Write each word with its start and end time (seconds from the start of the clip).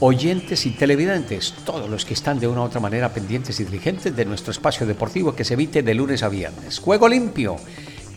oyentes 0.00 0.66
y 0.66 0.70
televidentes, 0.70 1.54
todos 1.64 1.88
los 1.88 2.04
que 2.04 2.14
están 2.14 2.38
de 2.38 2.48
una 2.48 2.60
u 2.60 2.64
otra 2.64 2.80
manera 2.80 3.12
pendientes 3.12 3.58
y 3.60 3.64
diligentes 3.64 4.14
de 4.14 4.24
nuestro 4.24 4.52
espacio 4.52 4.86
deportivo 4.86 5.34
que 5.34 5.44
se 5.44 5.54
evite 5.54 5.82
de 5.82 5.94
lunes 5.94 6.22
a 6.22 6.28
viernes. 6.28 6.78
Juego 6.78 7.08
limpio, 7.08 7.56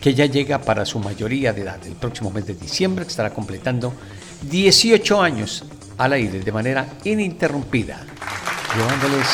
que 0.00 0.14
ya 0.14 0.26
llega 0.26 0.60
para 0.60 0.84
su 0.84 0.98
mayoría 0.98 1.52
de 1.52 1.62
edad 1.62 1.80
el 1.86 1.94
próximo 1.94 2.30
mes 2.30 2.46
de 2.46 2.54
diciembre, 2.54 3.06
estará 3.06 3.30
completando 3.30 3.92
18 4.50 5.22
años 5.22 5.64
al 5.96 6.12
aire 6.12 6.40
de 6.40 6.52
manera 6.52 6.86
ininterrumpida, 7.04 8.00
llevándoles 8.76 9.26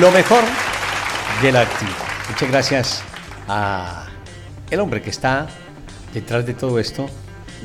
lo 0.00 0.10
mejor 0.10 0.42
de 1.42 1.52
la 1.52 1.60
actividad. 1.60 1.96
Muchas 2.28 2.50
gracias 2.50 3.02
a 3.46 4.06
el 4.70 4.80
hombre 4.80 5.00
que 5.00 5.10
está 5.10 5.46
detrás 6.12 6.44
de 6.44 6.54
todo 6.54 6.78
esto, 6.78 7.08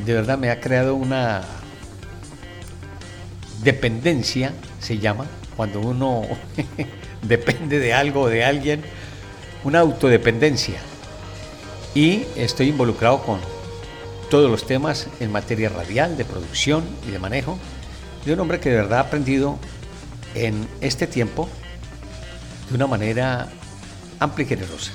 de 0.05 0.13
verdad 0.13 0.37
me 0.37 0.49
ha 0.49 0.59
creado 0.59 0.95
una 0.95 1.43
dependencia, 3.63 4.53
se 4.79 4.97
llama, 4.97 5.25
cuando 5.55 5.79
uno 5.79 6.23
depende 7.21 7.79
de 7.79 7.93
algo 7.93 8.21
o 8.21 8.29
de 8.29 8.43
alguien, 8.43 8.81
una 9.63 9.79
autodependencia. 9.79 10.79
Y 11.93 12.23
estoy 12.35 12.69
involucrado 12.69 13.21
con 13.23 13.39
todos 14.29 14.49
los 14.49 14.65
temas 14.65 15.07
en 15.19 15.31
materia 15.31 15.69
radial, 15.69 16.17
de 16.17 16.25
producción 16.25 16.83
y 17.07 17.11
de 17.11 17.19
manejo, 17.19 17.59
de 18.25 18.33
un 18.33 18.39
hombre 18.39 18.59
que 18.59 18.69
de 18.69 18.77
verdad 18.77 18.99
ha 18.99 19.01
aprendido 19.01 19.59
en 20.35 20.67
este 20.79 21.05
tiempo 21.05 21.49
de 22.69 22.75
una 22.75 22.87
manera 22.87 23.49
amplia 24.19 24.45
y 24.45 24.49
generosa. 24.49 24.93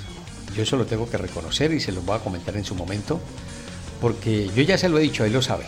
Yo 0.56 0.62
eso 0.62 0.76
lo 0.76 0.86
tengo 0.86 1.08
que 1.10 1.18
reconocer 1.18 1.72
y 1.72 1.80
se 1.80 1.92
lo 1.92 2.00
voy 2.00 2.16
a 2.16 2.20
comentar 2.20 2.56
en 2.56 2.64
su 2.64 2.74
momento 2.74 3.20
porque 4.00 4.50
yo 4.54 4.62
ya 4.62 4.78
se 4.78 4.88
lo 4.88 4.98
he 4.98 5.02
dicho, 5.02 5.24
él 5.24 5.32
lo 5.32 5.42
sabe. 5.42 5.64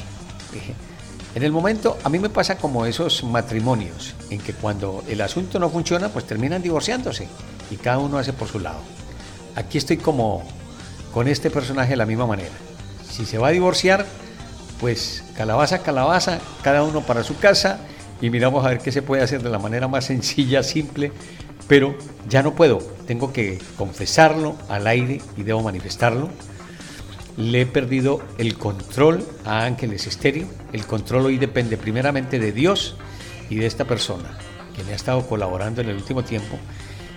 En 1.34 1.42
el 1.42 1.52
momento, 1.52 1.98
a 2.02 2.08
mí 2.08 2.18
me 2.18 2.30
pasa 2.30 2.56
como 2.56 2.86
esos 2.86 3.22
matrimonios, 3.22 4.14
en 4.30 4.40
que 4.40 4.54
cuando 4.54 5.04
el 5.08 5.20
asunto 5.20 5.58
no 5.58 5.70
funciona, 5.70 6.08
pues 6.08 6.26
terminan 6.26 6.62
divorciándose 6.62 7.28
y 7.70 7.76
cada 7.76 7.98
uno 7.98 8.18
hace 8.18 8.32
por 8.32 8.48
su 8.48 8.58
lado. 8.58 8.80
Aquí 9.54 9.78
estoy 9.78 9.98
como 9.98 10.42
con 11.12 11.28
este 11.28 11.50
personaje 11.50 11.90
de 11.90 11.96
la 11.96 12.06
misma 12.06 12.26
manera. 12.26 12.54
Si 13.08 13.26
se 13.26 13.38
va 13.38 13.48
a 13.48 13.50
divorciar, 13.50 14.06
pues 14.80 15.24
calabaza, 15.36 15.82
calabaza, 15.82 16.38
cada 16.62 16.82
uno 16.82 17.02
para 17.02 17.22
su 17.22 17.38
casa 17.38 17.80
y 18.20 18.30
miramos 18.30 18.64
a 18.64 18.70
ver 18.70 18.78
qué 18.78 18.92
se 18.92 19.02
puede 19.02 19.22
hacer 19.22 19.42
de 19.42 19.50
la 19.50 19.58
manera 19.58 19.86
más 19.88 20.06
sencilla, 20.06 20.62
simple, 20.62 21.12
pero 21.66 21.96
ya 22.28 22.42
no 22.42 22.54
puedo, 22.54 22.78
tengo 23.06 23.32
que 23.32 23.58
confesarlo 23.76 24.56
al 24.68 24.86
aire 24.86 25.20
y 25.36 25.42
debo 25.42 25.62
manifestarlo 25.62 26.30
le 27.38 27.60
he 27.60 27.66
perdido 27.66 28.20
el 28.36 28.58
control 28.58 29.24
a 29.44 29.64
Ángeles 29.64 30.08
Estéreo. 30.08 30.48
El 30.72 30.84
control 30.86 31.26
hoy 31.26 31.38
depende 31.38 31.76
primeramente 31.76 32.40
de 32.40 32.50
Dios 32.50 32.96
y 33.48 33.54
de 33.54 33.66
esta 33.66 33.84
persona 33.84 34.36
que 34.74 34.82
me 34.82 34.92
ha 34.92 34.96
estado 34.96 35.24
colaborando 35.26 35.80
en 35.80 35.88
el 35.88 35.96
último 35.96 36.24
tiempo. 36.24 36.58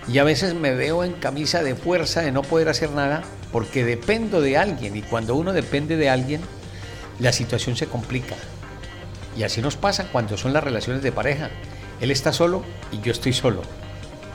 Y 0.08 0.19
a 0.19 0.23
veces 0.23 0.53
me 0.53 0.75
veo 0.75 1.03
en 1.03 1.13
camisa 1.13 1.63
de 1.63 1.75
fuerza 1.75 2.22
de 2.22 2.31
no 2.31 2.44
poder 2.44 2.69
hacer 2.69 2.91
nada 2.91 3.23
porque 3.52 3.83
dependo 3.83 4.41
de 4.41 4.58
alguien 4.58 4.95
y 4.95 5.02
cuando 5.02 5.36
uno 5.36 5.53
depende 5.53 5.97
de 5.97 6.09
alguien, 6.12 6.41
la 7.19 7.31
situación 7.34 7.75
se 7.75 7.88
complica. 7.88 8.35
Y 9.35 9.41
así 9.41 9.59
nos 9.59 9.75
pasa 9.75 10.09
cuando 10.12 10.38
son 10.38 10.53
las 10.53 10.63
relaciones 10.63 11.01
de 11.01 11.12
pareja. 11.12 11.50
Él 12.00 12.12
está 12.12 12.31
solo 12.31 12.63
y 12.91 13.01
yo 13.01 13.12
estoy 13.12 13.34
solo. 13.34 13.63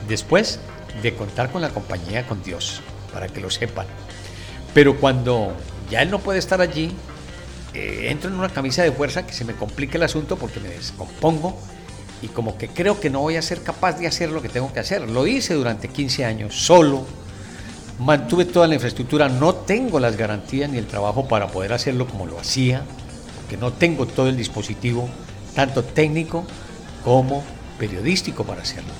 Después 0.09 0.59
de 1.01 1.13
contar 1.15 1.49
con 1.49 1.61
la 1.61 1.69
compañía 1.69 2.27
con 2.27 2.43
Dios, 2.43 2.81
para 3.13 3.29
que 3.29 3.39
lo 3.39 3.49
sepan. 3.49 3.85
Pero 4.73 4.97
cuando 4.97 5.53
ya 5.89 6.01
él 6.01 6.11
no 6.11 6.19
puede 6.19 6.39
estar 6.39 6.61
allí, 6.61 6.91
eh, 7.73 8.07
entro 8.09 8.29
en 8.29 8.37
una 8.37 8.49
camisa 8.49 8.83
de 8.83 8.91
fuerza 8.91 9.25
que 9.25 9.33
se 9.33 9.45
me 9.45 9.53
complica 9.53 9.97
el 9.97 10.03
asunto 10.03 10.37
porque 10.37 10.59
me 10.59 10.69
descompongo 10.69 11.57
y 12.21 12.27
como 12.27 12.57
que 12.57 12.69
creo 12.69 12.99
que 12.99 13.09
no 13.09 13.19
voy 13.19 13.35
a 13.35 13.41
ser 13.41 13.61
capaz 13.61 13.99
de 13.99 14.07
hacer 14.07 14.31
lo 14.31 14.41
que 14.41 14.49
tengo 14.49 14.71
que 14.73 14.79
hacer. 14.79 15.09
Lo 15.09 15.27
hice 15.27 15.53
durante 15.53 15.87
15 15.87 16.25
años 16.25 16.55
solo, 16.55 17.05
mantuve 17.99 18.45
toda 18.45 18.67
la 18.67 18.75
infraestructura, 18.75 19.29
no 19.29 19.53
tengo 19.53 19.99
las 19.99 20.17
garantías 20.17 20.69
ni 20.69 20.77
el 20.77 20.87
trabajo 20.87 21.27
para 21.27 21.47
poder 21.47 21.73
hacerlo 21.73 22.07
como 22.07 22.25
lo 22.25 22.39
hacía, 22.39 22.81
porque 23.39 23.57
no 23.57 23.71
tengo 23.73 24.07
todo 24.07 24.29
el 24.29 24.37
dispositivo, 24.37 25.07
tanto 25.55 25.83
técnico 25.83 26.45
como 27.03 27.43
periodístico 27.77 28.43
para 28.43 28.63
hacerlo. 28.63 28.91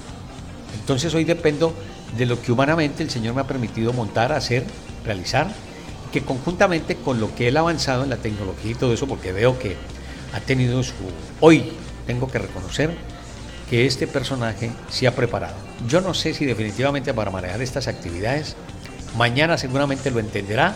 Entonces 0.80 1.14
hoy 1.14 1.24
dependo 1.24 1.74
de 2.16 2.26
lo 2.26 2.42
que 2.42 2.52
humanamente 2.52 3.04
el 3.04 3.10
Señor 3.10 3.36
me 3.36 3.42
ha 3.42 3.48
permitido 3.48 3.92
montar, 3.94 4.32
hacer, 4.32 4.64
realizar 5.04 5.48
conjuntamente 6.22 6.96
con 6.96 7.20
lo 7.20 7.34
que 7.36 7.48
él 7.48 7.58
ha 7.58 7.62
avanzado 7.62 8.04
en 8.04 8.10
la 8.10 8.18
tecnología 8.18 8.72
y 8.72 8.76
todo 8.76 8.94
eso, 8.94 9.08
porque 9.08 9.32
veo 9.32 9.60
que 9.60 9.76
ha 10.34 10.40
tenido 10.40 10.84
su... 10.84 10.94
Hoy 11.40 11.74
tengo 12.06 12.30
que 12.30 12.40
reconocer 12.40 12.96
que 13.70 13.86
este 13.86 14.08
personaje 14.08 14.72
se 14.90 15.08
ha 15.08 15.16
preparado. 15.16 15.56
Yo 15.88 16.02
no 16.02 16.14
sé 16.14 16.34
si 16.34 16.46
definitivamente 16.46 17.14
para 17.14 17.32
manejar 17.32 17.62
estas 17.62 17.88
actividades, 17.88 18.56
mañana 19.18 19.58
seguramente 19.58 20.12
lo 20.12 20.20
entenderá 20.20 20.76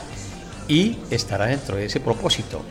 y 0.67 0.97
estará 1.09 1.45
dentro 1.47 1.77
de 1.77 1.85
ese 1.85 1.99
propósito. 1.99 2.63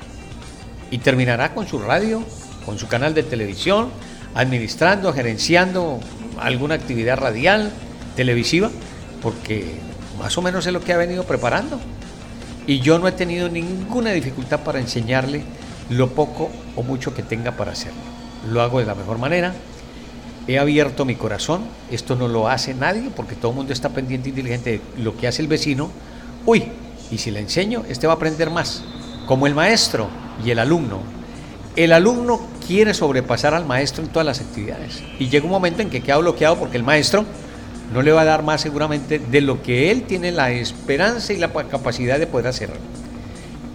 Y 0.91 0.99
terminará 0.99 1.55
con 1.55 1.67
su 1.67 1.79
radio, 1.79 2.23
con 2.67 2.79
su 2.79 2.89
canal 2.89 3.15
de 3.15 3.23
televisión, 3.23 3.91
administrando, 4.35 5.13
gerenciando 5.13 6.01
alguna 6.39 6.75
actividad 6.75 7.19
radial, 7.19 7.73
televisiva, 8.17 8.71
porque 9.23 9.75
más 10.19 10.37
o 10.37 10.43
menos 10.43 10.67
es 10.67 10.73
lo 10.73 10.83
que 10.83 10.93
ha 10.93 10.99
venido 10.99 11.25
preparando 11.25 11.81
y 12.67 12.81
yo 12.81 12.99
no 12.99 13.09
he 13.09 13.13
tenido 13.13 13.49
ninguna 13.49 14.11
dificultad 14.11 14.61
para 14.61 14.81
enseñarle 14.81 15.43
lo 15.89 16.11
poco 16.11 16.51
o 16.77 16.83
mucho 16.83 17.15
que 17.15 17.23
tenga 17.23 17.53
para 17.53 17.73
hacerlo. 17.73 18.01
Lo 18.49 18.63
hago 18.63 18.79
de 18.79 18.87
la 18.87 18.95
mejor 18.95 19.19
manera. 19.19 19.55
He 20.47 20.59
abierto 20.59 21.05
mi 21.05 21.17
corazón. 21.17 21.63
Esto 21.91 22.17
no 22.17 22.29
lo 22.29 22.49
hace 22.49 22.75
nadie 22.75 23.11
porque 23.15 23.35
todo 23.35 23.51
el 23.51 23.57
mundo 23.57 23.73
está 23.73 23.91
pendiente 23.91 24.31
y 24.31 24.33
diligente 24.33 24.81
de 24.97 25.03
lo 25.03 25.17
que 25.17 25.27
hace 25.27 25.43
el 25.43 25.49
vecino. 25.49 25.91
Uy, 26.47 26.65
y 27.11 27.19
si 27.19 27.31
le 27.31 27.41
enseño, 27.41 27.83
este 27.89 28.07
va 28.07 28.15
a 28.15 28.17
aprender 28.17 28.51
más. 28.51 28.83
Como 29.27 29.47
el 29.47 29.55
maestro 29.55 30.09
y 30.45 30.51
el 30.51 30.59
alumno. 30.59 31.01
El 31.77 31.93
alumno 31.93 32.41
quiere 32.67 32.95
sobrepasar 32.95 33.55
al 33.55 33.67
maestro 33.67 34.03
en 34.03 34.11
todas 34.11 34.27
las 34.27 34.41
actividades. 34.41 35.03
Y 35.19 35.29
llega 35.29 35.45
un 35.45 35.51
momento 35.51 35.83
en 35.83 35.91
que 35.91 36.01
queda 36.01 36.19
bloqueado 36.19 36.57
porque 36.57 36.77
el 36.77 36.83
maestro 36.83 37.25
no 37.93 38.03
le 38.03 38.13
va 38.13 38.23
a 38.23 38.25
dar 38.25 38.43
más 38.43 38.61
seguramente 38.61 39.19
de 39.19 39.41
lo 39.41 39.63
que 39.63 39.91
él 39.91 40.03
tiene 40.03 40.33
la 40.33 40.51
esperanza 40.53 41.33
y 41.33 41.39
la 41.39 41.49
capacidad 41.49 42.19
de 42.19 42.27
poder 42.27 42.47
hacer. 42.47 42.71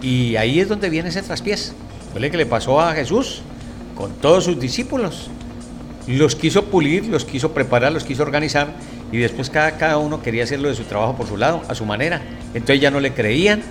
Y 0.02 0.36
ahí 0.36 0.60
es 0.60 0.68
donde 0.68 0.88
viene 0.88 1.10
ese 1.10 1.22
traspiés. 1.22 1.74
Fue 2.12 2.20
lo 2.20 2.30
que 2.30 2.36
le 2.36 2.46
pasó 2.46 2.80
a 2.80 2.94
Jesús 2.94 3.42
con 3.94 4.12
todos 4.14 4.44
sus 4.44 4.58
discípulos. 4.58 5.28
Los 6.06 6.36
quiso 6.36 6.66
pulir, 6.66 7.06
los 7.06 7.24
quiso 7.24 7.52
preparar, 7.52 7.92
los 7.92 8.04
quiso 8.04 8.22
organizar 8.22 8.68
y 9.12 9.18
después 9.18 9.50
cada, 9.50 9.72
cada 9.72 9.98
uno 9.98 10.22
quería 10.22 10.44
hacerlo 10.44 10.68
de 10.68 10.74
su 10.74 10.84
trabajo 10.84 11.16
por 11.16 11.26
su 11.26 11.36
lado, 11.36 11.62
a 11.68 11.74
su 11.74 11.84
manera. 11.84 12.22
Entonces 12.54 12.80
ya 12.80 12.90
no 12.90 13.00
le 13.00 13.12
creían 13.12 13.62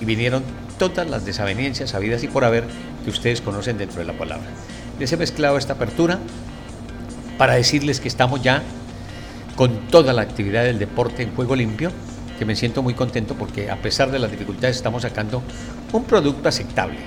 y 0.00 0.04
vinieron 0.04 0.42
todas 0.78 1.08
las 1.08 1.24
desavenencias 1.24 1.94
habidas 1.94 2.22
y 2.24 2.28
por 2.28 2.44
haber 2.44 2.64
que 3.04 3.10
ustedes 3.10 3.40
conocen 3.40 3.78
dentro 3.78 4.00
de 4.00 4.06
la 4.06 4.14
palabra. 4.14 4.46
Les 4.98 5.12
he 5.12 5.16
mezclado 5.16 5.56
esta 5.56 5.74
apertura 5.74 6.18
para 7.38 7.54
decirles 7.54 8.00
que 8.00 8.08
estamos 8.08 8.42
ya 8.42 8.62
con 9.56 9.88
toda 9.88 10.12
la 10.12 10.22
actividad 10.22 10.64
del 10.64 10.78
deporte 10.78 11.22
en 11.22 11.34
juego 11.34 11.54
limpio, 11.56 11.90
que 12.38 12.44
me 12.44 12.56
siento 12.56 12.82
muy 12.82 12.94
contento 12.94 13.34
porque 13.34 13.70
a 13.70 13.76
pesar 13.76 14.10
de 14.10 14.18
las 14.18 14.30
dificultades 14.30 14.76
estamos 14.76 15.02
sacando 15.02 15.42
un 15.92 16.04
producto 16.04 16.48
aceptable, 16.48 16.98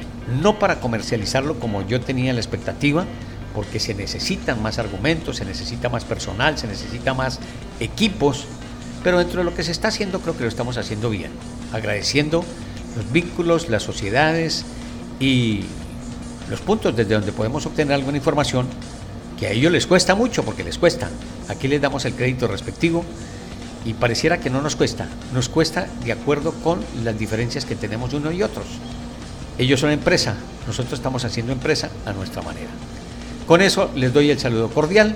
no 0.41 0.57
para 0.57 0.79
comercializarlo 0.79 1.59
como 1.59 1.85
yo 1.85 1.99
tenía 1.99 2.33
la 2.33 2.39
expectativa, 2.39 3.05
porque 3.53 3.79
se 3.79 3.93
necesitan 3.93 4.61
más 4.61 4.77
argumentos, 4.79 5.37
se 5.37 5.45
necesita 5.45 5.89
más 5.89 6.05
personal, 6.05 6.57
se 6.57 6.67
necesita 6.67 7.13
más 7.13 7.39
equipos, 7.79 8.45
pero 9.03 9.19
dentro 9.19 9.39
de 9.39 9.45
lo 9.45 9.55
que 9.55 9.63
se 9.63 9.71
está 9.71 9.89
haciendo 9.89 10.19
creo 10.19 10.37
que 10.37 10.43
lo 10.43 10.49
estamos 10.49 10.77
haciendo 10.77 11.09
bien, 11.09 11.31
agradeciendo 11.73 12.43
los 12.95 13.11
vínculos, 13.11 13.69
las 13.69 13.83
sociedades 13.83 14.65
y 15.19 15.61
los 16.49 16.61
puntos 16.61 16.95
desde 16.95 17.15
donde 17.15 17.31
podemos 17.31 17.65
obtener 17.65 17.95
alguna 17.95 18.17
información 18.17 18.67
que 19.37 19.47
a 19.47 19.51
ellos 19.51 19.71
les 19.71 19.87
cuesta 19.87 20.15
mucho 20.15 20.43
porque 20.43 20.63
les 20.63 20.77
cuesta. 20.77 21.09
Aquí 21.47 21.67
les 21.67 21.81
damos 21.81 22.05
el 22.05 22.13
crédito 22.13 22.47
respectivo 22.47 23.05
y 23.85 23.93
pareciera 23.93 24.39
que 24.39 24.49
no 24.49 24.61
nos 24.61 24.75
cuesta, 24.75 25.07
nos 25.33 25.47
cuesta 25.47 25.87
de 26.03 26.11
acuerdo 26.11 26.51
con 26.51 26.83
las 27.03 27.17
diferencias 27.17 27.65
que 27.65 27.75
tenemos 27.75 28.13
uno 28.13 28.31
y 28.31 28.43
otros. 28.43 28.65
Ellos 29.57 29.79
son 29.79 29.91
empresa, 29.91 30.35
nosotros 30.67 30.99
estamos 30.99 31.23
haciendo 31.23 31.53
empresa 31.53 31.89
a 32.05 32.13
nuestra 32.13 32.41
manera. 32.41 32.69
Con 33.45 33.61
eso 33.61 33.89
les 33.95 34.11
doy 34.11 34.29
el 34.29 34.39
saludo 34.39 34.69
cordial, 34.69 35.15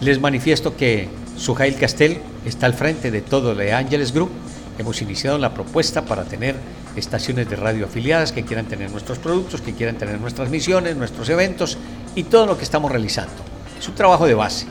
les 0.00 0.20
manifiesto 0.20 0.76
que 0.76 1.08
Sujail 1.36 1.76
Castel 1.76 2.20
está 2.46 2.66
al 2.66 2.74
frente 2.74 3.10
de 3.10 3.20
todo 3.20 3.54
de 3.54 3.72
Ángeles 3.72 4.12
Group. 4.12 4.30
Hemos 4.78 5.02
iniciado 5.02 5.36
la 5.38 5.52
propuesta 5.52 6.04
para 6.04 6.24
tener 6.24 6.56
estaciones 6.96 7.48
de 7.48 7.56
radio 7.56 7.86
afiliadas 7.86 8.32
que 8.32 8.44
quieran 8.44 8.66
tener 8.66 8.90
nuestros 8.90 9.18
productos, 9.18 9.60
que 9.60 9.74
quieran 9.74 9.96
tener 9.96 10.18
nuestras 10.20 10.48
misiones, 10.48 10.96
nuestros 10.96 11.28
eventos 11.28 11.76
y 12.14 12.24
todo 12.24 12.46
lo 12.46 12.56
que 12.56 12.64
estamos 12.64 12.90
realizando. 12.90 13.34
Es 13.78 13.88
un 13.88 13.94
trabajo 13.94 14.26
de 14.26 14.34
base, 14.34 14.66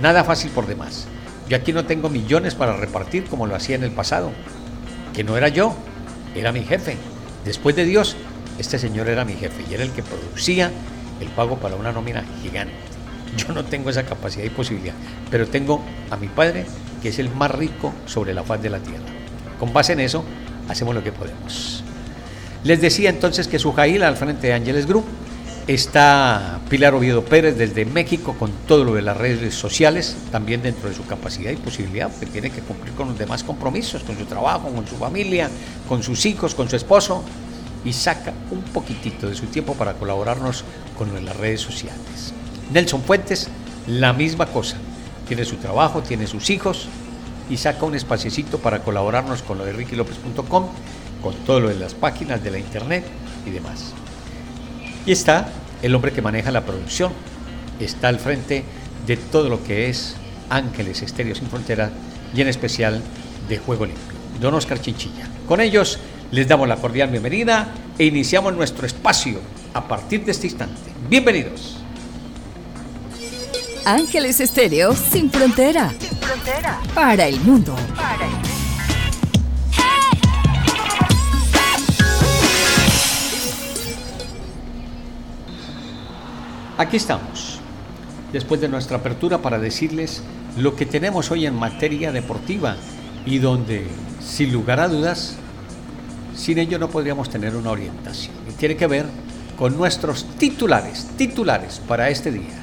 nada 0.00 0.24
fácil 0.24 0.50
por 0.50 0.66
demás. 0.66 1.06
Yo 1.48 1.56
aquí 1.56 1.72
no 1.72 1.84
tengo 1.84 2.08
millones 2.08 2.54
para 2.54 2.76
repartir 2.76 3.24
como 3.24 3.46
lo 3.46 3.54
hacía 3.54 3.76
en 3.76 3.84
el 3.84 3.90
pasado, 3.90 4.30
que 5.12 5.24
no 5.24 5.36
era 5.36 5.48
yo, 5.48 5.74
era 6.34 6.52
mi 6.52 6.62
jefe. 6.62 6.96
Después 7.44 7.76
de 7.76 7.84
Dios, 7.84 8.16
este 8.58 8.78
señor 8.78 9.08
era 9.08 9.24
mi 9.24 9.34
jefe 9.34 9.64
y 9.68 9.74
era 9.74 9.82
el 9.82 9.90
que 9.90 10.02
producía 10.02 10.70
el 11.20 11.28
pago 11.28 11.56
para 11.58 11.76
una 11.76 11.92
nómina 11.92 12.24
gigante. 12.42 12.74
Yo 13.36 13.52
no 13.52 13.64
tengo 13.64 13.90
esa 13.90 14.04
capacidad 14.04 14.44
y 14.44 14.50
posibilidad, 14.50 14.94
pero 15.30 15.48
tengo 15.48 15.82
a 16.10 16.16
mi 16.16 16.28
padre, 16.28 16.66
que 17.02 17.08
es 17.08 17.18
el 17.18 17.30
más 17.30 17.50
rico 17.50 17.92
sobre 18.06 18.34
la 18.34 18.42
faz 18.42 18.62
de 18.62 18.70
la 18.70 18.78
tierra. 18.78 19.04
Con 19.58 19.72
base 19.72 19.94
en 19.94 20.00
eso, 20.00 20.24
hacemos 20.68 20.94
lo 20.94 21.02
que 21.02 21.12
podemos. 21.12 21.82
Les 22.64 22.80
decía 22.80 23.10
entonces 23.10 23.48
que 23.48 23.58
su 23.58 23.72
Jail 23.72 24.02
al 24.02 24.16
frente 24.16 24.48
de 24.48 24.52
Ángeles 24.52 24.86
Group 24.86 25.04
está 25.66 26.60
Pilar 26.68 26.94
Oviedo 26.94 27.24
Pérez 27.24 27.56
desde 27.56 27.84
México 27.84 28.34
con 28.38 28.50
todo 28.66 28.84
lo 28.84 28.94
de 28.94 29.02
las 29.02 29.16
redes 29.16 29.54
sociales, 29.54 30.16
también 30.30 30.62
dentro 30.62 30.88
de 30.88 30.94
su 30.94 31.06
capacidad 31.06 31.50
y 31.50 31.56
posibilidad, 31.56 32.10
porque 32.10 32.26
tiene 32.26 32.50
que 32.50 32.60
cumplir 32.60 32.94
con 32.94 33.08
los 33.08 33.18
demás 33.18 33.44
compromisos, 33.44 34.02
con 34.02 34.18
su 34.18 34.24
trabajo, 34.24 34.68
con 34.70 34.86
su 34.86 34.96
familia, 34.96 35.50
con 35.88 36.02
sus 36.02 36.26
hijos, 36.26 36.54
con 36.54 36.68
su 36.68 36.76
esposo, 36.76 37.22
y 37.84 37.92
saca 37.92 38.32
un 38.50 38.62
poquitito 38.62 39.28
de 39.28 39.34
su 39.34 39.46
tiempo 39.46 39.74
para 39.74 39.94
colaborarnos 39.94 40.64
con 40.96 41.24
las 41.24 41.36
redes 41.36 41.60
sociales. 41.60 42.32
Nelson 42.72 43.02
Fuentes, 43.02 43.48
la 43.86 44.12
misma 44.12 44.46
cosa. 44.46 44.76
Tiene 45.26 45.44
su 45.44 45.56
trabajo, 45.56 46.02
tiene 46.02 46.26
sus 46.26 46.50
hijos 46.50 46.88
y 47.50 47.56
saca 47.56 47.84
un 47.84 47.94
espaciecito 47.94 48.58
para 48.58 48.80
colaborarnos 48.82 49.42
con 49.42 49.58
lo 49.58 49.64
de 49.64 49.72
rickyLopez.com, 49.72 50.66
con 51.22 51.34
todo 51.46 51.60
lo 51.60 51.68
de 51.68 51.76
las 51.76 51.94
páginas 51.94 52.42
de 52.42 52.50
la 52.50 52.58
internet 52.58 53.04
y 53.46 53.50
demás. 53.50 53.94
Y 55.04 55.12
está 55.12 55.48
el 55.82 55.94
hombre 55.94 56.12
que 56.12 56.22
maneja 56.22 56.50
la 56.50 56.64
producción, 56.64 57.12
está 57.80 58.08
al 58.08 58.20
frente 58.20 58.64
de 59.06 59.16
todo 59.16 59.48
lo 59.48 59.64
que 59.64 59.88
es 59.88 60.14
Ángeles 60.48 61.02
Estéreo 61.02 61.34
Sin 61.34 61.48
Fronteras 61.48 61.90
y 62.34 62.40
en 62.40 62.48
especial 62.48 63.02
de 63.48 63.58
Juego 63.58 63.86
Limpio, 63.86 64.04
don 64.40 64.54
Oscar 64.54 64.80
Chinchilla. 64.80 65.26
Con 65.48 65.60
ellos 65.60 65.98
les 66.30 66.46
damos 66.46 66.68
la 66.68 66.76
cordial 66.76 67.10
bienvenida 67.10 67.74
e 67.98 68.04
iniciamos 68.04 68.54
nuestro 68.54 68.86
espacio 68.86 69.40
a 69.74 69.86
partir 69.88 70.24
de 70.24 70.32
este 70.32 70.46
instante. 70.46 70.80
Bienvenidos. 71.08 71.78
Ángeles 73.84 74.40
Estéreo 74.40 74.94
sin 74.94 75.30
frontera. 75.30 75.92
Sin 75.98 76.16
frontera. 76.18 76.80
Para 76.94 77.26
el 77.26 77.40
mundo. 77.40 77.74
Para 77.96 78.24
el 78.24 78.32
mundo. 78.32 78.51
Aquí 86.78 86.96
estamos, 86.96 87.60
después 88.32 88.60
de 88.60 88.68
nuestra 88.68 88.96
apertura 88.96 89.38
para 89.38 89.58
decirles 89.58 90.22
lo 90.56 90.74
que 90.74 90.86
tenemos 90.86 91.30
hoy 91.30 91.46
en 91.46 91.54
materia 91.54 92.12
deportiva 92.12 92.76
y 93.26 93.38
donde, 93.38 93.86
sin 94.20 94.52
lugar 94.52 94.80
a 94.80 94.88
dudas, 94.88 95.36
sin 96.34 96.58
ello 96.58 96.78
no 96.78 96.88
podríamos 96.88 97.28
tener 97.28 97.54
una 97.56 97.70
orientación. 97.70 98.34
Y 98.48 98.52
tiene 98.52 98.76
que 98.76 98.86
ver 98.86 99.06
con 99.58 99.76
nuestros 99.76 100.24
titulares, 100.38 101.08
titulares 101.16 101.80
para 101.86 102.08
este 102.08 102.32
día. 102.32 102.62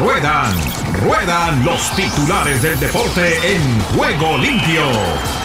Ruedan, 0.00 0.52
ruedan 1.04 1.64
los 1.64 1.90
titulares 1.94 2.62
del 2.62 2.78
deporte 2.80 3.54
en 3.54 3.80
juego 3.96 4.36
limpio. 4.38 5.39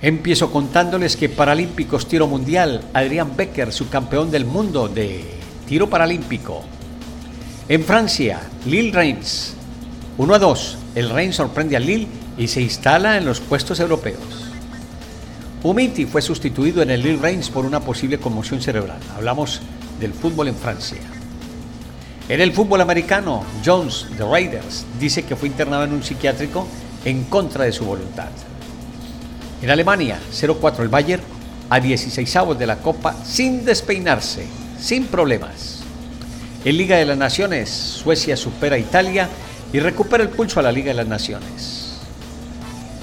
Empiezo 0.00 0.52
contándoles 0.52 1.16
que 1.16 1.28
Paralímpicos 1.28 2.06
Tiro 2.06 2.28
Mundial, 2.28 2.82
Adrián 2.94 3.36
Becker, 3.36 3.72
su 3.72 3.88
campeón 3.88 4.30
del 4.30 4.44
mundo 4.44 4.86
de 4.86 5.24
tiro 5.66 5.90
paralímpico. 5.90 6.62
En 7.68 7.82
Francia, 7.82 8.40
Lille 8.64 8.92
Reims, 8.92 9.54
1 10.16 10.34
a 10.34 10.38
2. 10.38 10.78
El 10.94 11.10
Reims 11.10 11.36
sorprende 11.36 11.76
a 11.76 11.80
Lille 11.80 12.06
y 12.38 12.46
se 12.46 12.60
instala 12.60 13.16
en 13.16 13.24
los 13.24 13.40
puestos 13.40 13.80
europeos. 13.80 14.22
Umiti 15.64 16.06
fue 16.06 16.22
sustituido 16.22 16.80
en 16.80 16.90
el 16.90 17.02
Lille 17.02 17.18
Reims 17.20 17.50
por 17.50 17.66
una 17.66 17.80
posible 17.80 18.18
conmoción 18.18 18.62
cerebral. 18.62 19.00
Hablamos 19.16 19.60
del 19.98 20.14
fútbol 20.14 20.46
en 20.46 20.54
Francia. 20.54 21.00
En 22.28 22.40
el 22.40 22.52
fútbol 22.52 22.82
americano, 22.82 23.42
Jones 23.64 24.06
de 24.16 24.24
Raiders 24.24 24.86
dice 25.00 25.24
que 25.24 25.34
fue 25.34 25.48
internado 25.48 25.82
en 25.82 25.92
un 25.92 26.04
psiquiátrico 26.04 26.68
en 27.04 27.24
contra 27.24 27.64
de 27.64 27.72
su 27.72 27.84
voluntad. 27.84 28.28
En 29.60 29.70
Alemania, 29.70 30.20
0-4 30.32 30.80
el 30.80 30.88
Bayern 30.88 31.22
a 31.68 31.80
16 31.80 32.36
avos 32.36 32.58
de 32.58 32.66
la 32.66 32.76
Copa 32.76 33.14
sin 33.24 33.64
despeinarse, 33.64 34.46
sin 34.80 35.06
problemas. 35.06 35.80
En 36.64 36.76
Liga 36.76 36.96
de 36.96 37.06
las 37.06 37.18
Naciones, 37.18 37.70
Suecia 37.70 38.36
supera 38.36 38.76
a 38.76 38.78
Italia 38.78 39.28
y 39.72 39.80
recupera 39.80 40.22
el 40.22 40.30
pulso 40.30 40.60
a 40.60 40.62
la 40.62 40.72
Liga 40.72 40.88
de 40.88 40.94
las 40.94 41.08
Naciones. 41.08 41.98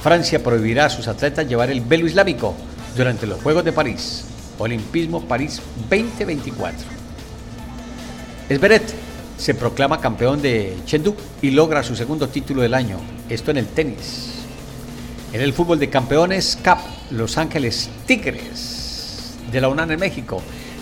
Francia 0.02 0.44
prohibirá 0.44 0.86
a 0.86 0.90
sus 0.90 1.08
atletas 1.08 1.48
llevar 1.48 1.70
el 1.72 1.82
velo 1.82 2.06
islámico 2.06 2.56
durante 2.96 3.28
los 3.28 3.42
Juegos 3.42 3.66
de 3.66 3.74
París. 3.74 4.26
Olimpismo 4.58 5.22
París 5.22 5.62
2024. 5.90 6.88
Esberet 8.48 8.94
se 9.38 9.54
proclama 9.56 10.00
campeón 10.00 10.42
de 10.42 10.78
Chengdu 10.86 11.16
y 11.42 11.52
logra 11.52 11.84
su 11.84 11.96
segundo 11.96 12.30
título 12.30 12.62
del 12.62 12.74
año. 12.74 12.98
Esto 13.28 13.52
en 13.52 13.58
el 13.58 13.68
tenis. 13.68 14.35
En 15.34 15.42
el 15.42 15.54
fútbol 15.54 15.80
de 15.80 15.90
campeones, 15.90 16.58
CAP, 16.62 16.80
Los 17.12 17.38
Ángeles 17.38 17.90
Tigres 18.06 19.36
de 19.52 19.62
la 19.62 19.70
UNAM 19.70 19.92
en 19.92 20.00
México. 20.00 20.42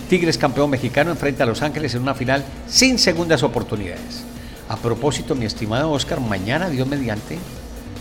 Tigres 0.09 0.37
campeón 0.37 0.69
mexicano 0.69 1.11
enfrenta 1.11 1.43
a 1.43 1.47
Los 1.47 1.61
Ángeles 1.61 1.95
en 1.95 2.01
una 2.01 2.13
final 2.13 2.43
sin 2.67 2.99
segundas 2.99 3.43
oportunidades. 3.43 4.23
A 4.69 4.77
propósito, 4.77 5.35
mi 5.35 5.45
estimado 5.45 5.91
Oscar, 5.91 6.19
mañana, 6.19 6.69
Dios 6.69 6.87
mediante, 6.87 7.37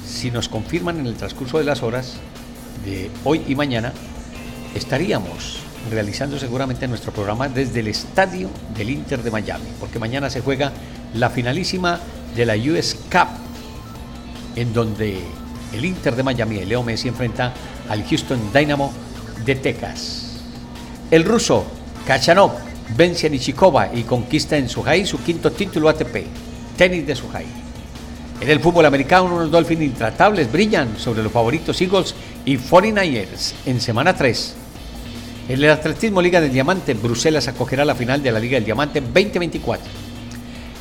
si 0.07 0.31
nos 0.31 0.49
confirman 0.49 0.99
en 0.99 1.07
el 1.07 1.15
transcurso 1.15 1.59
de 1.59 1.65
las 1.65 1.83
horas 1.83 2.15
de 2.85 3.11
hoy 3.25 3.43
y 3.49 3.55
mañana, 3.55 3.93
estaríamos 4.75 5.59
realizando 5.91 6.39
seguramente 6.39 6.87
nuestro 6.87 7.13
programa 7.13 7.49
desde 7.49 7.81
el 7.81 7.89
estadio 7.89 8.49
del 8.77 8.91
Inter 8.91 9.23
de 9.23 9.31
Miami, 9.31 9.67
porque 9.81 9.99
mañana 9.99 10.31
se 10.31 10.41
juega 10.41 10.73
la 11.15 11.31
finalísima 11.31 11.99
de 12.37 12.47
la 12.47 12.55
US 12.55 12.97
Cup, 13.11 13.29
en 14.57 14.73
donde 14.73 15.19
el 15.73 15.85
Inter 15.85 16.17
de 16.17 16.23
Miami, 16.23 16.59
el 16.59 16.69
Leo 16.69 16.83
Messi, 16.83 17.09
enfrenta 17.09 17.53
al 17.89 18.05
Houston 18.05 18.53
Dynamo 18.53 18.93
de 19.45 19.55
Texas. 19.57 20.41
El 21.11 21.25
ruso 21.25 21.65
Kachanov 22.07 22.53
vence 22.97 23.27
a 23.27 23.31
Nishikova 23.31 23.91
y 23.95 24.03
conquista 24.03 24.57
en 24.57 24.69
Suhai 24.69 25.07
su 25.07 25.19
quinto 25.23 25.53
título 25.53 25.89
ATP, 25.89 26.27
tenis 26.77 27.07
de 27.07 27.15
Suhai. 27.15 27.47
En 28.41 28.51
el 28.51 28.61
fútbol 28.61 28.87
americano, 28.87 29.27
unos 29.27 29.51
Dolphins 29.51 29.83
intratables 29.83 30.51
brillan 30.51 30.99
sobre 30.99 31.23
los 31.23 31.31
favoritos 31.31 31.81
Eagles 31.81 32.15
y 32.45 32.57
49ers 32.57 33.53
en 33.67 33.81
semana 33.81 34.17
3. 34.17 34.55
En 35.49 35.63
el 35.63 35.71
atletismo 35.71 36.21
Liga 36.21 36.41
del 36.41 36.53
Diamante, 36.53 36.95
Bruselas 36.95 37.47
acogerá 37.47 37.85
la 37.85 37.95
final 37.95 38.23
de 38.23 38.33
la 38.33 38.41
Liga 38.41 38.57
del 38.57 38.65
Diamante 38.65 39.01
2024. 39.01 39.87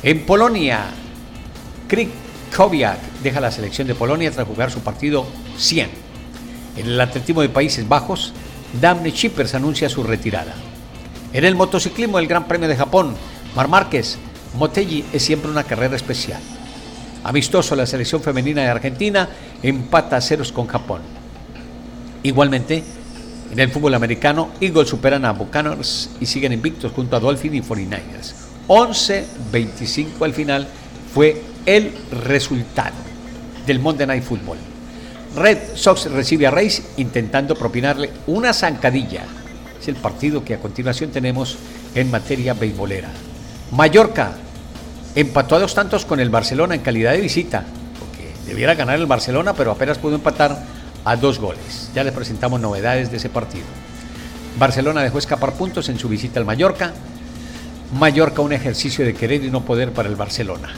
En 0.02 0.26
Polonia, 0.26 0.86
Krik 1.86 2.10
Kowiak 2.56 2.98
deja 3.22 3.40
la 3.40 3.50
selección 3.50 3.86
de 3.88 3.94
Polonia 3.94 4.30
tras 4.30 4.46
jugar 4.46 4.70
su 4.70 4.80
partido 4.80 5.26
100. 5.56 5.88
En 6.76 6.86
el 6.86 7.00
atletismo 7.00 7.42
de 7.42 7.48
Países 7.48 7.88
Bajos, 7.88 8.32
Damne 8.80 9.12
Chippers 9.12 9.54
anuncia 9.54 9.88
su 9.88 10.02
retirada. 10.02 10.54
En 11.32 11.44
el 11.44 11.54
motociclismo 11.54 12.18
del 12.18 12.26
Gran 12.26 12.46
Premio 12.46 12.68
de 12.68 12.76
Japón, 12.76 13.14
Mar 13.54 13.68
Márquez, 13.68 14.18
Motegi 14.58 15.04
es 15.12 15.22
siempre 15.22 15.50
una 15.50 15.64
carrera 15.64 15.96
especial. 15.96 16.40
Amistoso 17.24 17.74
la 17.74 17.86
selección 17.86 18.22
femenina 18.22 18.62
de 18.62 18.68
Argentina 18.68 19.28
empata 19.62 20.16
a 20.16 20.20
ceros 20.20 20.52
con 20.52 20.66
Japón. 20.66 21.00
Igualmente, 22.22 22.82
en 23.50 23.58
el 23.58 23.70
fútbol 23.70 23.94
americano, 23.94 24.50
Eagles 24.60 24.88
superan 24.88 25.24
a 25.24 25.32
Buccaneers 25.32 26.10
y 26.20 26.26
siguen 26.26 26.52
invictos 26.52 26.92
junto 26.92 27.16
a 27.16 27.20
Dolphins 27.20 27.56
y 27.56 27.62
49ers. 27.62 28.34
11-25 28.68 30.24
al 30.24 30.32
final 30.34 30.66
fue 31.14 31.51
el 31.66 31.92
resultado 32.10 32.94
del 33.66 33.78
Monday 33.78 34.06
Night 34.06 34.24
Football. 34.24 34.58
Red 35.36 35.58
Sox 35.74 36.10
recibe 36.10 36.46
a 36.46 36.50
Reyes 36.50 36.82
intentando 36.96 37.54
propinarle 37.54 38.10
una 38.26 38.52
zancadilla. 38.52 39.24
Es 39.80 39.88
el 39.88 39.96
partido 39.96 40.44
que 40.44 40.54
a 40.54 40.58
continuación 40.58 41.10
tenemos 41.10 41.56
en 41.94 42.10
materia 42.10 42.54
beisbolera. 42.54 43.10
Mallorca 43.70 44.32
Empató 45.14 45.56
a 45.56 45.58
dos 45.58 45.74
tantos 45.74 46.06
con 46.06 46.20
el 46.20 46.30
Barcelona 46.30 46.74
en 46.74 46.80
calidad 46.80 47.12
de 47.12 47.20
visita, 47.20 47.64
porque 47.98 48.32
debiera 48.46 48.74
ganar 48.74 48.98
el 48.98 49.04
Barcelona, 49.04 49.52
pero 49.52 49.70
apenas 49.70 49.98
pudo 49.98 50.14
empatar 50.14 50.64
a 51.04 51.16
dos 51.16 51.38
goles. 51.38 51.90
Ya 51.94 52.02
les 52.02 52.14
presentamos 52.14 52.60
novedades 52.60 53.10
de 53.10 53.18
ese 53.18 53.28
partido. 53.28 53.66
Barcelona 54.58 55.02
dejó 55.02 55.18
escapar 55.18 55.52
puntos 55.52 55.90
en 55.90 55.98
su 55.98 56.08
visita 56.08 56.40
al 56.40 56.46
Mallorca. 56.46 56.94
Mallorca 57.98 58.40
un 58.40 58.54
ejercicio 58.54 59.04
de 59.04 59.12
querer 59.12 59.44
y 59.44 59.50
no 59.50 59.66
poder 59.66 59.92
para 59.92 60.08
el 60.08 60.16
Barcelona. 60.16 60.70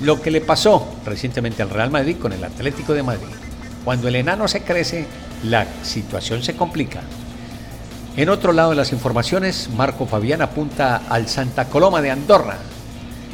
Lo 0.00 0.20
que 0.22 0.30
le 0.30 0.40
pasó 0.40 0.86
recientemente 1.04 1.62
al 1.62 1.70
Real 1.70 1.90
Madrid 1.90 2.16
con 2.20 2.32
el 2.32 2.44
Atlético 2.44 2.94
de 2.94 3.02
Madrid. 3.02 3.34
Cuando 3.84 4.08
el 4.08 4.16
enano 4.16 4.46
se 4.46 4.62
crece, 4.62 5.06
la 5.42 5.66
situación 5.82 6.42
se 6.42 6.54
complica. 6.54 7.00
En 8.16 8.28
otro 8.28 8.52
lado 8.52 8.70
de 8.70 8.76
las 8.76 8.92
informaciones, 8.92 9.70
Marco 9.76 10.06
Fabián 10.06 10.42
apunta 10.42 11.02
al 11.08 11.28
Santa 11.28 11.68
Coloma 11.68 12.00
de 12.02 12.10
Andorra. 12.10 12.58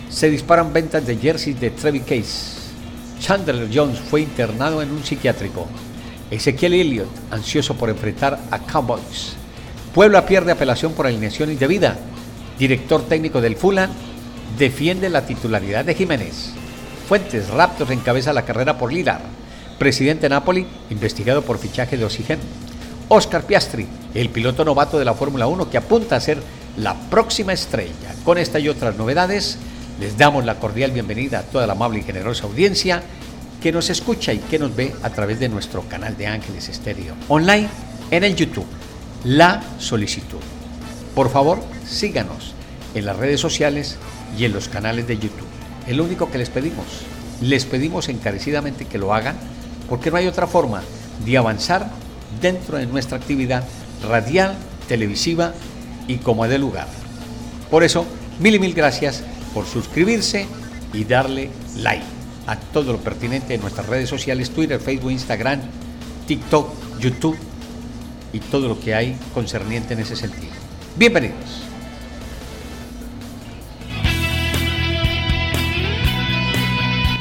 Se 0.08 0.30
disparan 0.30 0.72
ventas 0.72 1.06
de 1.06 1.16
jerseys 1.16 1.60
de 1.60 1.70
Trevi 1.70 2.00
Case. 2.00 2.64
Chandler 3.20 3.68
Jones 3.72 3.98
fue 3.98 4.22
internado 4.22 4.80
en 4.82 4.90
un 4.90 5.02
psiquiátrico. 5.02 5.66
Ezequiel 6.30 6.74
Elliott, 6.74 7.08
ansioso 7.30 7.74
por 7.74 7.90
enfrentar 7.90 8.38
a 8.50 8.58
Cowboys. 8.58 9.34
Puebla 9.94 10.26
pierde 10.26 10.52
apelación 10.52 10.92
por 10.92 11.06
alineación 11.06 11.50
indebida. 11.50 11.96
Director 12.58 13.02
técnico 13.06 13.40
del 13.40 13.56
Fulham 13.56 13.90
defiende 14.58 15.08
la 15.08 15.26
titularidad 15.26 15.84
de 15.84 15.94
Jiménez. 15.94 16.52
Fuentes 17.08 17.48
Raptors 17.48 17.90
encabeza 17.90 18.32
la 18.32 18.44
carrera 18.44 18.78
por 18.78 18.92
Lilar. 18.92 19.20
Presidente 19.78 20.28
Napoli 20.28 20.66
investigado 20.90 21.42
por 21.42 21.58
fichaje 21.58 21.96
de 21.96 22.04
Oxygen. 22.04 22.38
Oscar 23.08 23.44
Piastri, 23.44 23.86
el 24.14 24.30
piloto 24.30 24.64
novato 24.64 24.98
de 24.98 25.04
la 25.04 25.14
Fórmula 25.14 25.46
1 25.46 25.68
que 25.68 25.76
apunta 25.76 26.16
a 26.16 26.20
ser 26.20 26.38
la 26.76 26.94
próxima 26.94 27.52
estrella. 27.52 28.14
Con 28.24 28.38
esta 28.38 28.58
y 28.58 28.68
otras 28.68 28.96
novedades, 28.96 29.58
les 30.00 30.16
damos 30.16 30.44
la 30.44 30.58
cordial 30.58 30.92
bienvenida 30.92 31.40
a 31.40 31.42
toda 31.42 31.66
la 31.66 31.74
amable 31.74 32.00
y 32.00 32.02
generosa 32.02 32.46
audiencia 32.46 33.02
que 33.62 33.72
nos 33.72 33.90
escucha 33.90 34.32
y 34.32 34.38
que 34.38 34.58
nos 34.58 34.74
ve 34.74 34.94
a 35.02 35.10
través 35.10 35.38
de 35.40 35.48
nuestro 35.48 35.82
canal 35.88 36.16
de 36.16 36.26
Ángeles 36.26 36.68
Estéreo 36.68 37.14
online 37.28 37.68
en 38.10 38.24
el 38.24 38.34
YouTube. 38.34 38.66
La 39.24 39.62
solicitud. 39.78 40.40
Por 41.14 41.30
favor, 41.30 41.60
síganos 41.86 42.54
en 42.94 43.06
las 43.06 43.16
redes 43.16 43.40
sociales 43.40 43.96
y 44.38 44.44
en 44.44 44.52
los 44.52 44.68
canales 44.68 45.06
de 45.06 45.16
YouTube. 45.16 45.46
Es 45.86 45.96
lo 45.96 46.04
único 46.04 46.30
que 46.30 46.38
les 46.38 46.50
pedimos. 46.50 46.86
Les 47.40 47.64
pedimos 47.64 48.08
encarecidamente 48.08 48.86
que 48.86 48.98
lo 48.98 49.14
hagan 49.14 49.36
porque 49.88 50.10
no 50.10 50.16
hay 50.16 50.26
otra 50.26 50.46
forma 50.46 50.82
de 51.24 51.36
avanzar 51.36 51.90
dentro 52.40 52.78
de 52.78 52.86
nuestra 52.86 53.18
actividad 53.18 53.64
radial, 54.02 54.54
televisiva 54.88 55.52
y 56.08 56.16
como 56.16 56.46
de 56.48 56.58
lugar. 56.58 56.86
Por 57.70 57.84
eso, 57.84 58.06
mil 58.40 58.54
y 58.54 58.58
mil 58.58 58.74
gracias 58.74 59.22
por 59.52 59.66
suscribirse 59.66 60.46
y 60.92 61.04
darle 61.04 61.50
like 61.76 62.04
a 62.46 62.56
todo 62.56 62.92
lo 62.92 62.98
pertinente 62.98 63.54
en 63.54 63.60
nuestras 63.60 63.86
redes 63.86 64.08
sociales, 64.08 64.50
Twitter, 64.50 64.80
Facebook, 64.80 65.10
Instagram, 65.10 65.60
TikTok, 66.26 66.98
YouTube 67.00 67.36
y 68.32 68.40
todo 68.40 68.68
lo 68.68 68.78
que 68.80 68.94
hay 68.94 69.16
concerniente 69.32 69.94
en 69.94 70.00
ese 70.00 70.16
sentido. 70.16 70.52
Bienvenidos. 70.96 71.63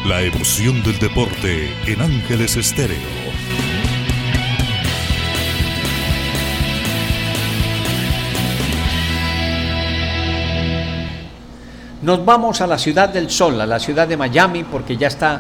La 0.06 0.22
emoción 0.22 0.84
del 0.84 1.00
deporte 1.00 1.74
en 1.88 2.02
Ángeles 2.02 2.58
Estéreo. 2.58 2.98
Nos 12.02 12.26
vamos 12.26 12.60
a 12.60 12.68
la 12.68 12.78
ciudad 12.78 13.08
del 13.08 13.30
sol, 13.30 13.62
a 13.62 13.66
la 13.66 13.80
ciudad 13.80 14.06
de 14.06 14.18
Miami, 14.18 14.66
porque 14.66 14.98
ya 14.98 15.08
está 15.08 15.40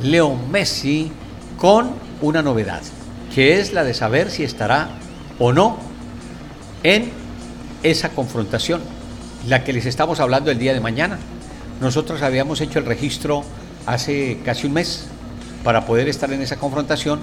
Leo 0.00 0.36
Messi 0.36 1.10
con 1.58 1.90
una 2.20 2.40
novedad, 2.40 2.82
que 3.34 3.58
es 3.58 3.72
la 3.72 3.82
de 3.82 3.94
saber 3.94 4.30
si 4.30 4.44
estará 4.44 4.90
o 5.40 5.52
no 5.52 5.76
en 6.84 7.10
esa 7.82 8.10
confrontación, 8.10 8.80
la 9.48 9.64
que 9.64 9.72
les 9.72 9.86
estamos 9.86 10.20
hablando 10.20 10.52
el 10.52 10.58
día 10.60 10.72
de 10.72 10.80
mañana. 10.80 11.18
Nosotros 11.80 12.22
habíamos 12.22 12.60
hecho 12.60 12.78
el 12.78 12.86
registro 12.86 13.44
hace 13.86 14.38
casi 14.44 14.66
un 14.66 14.74
mes 14.74 15.06
para 15.62 15.86
poder 15.86 16.08
estar 16.08 16.32
en 16.32 16.42
esa 16.42 16.56
confrontación. 16.56 17.20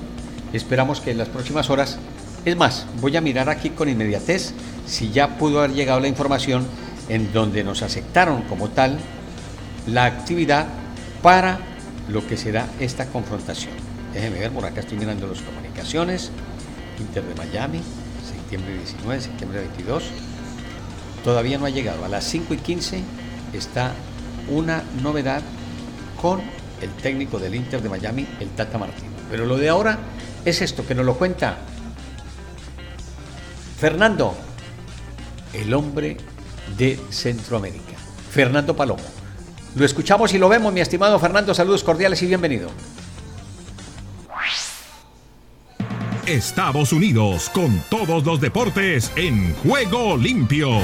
Esperamos 0.53 0.99
que 0.99 1.11
en 1.11 1.17
las 1.17 1.29
próximas 1.29 1.69
horas, 1.69 1.97
es 2.45 2.55
más, 2.57 2.85
voy 2.99 3.15
a 3.15 3.21
mirar 3.21 3.49
aquí 3.49 3.69
con 3.69 3.89
inmediatez 3.89 4.53
si 4.85 5.11
ya 5.11 5.37
pudo 5.37 5.59
haber 5.59 5.73
llegado 5.73 5.99
la 5.99 6.07
información 6.07 6.65
en 7.09 7.31
donde 7.31 7.63
nos 7.63 7.81
aceptaron 7.81 8.41
como 8.43 8.69
tal 8.69 8.99
la 9.87 10.05
actividad 10.05 10.67
para 11.21 11.59
lo 12.09 12.25
que 12.27 12.37
será 12.37 12.67
esta 12.79 13.05
confrontación. 13.07 13.73
Déjenme 14.13 14.39
ver, 14.39 14.51
por 14.51 14.65
acá 14.65 14.81
estoy 14.81 14.97
mirando 14.97 15.27
las 15.27 15.41
comunicaciones. 15.41 16.31
Inter 16.99 17.23
de 17.23 17.35
Miami, 17.35 17.81
septiembre 18.27 18.77
19, 18.77 19.21
septiembre 19.21 19.59
22. 19.59 20.03
Todavía 21.23 21.57
no 21.57 21.65
ha 21.65 21.69
llegado. 21.69 22.03
A 22.03 22.09
las 22.09 22.25
5 22.25 22.53
y 22.53 22.57
15 22.57 23.01
está 23.53 23.93
una 24.49 24.83
novedad 25.01 25.41
con 26.21 26.41
el 26.81 26.89
técnico 27.01 27.39
del 27.39 27.55
Inter 27.55 27.81
de 27.81 27.89
Miami, 27.89 28.27
el 28.39 28.49
Tata 28.49 28.77
Martino. 28.77 29.11
Pero 29.29 29.45
lo 29.45 29.57
de 29.57 29.69
ahora 29.69 29.97
es 30.45 30.61
esto, 30.61 30.85
que 30.85 30.95
nos 30.95 31.05
lo 31.05 31.15
cuenta 31.15 31.57
Fernando, 33.79 34.35
el 35.53 35.73
hombre 35.73 36.17
de 36.77 36.99
Centroamérica. 37.09 37.97
Fernando 38.31 38.75
Palomo. 38.75 39.03
Lo 39.75 39.85
escuchamos 39.85 40.33
y 40.33 40.37
lo 40.37 40.47
vemos, 40.49 40.71
mi 40.71 40.81
estimado 40.81 41.17
Fernando. 41.19 41.53
Saludos 41.53 41.83
cordiales 41.83 42.21
y 42.21 42.27
bienvenido. 42.27 42.69
Estados 46.27 46.93
Unidos 46.93 47.49
con 47.49 47.81
todos 47.89 48.23
los 48.23 48.39
deportes 48.39 49.11
en 49.15 49.53
juego 49.55 50.15
limpio 50.15 50.79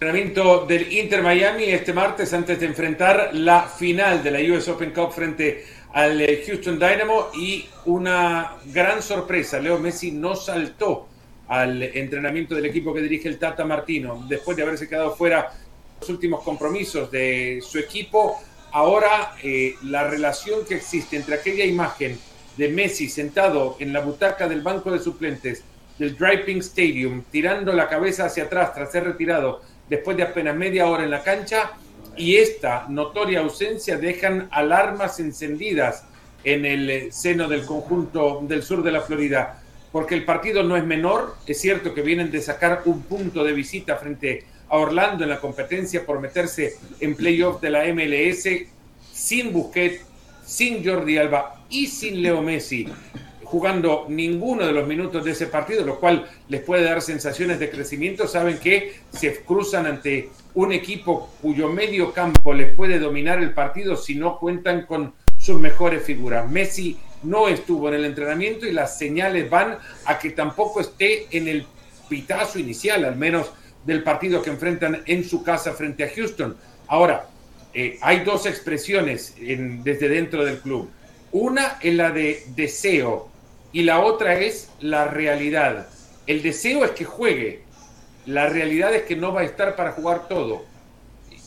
entrenamiento 0.00 0.64
del 0.64 0.90
Inter 0.94 1.22
Miami 1.22 1.64
este 1.64 1.92
martes 1.92 2.32
antes 2.32 2.58
de 2.58 2.64
enfrentar 2.64 3.34
la 3.34 3.64
final 3.64 4.22
de 4.22 4.30
la 4.30 4.40
US 4.40 4.66
Open 4.68 4.92
Cup 4.92 5.12
frente 5.12 5.62
al 5.92 6.22
eh, 6.22 6.42
Houston 6.46 6.78
Dynamo 6.78 7.26
y 7.34 7.66
una 7.84 8.56
gran 8.72 9.02
sorpresa, 9.02 9.60
Leo 9.60 9.78
Messi 9.78 10.12
no 10.12 10.34
saltó 10.34 11.06
al 11.48 11.82
entrenamiento 11.82 12.54
del 12.54 12.64
equipo 12.64 12.94
que 12.94 13.02
dirige 13.02 13.28
el 13.28 13.38
Tata 13.38 13.66
Martino 13.66 14.24
después 14.26 14.56
de 14.56 14.62
haberse 14.62 14.88
quedado 14.88 15.14
fuera 15.14 15.52
los 16.00 16.08
últimos 16.08 16.42
compromisos 16.44 17.10
de 17.10 17.62
su 17.62 17.78
equipo. 17.78 18.40
Ahora 18.72 19.34
eh, 19.42 19.74
la 19.82 20.08
relación 20.08 20.64
que 20.64 20.76
existe 20.76 21.18
entre 21.18 21.34
aquella 21.34 21.66
imagen 21.66 22.18
de 22.56 22.68
Messi 22.70 23.10
sentado 23.10 23.76
en 23.78 23.92
la 23.92 24.00
butaca 24.00 24.48
del 24.48 24.62
banco 24.62 24.92
de 24.92 24.98
suplentes 24.98 25.62
del 25.98 26.16
Driving 26.16 26.60
Stadium, 26.60 27.22
tirando 27.30 27.74
la 27.74 27.86
cabeza 27.86 28.24
hacia 28.24 28.44
atrás 28.44 28.72
tras 28.72 28.90
ser 28.90 29.04
retirado 29.04 29.60
después 29.90 30.16
de 30.16 30.22
apenas 30.22 30.56
media 30.56 30.86
hora 30.86 31.04
en 31.04 31.10
la 31.10 31.22
cancha 31.22 31.72
y 32.16 32.36
esta 32.36 32.86
notoria 32.88 33.40
ausencia 33.40 33.98
dejan 33.98 34.48
alarmas 34.52 35.18
encendidas 35.18 36.04
en 36.44 36.64
el 36.64 36.88
eh, 36.88 37.08
seno 37.12 37.48
del 37.48 37.66
conjunto 37.66 38.40
del 38.48 38.62
sur 38.62 38.82
de 38.82 38.92
la 38.92 39.02
Florida, 39.02 39.62
porque 39.92 40.14
el 40.14 40.24
partido 40.24 40.62
no 40.62 40.76
es 40.76 40.84
menor, 40.84 41.36
es 41.46 41.60
cierto 41.60 41.92
que 41.92 42.02
vienen 42.02 42.30
de 42.30 42.40
sacar 42.40 42.82
un 42.86 43.02
punto 43.02 43.44
de 43.44 43.52
visita 43.52 43.96
frente 43.96 44.44
a 44.68 44.78
Orlando 44.78 45.24
en 45.24 45.30
la 45.30 45.40
competencia 45.40 46.06
por 46.06 46.20
meterse 46.20 46.76
en 47.00 47.16
playoff 47.16 47.60
de 47.60 47.70
la 47.70 47.84
MLS 47.92 48.48
sin 49.12 49.52
Busquets, 49.52 50.02
sin 50.44 50.84
Jordi 50.84 51.18
Alba 51.18 51.64
y 51.68 51.88
sin 51.88 52.22
Leo 52.22 52.40
Messi 52.40 52.86
jugando 53.50 54.06
ninguno 54.08 54.64
de 54.64 54.72
los 54.72 54.86
minutos 54.86 55.24
de 55.24 55.32
ese 55.32 55.48
partido, 55.48 55.84
lo 55.84 55.98
cual 55.98 56.24
les 56.48 56.62
puede 56.62 56.84
dar 56.84 57.02
sensaciones 57.02 57.58
de 57.58 57.68
crecimiento, 57.68 58.28
saben 58.28 58.58
que 58.58 58.94
se 59.12 59.42
cruzan 59.42 59.86
ante 59.86 60.28
un 60.54 60.72
equipo 60.72 61.30
cuyo 61.42 61.68
medio 61.68 62.12
campo 62.12 62.54
les 62.54 62.72
puede 62.76 63.00
dominar 63.00 63.42
el 63.42 63.52
partido 63.52 63.96
si 63.96 64.14
no 64.14 64.38
cuentan 64.38 64.86
con 64.86 65.14
sus 65.36 65.60
mejores 65.60 66.04
figuras. 66.04 66.48
Messi 66.48 66.96
no 67.24 67.48
estuvo 67.48 67.88
en 67.88 67.94
el 67.94 68.04
entrenamiento 68.04 68.66
y 68.66 68.72
las 68.72 68.96
señales 68.96 69.50
van 69.50 69.78
a 70.04 70.16
que 70.20 70.30
tampoco 70.30 70.80
esté 70.80 71.26
en 71.36 71.48
el 71.48 71.66
pitazo 72.08 72.60
inicial, 72.60 73.04
al 73.04 73.16
menos 73.16 73.50
del 73.84 74.04
partido 74.04 74.42
que 74.42 74.50
enfrentan 74.50 75.02
en 75.06 75.24
su 75.24 75.42
casa 75.42 75.72
frente 75.72 76.04
a 76.04 76.10
Houston. 76.14 76.56
Ahora, 76.86 77.26
eh, 77.74 77.98
hay 78.00 78.20
dos 78.20 78.46
expresiones 78.46 79.34
desde 79.38 80.08
dentro 80.08 80.44
del 80.44 80.58
club. 80.58 80.88
Una 81.32 81.78
es 81.80 81.94
la 81.94 82.10
de 82.12 82.44
deseo 82.54 83.28
y 83.72 83.82
la 83.82 84.00
otra 84.00 84.38
es 84.38 84.70
la 84.80 85.06
realidad. 85.06 85.88
El 86.26 86.42
deseo 86.42 86.84
es 86.84 86.92
que 86.92 87.04
juegue, 87.04 87.62
la 88.26 88.48
realidad 88.48 88.94
es 88.94 89.02
que 89.02 89.16
no 89.16 89.32
va 89.32 89.40
a 89.40 89.44
estar 89.44 89.76
para 89.76 89.92
jugar 89.92 90.28
todo. 90.28 90.64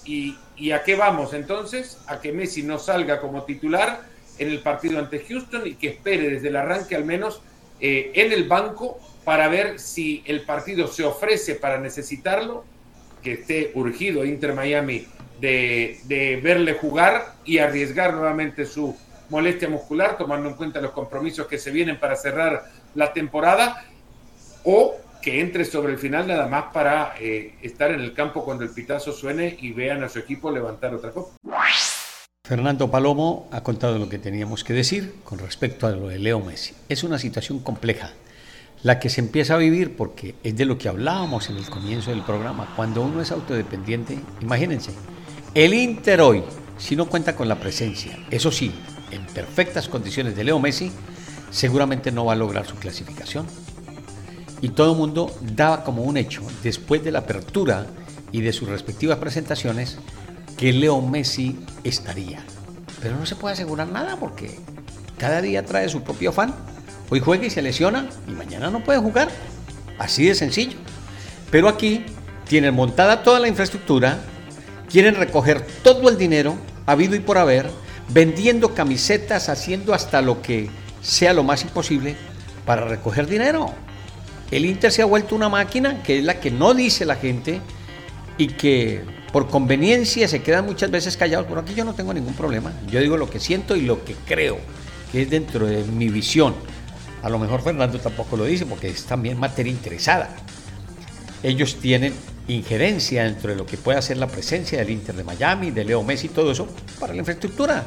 ¿Y, 0.05 0.37
a 0.71 0.83
qué 0.83 0.95
vamos 0.95 1.33
entonces? 1.33 1.99
A 2.07 2.21
que 2.21 2.31
Messi 2.31 2.63
no 2.63 2.79
salga 2.79 3.19
como 3.19 3.43
titular 3.43 4.01
en 4.37 4.49
el 4.49 4.59
partido 4.59 4.99
ante 4.99 5.19
Houston 5.19 5.67
y 5.67 5.75
que 5.75 5.89
espere 5.89 6.29
desde 6.29 6.49
el 6.49 6.55
arranque 6.55 6.95
al 6.95 7.05
menos 7.05 7.41
eh, 7.79 8.11
en 8.15 8.31
el 8.31 8.45
banco 8.45 8.99
para 9.23 9.47
ver 9.47 9.79
si 9.79 10.23
el 10.25 10.41
partido 10.41 10.87
se 10.87 11.03
ofrece 11.03 11.55
para 11.55 11.79
necesitarlo, 11.79 12.65
que 13.21 13.33
esté 13.33 13.71
urgido 13.75 14.25
Inter 14.25 14.53
Miami 14.53 15.07
de, 15.39 15.99
de 16.05 16.39
verle 16.43 16.73
jugar 16.73 17.35
y 17.45 17.59
arriesgar 17.59 18.13
nuevamente 18.13 18.65
su, 18.65 18.95
molestia 19.33 19.67
muscular, 19.67 20.15
tomando 20.15 20.47
en 20.47 20.53
cuenta 20.53 20.79
los 20.79 20.91
compromisos 20.91 21.47
que 21.47 21.57
se 21.57 21.71
vienen 21.71 21.99
para 21.99 22.15
cerrar 22.15 22.65
la 22.93 23.11
temporada, 23.11 23.83
o 24.63 24.95
que 25.23 25.41
entre 25.41 25.65
sobre 25.65 25.93
el 25.93 25.97
final 25.97 26.27
nada 26.27 26.47
más 26.47 26.65
para 26.71 27.15
eh, 27.19 27.55
estar 27.63 27.89
en 27.89 28.01
el 28.01 28.13
campo 28.13 28.45
cuando 28.45 28.63
el 28.63 28.69
pitazo 28.69 29.11
suene 29.11 29.57
y 29.59 29.71
vean 29.71 30.03
a 30.03 30.09
su 30.09 30.19
equipo 30.19 30.51
levantar 30.51 30.93
otra 30.93 31.11
copa. 31.11 31.35
Fernando 32.45 32.91
Palomo 32.91 33.47
ha 33.51 33.63
contado 33.63 33.97
lo 33.97 34.07
que 34.07 34.19
teníamos 34.19 34.63
que 34.63 34.73
decir 34.73 35.15
con 35.23 35.39
respecto 35.39 35.87
a 35.87 35.91
lo 35.91 36.09
de 36.09 36.19
Leo 36.19 36.39
Messi. 36.39 36.75
Es 36.87 37.03
una 37.03 37.17
situación 37.17 37.59
compleja 37.59 38.11
la 38.83 38.99
que 38.99 39.09
se 39.09 39.21
empieza 39.21 39.55
a 39.55 39.57
vivir 39.57 39.95
porque 39.95 40.35
es 40.43 40.55
de 40.55 40.65
lo 40.65 40.77
que 40.77 40.89
hablábamos 40.89 41.49
en 41.49 41.57
el 41.57 41.65
comienzo 41.65 42.11
del 42.11 42.21
programa. 42.21 42.71
Cuando 42.75 43.01
uno 43.01 43.21
es 43.21 43.31
autodependiente, 43.31 44.19
imagínense, 44.41 44.91
el 45.55 45.73
Inter 45.73 46.21
hoy, 46.21 46.43
si 46.77 46.95
no 46.95 47.07
cuenta 47.07 47.35
con 47.35 47.47
la 47.47 47.59
presencia, 47.59 48.19
eso 48.29 48.51
sí, 48.51 48.73
en 49.13 49.25
perfectas 49.27 49.87
condiciones 49.87 50.35
de 50.35 50.43
Leo 50.43 50.59
Messi, 50.59 50.91
seguramente 51.51 52.11
no 52.11 52.25
va 52.25 52.33
a 52.33 52.37
lograr 52.37 52.65
su 52.65 52.75
clasificación. 52.75 53.45
Y 54.61 54.69
todo 54.69 54.93
el 54.93 54.97
mundo 54.97 55.35
daba 55.41 55.83
como 55.83 56.03
un 56.03 56.17
hecho, 56.17 56.41
después 56.63 57.03
de 57.03 57.11
la 57.11 57.19
apertura 57.19 57.85
y 58.31 58.41
de 58.41 58.53
sus 58.53 58.69
respectivas 58.69 59.17
presentaciones, 59.17 59.97
que 60.57 60.71
Leo 60.71 61.01
Messi 61.01 61.59
estaría. 61.83 62.43
Pero 63.01 63.17
no 63.17 63.25
se 63.25 63.35
puede 63.35 63.53
asegurar 63.53 63.89
nada 63.89 64.17
porque 64.17 64.59
cada 65.17 65.41
día 65.41 65.65
trae 65.65 65.89
su 65.89 66.01
propio 66.01 66.31
fan 66.31 66.53
Hoy 67.13 67.19
juega 67.19 67.45
y 67.45 67.51
se 67.51 67.61
lesiona 67.61 68.09
y 68.27 68.31
mañana 68.31 68.71
no 68.71 68.83
puede 68.83 68.97
jugar. 68.97 69.29
Así 69.99 70.25
de 70.25 70.33
sencillo. 70.33 70.77
Pero 71.51 71.69
aquí 71.69 72.05
tienen 72.47 72.73
montada 72.73 73.21
toda 73.21 73.39
la 73.39 73.47
infraestructura, 73.47 74.17
quieren 74.89 75.13
recoger 75.13 75.63
todo 75.83 76.09
el 76.09 76.17
dinero, 76.17 76.55
habido 76.87 77.15
y 77.15 77.19
por 77.19 77.37
haber, 77.37 77.69
vendiendo 78.09 78.73
camisetas, 78.73 79.49
haciendo 79.49 79.93
hasta 79.93 80.21
lo 80.21 80.41
que 80.41 80.69
sea 81.01 81.33
lo 81.33 81.43
más 81.43 81.63
imposible 81.63 82.15
para 82.65 82.85
recoger 82.85 83.27
dinero. 83.27 83.73
El 84.51 84.65
Inter 84.65 84.91
se 84.91 85.01
ha 85.01 85.05
vuelto 85.05 85.35
una 85.35 85.49
máquina 85.49 86.03
que 86.03 86.19
es 86.19 86.23
la 86.23 86.39
que 86.39 86.51
no 86.51 86.73
dice 86.73 87.05
la 87.05 87.15
gente 87.15 87.59
y 88.37 88.47
que 88.47 89.03
por 89.31 89.49
conveniencia 89.49 90.27
se 90.27 90.43
quedan 90.43 90.65
muchas 90.65 90.91
veces 90.91 91.17
callados. 91.17 91.47
Por 91.47 91.57
aquí 91.57 91.73
yo 91.73 91.83
no 91.85 91.93
tengo 91.95 92.13
ningún 92.13 92.33
problema. 92.35 92.71
Yo 92.87 92.99
digo 92.99 93.17
lo 93.17 93.29
que 93.29 93.39
siento 93.39 93.75
y 93.75 93.81
lo 93.81 94.05
que 94.05 94.15
creo, 94.27 94.59
que 95.11 95.23
es 95.23 95.29
dentro 95.29 95.65
de 95.65 95.83
mi 95.83 96.09
visión. 96.09 96.53
A 97.23 97.29
lo 97.29 97.39
mejor 97.39 97.63
Fernando 97.63 97.99
tampoco 97.99 98.37
lo 98.37 98.45
dice 98.45 98.65
porque 98.65 98.89
es 98.89 99.05
también 99.05 99.39
materia 99.39 99.71
interesada. 99.71 100.35
Ellos 101.41 101.77
tienen 101.81 102.13
injerencia 102.47 103.23
dentro 103.23 103.51
de 103.51 103.55
lo 103.55 103.65
que 103.65 103.77
puede 103.77 103.97
hacer 103.97 104.17
la 104.17 104.27
presencia 104.27 104.79
del 104.79 104.89
Inter 104.89 105.15
de 105.15 105.23
Miami, 105.23 105.71
de 105.71 105.85
Leo 105.85 106.03
Messi 106.03 106.29
todo 106.29 106.51
eso 106.51 106.67
para 106.99 107.13
la 107.13 107.19
infraestructura 107.19 107.85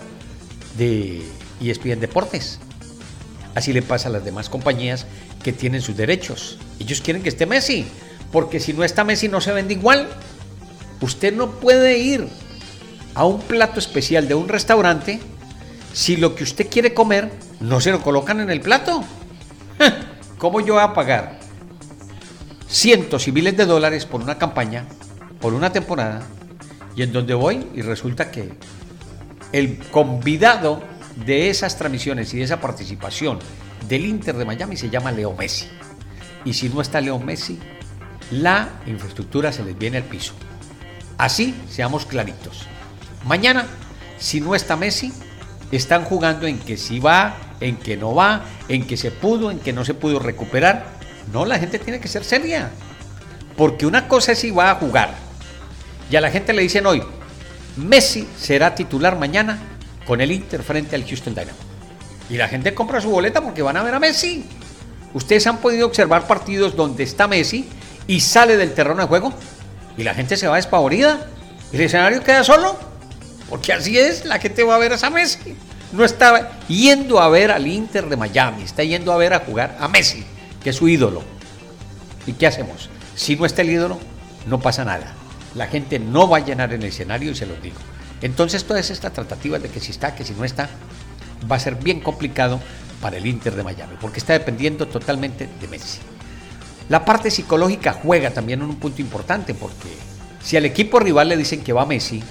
de 0.79 1.23
ESPN 1.61 2.01
Deportes. 2.01 2.59
Así 3.55 3.73
le 3.73 3.83
pasa 3.83 4.09
a 4.09 4.13
las 4.13 4.25
demás 4.25 4.49
compañías 4.49 5.07
que 5.43 5.53
tienen 5.53 5.81
sus 5.83 5.97
derechos. 5.97 6.59
Ellos 6.79 7.01
quieren 7.01 7.23
que 7.23 7.29
esté 7.29 7.47
Messi, 7.47 7.87
porque 8.33 8.61
si 8.61 8.73
no 8.73 8.85
está 8.85 9.05
Messi 9.05 9.29
no 9.29 9.41
se 9.41 9.53
vende 9.53 9.75
igual. 9.75 10.09
Usted 11.01 11.35
no 11.35 11.51
puede 11.53 11.99
ir 11.99 12.27
a 13.15 13.25
un 13.25 13.41
plato 13.41 13.79
especial 13.79 14.29
de 14.29 14.35
un 14.35 14.49
restaurante 14.49 15.21
si 15.93 16.17
lo 16.17 16.35
que 16.35 16.45
usted 16.45 16.69
quiere 16.69 16.93
comer 16.93 17.31
no 17.61 17.81
se 17.81 17.91
lo 17.91 18.03
colocan 18.03 18.41
en 18.41 18.51
el 18.51 18.61
plato. 18.61 19.03
¿Cómo 20.39 20.61
yo 20.61 20.75
voy 20.75 20.83
a 20.83 20.93
pagar 20.93 21.46
cientos 22.69 23.29
y 23.29 23.33
miles 23.33 23.57
de 23.57 23.67
dólares 23.67 24.07
por 24.07 24.21
una 24.21 24.39
campaña, 24.39 24.85
por 25.41 25.55
una 25.55 25.73
temporada, 25.73 26.23
y 26.95 27.03
en 27.03 27.13
donde 27.13 27.35
voy 27.35 27.69
y 27.75 27.83
resulta 27.83 28.31
que 28.31 28.55
el 29.53 29.79
convidado 29.91 30.83
de 31.25 31.51
esas 31.51 31.77
transmisiones 31.77 32.33
y 32.35 32.39
de 32.39 32.45
esa 32.45 32.61
participación 32.61 33.39
del 33.89 34.05
Inter 34.07 34.37
de 34.37 34.45
Miami 34.45 34.77
se 34.77 34.91
llama 34.91 35.13
Leo 35.13 35.35
Messi. 35.35 35.69
Y 36.45 36.55
si 36.55 36.69
no 36.69 36.81
está 36.81 37.01
Leo 37.01 37.19
Messi, 37.19 37.59
la 38.31 38.69
infraestructura 38.87 39.53
se 39.53 39.65
les 39.65 39.79
viene 39.79 39.99
al 39.99 40.05
piso. 40.05 40.35
Así, 41.19 41.55
seamos 41.69 42.07
claritos. 42.07 42.67
Mañana, 43.25 43.67
si 44.19 44.41
no 44.41 44.55
está 44.55 44.77
Messi, 44.77 45.13
están 45.71 46.05
jugando 46.05 46.47
en 46.47 46.59
que 46.59 46.77
si 46.77 46.99
va, 46.99 47.37
en 47.61 47.77
que 47.77 47.97
no 47.97 48.15
va, 48.15 48.45
en 48.69 48.87
que 48.87 48.97
se 48.97 49.11
pudo, 49.11 49.51
en 49.51 49.59
que 49.59 49.73
no 49.73 49.85
se 49.85 49.95
pudo 49.95 50.19
recuperar. 50.19 50.96
No, 51.33 51.45
la 51.45 51.59
gente 51.59 51.79
tiene 51.79 52.01
que 52.01 52.09
ser 52.09 52.25
seria. 52.25 52.71
Porque 53.57 53.87
una 53.87 54.09
cosa 54.09 54.33
es 54.33 54.39
si 54.39 54.51
va 54.51 54.71
a 54.71 54.75
jugar. 54.77 55.15
Y 56.11 56.17
a 56.17 56.21
la 56.21 56.31
gente 56.31 56.53
le 56.53 56.63
dicen 56.63 56.87
hoy, 56.87 57.03
Messi 57.77 58.29
será 58.39 58.75
titular 58.75 59.19
mañana 59.19 59.59
con 60.07 60.21
el 60.21 60.31
Inter 60.31 60.63
frente 60.63 60.97
al 60.97 61.07
Houston 61.07 61.35
Dynamo. 61.35 61.59
Y 62.31 62.37
la 62.37 62.49
gente 62.49 62.75
compra 62.75 63.01
su 63.01 63.11
boleta 63.11 63.41
porque 63.43 63.63
van 63.63 63.77
a 63.77 63.83
ver 63.83 63.95
a 63.95 64.01
Messi. 64.01 64.45
Ustedes 65.15 65.47
han 65.47 65.59
podido 65.59 65.87
observar 65.87 66.27
partidos 66.27 66.77
donde 66.77 67.05
está 67.05 67.27
Messi 67.27 67.69
y 68.07 68.21
sale 68.21 68.57
del 68.57 68.75
terreno 68.75 69.01
de 69.01 69.09
juego 69.09 69.33
y 69.97 70.03
la 70.03 70.15
gente 70.15 70.37
se 70.37 70.47
va 70.47 70.57
despavorida 70.57 71.27
y 71.73 71.77
el 71.77 71.83
escenario 71.83 72.23
queda 72.23 72.45
solo. 72.45 72.77
Porque 73.49 73.73
así 73.73 73.99
es, 73.99 74.25
la 74.25 74.39
gente 74.39 74.65
va 74.65 74.75
a 74.75 74.79
ver 74.79 74.93
a 74.93 75.11
Messi. 75.11 75.57
No 75.93 76.05
está 76.05 76.59
yendo 76.69 77.21
a 77.21 77.29
ver 77.29 77.51
al 77.53 77.67
Inter 77.67 78.09
de 78.09 78.17
Miami, 78.17 78.65
está 78.65 78.83
yendo 78.83 79.13
a 79.13 79.17
ver 79.17 79.35
a 79.35 79.41
jugar 79.41 79.77
a 79.81 79.87
Messi, 79.87 80.25
que 80.67 80.71
es 80.71 80.77
su 80.77 80.89
ídolo. 80.89 81.23
¿Y 82.27 82.33
qué 82.33 82.49
hacemos? 82.49 82.91
Si 83.15 83.37
no 83.37 83.47
está 83.47 83.63
el 83.63 83.71
ídolo, 83.71 84.01
no 84.49 84.59
pasa 84.59 84.85
nada. 84.85 85.15
La 85.55 85.69
gente 85.69 86.01
no 86.01 86.29
va 86.29 86.39
a 86.39 86.45
llenar 86.45 86.73
el 86.73 86.83
escenario 86.83 87.31
y 87.31 87.37
se 87.37 87.47
los 87.47 87.63
digo. 87.63 87.77
Entonces 88.21 88.65
todas 88.65 88.91
estas 88.91 89.13
tratativas 89.13 89.63
de 89.63 89.69
que 89.69 89.79
si 89.79 89.93
está, 89.93 90.17
que 90.17 90.25
si 90.25 90.33
no 90.33 90.45
está, 90.45 90.69
va 91.49 91.55
a 91.55 91.61
ser 91.61 91.77
bien 91.77 92.01
complicado 92.01 92.59
para 93.01 93.17
el 93.17 93.27
Inter 93.27 93.55
de 93.55 93.63
Miami, 93.63 93.95
porque 94.01 94.19
está 94.19 94.33
dependiendo 94.33 94.89
totalmente 94.89 95.49
de 95.61 95.69
Messi. 95.69 96.01
La 96.89 97.05
parte 97.05 97.31
psicológica 97.31 97.93
juega 97.93 98.33
también 98.33 98.61
en 98.61 98.69
un 98.69 98.77
punto 98.81 99.01
importante, 99.01 99.55
porque 99.55 99.91
si 100.43 100.57
al 100.57 100.65
equipo 100.65 100.99
rival 100.99 101.29
le 101.29 101.37
dicen 101.37 101.63
que 101.63 101.73
va 101.73 101.87
Messi, 101.87 102.25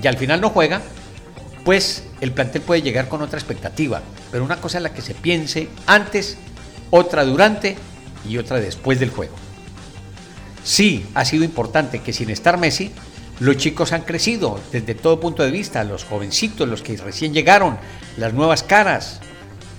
y 0.00 0.06
al 0.06 0.18
final 0.18 0.40
no 0.40 0.50
juega, 0.50 0.82
pues 1.64 2.04
el 2.20 2.30
plantel 2.30 2.62
puede 2.62 2.82
llegar 2.82 3.08
con 3.08 3.22
otra 3.22 3.40
expectativa. 3.40 4.02
Pero 4.30 4.44
una 4.44 4.58
cosa 4.58 4.78
es 4.78 4.84
la 4.84 4.94
que 4.94 5.02
se 5.02 5.14
piense 5.14 5.68
antes, 5.88 6.38
otra 6.92 7.24
durante 7.24 7.76
y 8.28 8.36
otra 8.36 8.60
después 8.60 9.00
del 9.00 9.10
juego. 9.10 9.34
Sí, 10.62 11.06
ha 11.14 11.24
sido 11.24 11.42
importante 11.42 12.00
que 12.00 12.12
sin 12.12 12.30
estar 12.30 12.58
Messi, 12.58 12.92
los 13.40 13.56
chicos 13.56 13.92
han 13.92 14.02
crecido 14.02 14.60
desde 14.70 14.94
todo 14.94 15.18
punto 15.18 15.42
de 15.42 15.50
vista, 15.50 15.82
los 15.82 16.04
jovencitos, 16.04 16.68
los 16.68 16.82
que 16.82 16.96
recién 16.98 17.32
llegaron, 17.32 17.78
las 18.18 18.34
nuevas 18.34 18.62
caras. 18.62 19.20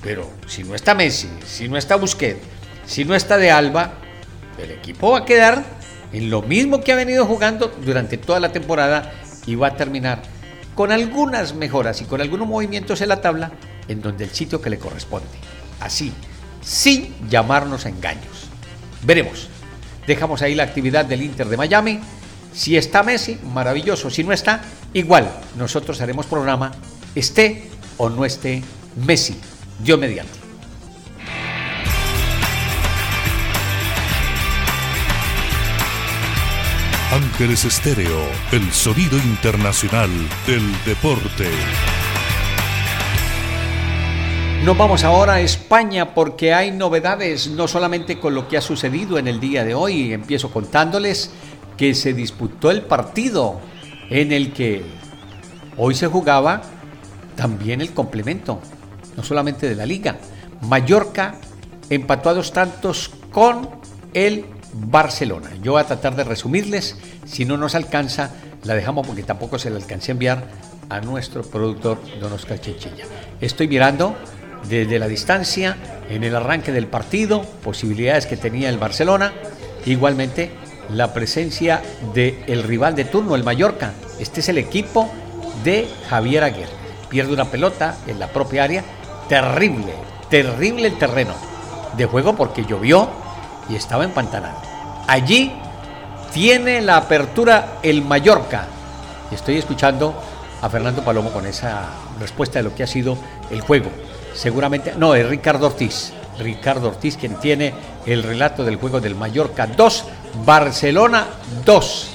Pero 0.02 0.30
si 0.48 0.64
no 0.64 0.76
está 0.76 0.96
Messi, 0.96 1.30
si 1.46 1.70
no 1.70 1.78
está 1.78 1.96
Busquets, 1.96 2.42
si 2.86 3.06
no 3.06 3.16
está 3.16 3.38
de 3.38 3.52
Alba, 3.52 3.94
el 4.62 4.72
equipo 4.72 5.12
va 5.12 5.20
a 5.20 5.26
quedar 5.26 5.64
en 6.12 6.30
lo 6.30 6.42
mismo 6.42 6.82
que 6.82 6.92
ha 6.92 6.96
venido 6.96 7.26
jugando 7.26 7.72
durante 7.86 8.18
toda 8.18 8.40
la 8.40 8.52
temporada 8.52 9.14
y 9.46 9.56
va 9.56 9.68
a 9.68 9.78
terminar 9.78 10.24
con 10.76 10.92
algunas 10.92 11.54
mejoras 11.54 12.02
y 12.02 12.06
con 12.06 12.22
algunos 12.22 12.48
movimientos 12.48 13.02
en 13.02 13.10
la 13.10 13.22
tabla 13.22 13.52
en 13.88 14.02
donde 14.02 14.24
el 14.24 14.32
sitio 14.32 14.62
que 14.62 14.72
le 14.72 14.80
corresponde. 14.80 15.28
Así, 15.80 16.12
sin 16.64 17.14
llamarnos 17.30 17.86
a 17.86 17.90
engaños. 17.90 18.48
Veremos. 19.04 19.50
Dejamos 20.08 20.42
ahí 20.42 20.56
la 20.56 20.64
actividad 20.64 21.06
del 21.06 21.22
Inter 21.22 21.48
de 21.48 21.58
Miami. 21.58 22.00
Si 22.54 22.78
está 22.78 23.04
Messi, 23.04 23.40
maravilloso. 23.54 24.10
Si 24.10 24.24
no 24.24 24.34
está, 24.34 24.62
igual. 24.94 25.32
Nosotros 25.58 26.02
haremos 26.02 26.26
programa, 26.26 26.72
esté 27.16 27.70
o 27.98 28.10
no 28.10 28.26
esté 28.26 28.62
Messi. 28.96 29.40
Dios 29.80 30.00
mediante. 30.00 30.44
Ángeles 37.12 37.64
Estéreo, 37.66 38.26
el 38.52 38.72
sonido 38.72 39.18
internacional 39.18 40.10
del 40.48 40.64
deporte. 40.84 41.48
Nos 44.64 44.78
vamos 44.78 45.04
ahora 45.04 45.34
a 45.34 45.42
España 45.42 46.14
porque 46.14 46.54
hay 46.54 46.72
novedades, 46.72 47.50
no 47.50 47.68
solamente 47.68 48.18
con 48.18 48.34
lo 48.34 48.48
que 48.48 48.56
ha 48.56 48.62
sucedido 48.62 49.18
en 49.18 49.28
el 49.28 49.42
día 49.42 49.66
de 49.66 49.76
hoy. 49.76 50.14
Empiezo 50.14 50.52
contándoles 50.52 51.32
que 51.76 51.94
se 51.94 52.14
disputó 52.14 52.72
el 52.72 52.84
partido 52.84 53.60
en 54.10 54.32
el 54.32 54.54
que 54.54 54.82
hoy 55.76 55.96
se 55.96 56.08
jugaba 56.08 56.62
también 57.36 57.82
el 57.82 57.94
complemento, 57.94 58.62
no 59.18 59.24
solamente 59.24 59.68
de 59.68 59.76
la 59.76 59.86
liga. 59.86 60.16
Mallorca 60.62 61.36
empató 61.90 62.30
a 62.30 62.42
tantos 62.44 63.12
con 63.34 63.70
el 64.14 64.46
Barcelona. 64.72 65.50
Yo 65.62 65.74
voy 65.74 65.82
a 65.82 65.88
tratar 65.88 66.16
de 66.16 66.24
resumirles, 66.24 66.98
si 67.26 67.44
no 67.44 67.58
nos 67.58 67.76
alcanza, 67.76 68.32
la 68.64 68.76
dejamos 68.76 69.06
porque 69.06 69.24
tampoco 69.24 69.60
se 69.60 69.70
la 69.70 69.76
alcancé 69.76 70.12
a 70.12 70.14
enviar 70.14 70.48
a 70.88 71.02
nuestro 71.02 71.42
productor 71.42 72.00
Don 72.22 72.32
Oscar 72.32 72.62
Chinchilla. 72.62 73.04
Estoy 73.42 73.68
mirando 73.68 74.16
desde 74.70 75.00
la 75.00 75.08
distancia 75.08 75.78
en 76.10 76.24
el 76.24 76.36
arranque 76.36 76.72
del 76.72 76.88
partido, 76.88 77.44
posibilidades 77.64 78.26
que 78.26 78.38
tenía 78.38 78.70
el 78.70 78.78
Barcelona, 78.78 79.34
igualmente 79.86 80.52
la 80.90 81.14
presencia 81.14 81.82
del 82.14 82.64
rival 82.64 82.96
de 82.96 83.06
turno, 83.06 83.36
el 83.36 83.44
Mallorca. 83.44 83.94
Este 84.20 84.42
es 84.42 84.50
el 84.50 84.58
equipo 84.58 85.10
de 85.64 85.88
Javier 86.10 86.44
Aguirre. 86.44 86.84
Pierde 87.10 87.34
una 87.34 87.46
pelota 87.46 87.96
en 88.08 88.20
la 88.20 88.28
propia 88.28 88.64
área, 88.64 88.84
terrible, 89.30 89.94
terrible 90.30 90.88
el 90.88 90.98
terreno 90.98 91.34
de 91.96 92.06
juego 92.06 92.36
porque 92.36 92.66
llovió 92.66 93.10
y 93.70 93.76
estaba 93.76 94.04
empantanado. 94.04 94.58
Allí 95.08 95.54
tiene 96.34 96.82
la 96.82 96.98
apertura 96.98 97.80
el 97.84 98.02
Mallorca. 98.02 98.68
Estoy 99.32 99.58
escuchando 99.58 100.14
a 100.62 100.70
Fernando 100.70 101.04
Palomo 101.04 101.32
con 101.32 101.46
esa 101.46 101.90
respuesta 102.20 102.60
de 102.60 102.64
lo 102.64 102.76
que 102.76 102.84
ha 102.84 102.88
sido 102.88 103.18
el 103.52 103.62
juego. 103.62 103.92
Seguramente, 104.34 104.94
no, 104.98 105.16
es 105.16 105.28
Ricardo 105.28 105.68
Ortiz. 105.68 106.14
Ricardo 106.40 106.88
Ortiz 106.90 107.18
quien 107.18 107.36
tiene 107.36 107.74
el 108.06 108.24
relato 108.24 108.64
del 108.64 108.78
juego 108.78 109.00
del 109.00 109.16
Mallorca 109.16 109.68
2, 109.68 110.06
Barcelona 110.46 111.28
2. 111.66 112.10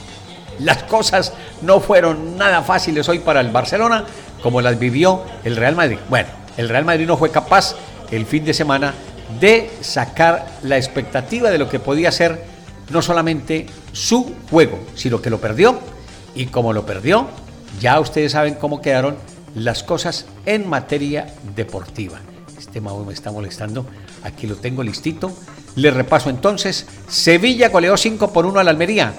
Las 0.61 0.83
cosas 0.85 1.33
no 1.63 1.81
fueron 1.81 2.37
nada 2.37 2.63
fáciles 2.63 3.09
hoy 3.09 3.21
para 3.21 3.41
el 3.41 3.51
Barcelona 3.51 4.05
como 4.43 4.61
las 4.61 4.79
vivió 4.79 5.23
el 5.45 5.57
Real 5.57 5.77
Madrid. 5.77 5.99
Bueno, 6.09 6.29
el 6.57 6.69
Real 6.69 6.85
Madrid 6.85 7.07
no 7.07 7.17
fue 7.17 7.31
capaz 7.31 7.75
el 8.11 8.27
fin 8.27 8.45
de 8.45 8.55
semana 8.55 8.95
de 9.41 9.71
sacar 9.81 10.47
la 10.63 10.77
expectativa 10.77 11.51
de 11.51 11.59
lo 11.59 11.69
que 11.69 11.79
podía 11.79 12.11
ser 12.11 12.45
no 12.91 13.03
solamente 13.03 13.67
su 13.93 14.35
juego, 14.51 14.79
sino 14.95 15.21
que 15.21 15.31
lo 15.31 15.41
perdió. 15.41 15.79
Y 16.35 16.47
como 16.47 16.73
lo 16.73 16.87
perdió, 16.87 17.27
ya 17.81 18.01
ustedes 18.01 18.33
saben 18.33 18.55
cómo 18.55 18.81
quedaron 18.81 19.17
las 19.55 19.83
cosas 19.83 20.27
en 20.47 20.69
materia 20.69 21.35
deportiva. 21.57 22.21
Este 22.59 22.81
Mau 22.81 23.05
me 23.05 23.13
está 23.13 23.31
molestando. 23.31 23.87
Aquí 24.23 24.47
lo 24.47 24.57
tengo 24.57 24.83
listito. 24.83 25.33
Le 25.77 25.91
repaso 25.91 26.31
entonces. 26.31 26.87
Sevilla 27.09 27.69
goleó 27.69 27.97
5 27.97 28.33
por 28.33 28.47
1 28.47 28.61
a 28.61 28.65
la 28.65 28.71
Almería. 28.71 29.15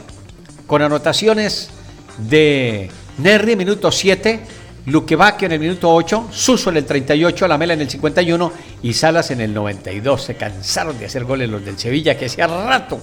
Con 0.67 0.81
anotaciones 0.81 1.69
de 2.17 2.89
Nerri, 3.17 3.55
minuto 3.55 3.91
7. 3.91 4.39
Luquevaquio 4.85 5.45
en 5.45 5.51
el 5.51 5.59
minuto 5.59 5.93
8, 5.93 6.29
Suso 6.31 6.71
en 6.71 6.77
el 6.77 6.85
38, 6.85 7.47
Lamela 7.47 7.73
en 7.73 7.81
el 7.81 7.89
51 7.89 8.51
y 8.81 8.93
Salas 8.93 9.29
en 9.29 9.41
el 9.41 9.53
92. 9.53 10.23
Se 10.23 10.35
cansaron 10.35 10.97
de 10.97 11.05
hacer 11.05 11.25
goles 11.25 11.49
los 11.49 11.63
del 11.63 11.77
Sevilla, 11.77 12.17
que 12.17 12.25
hacía 12.25 12.47
rato 12.47 12.99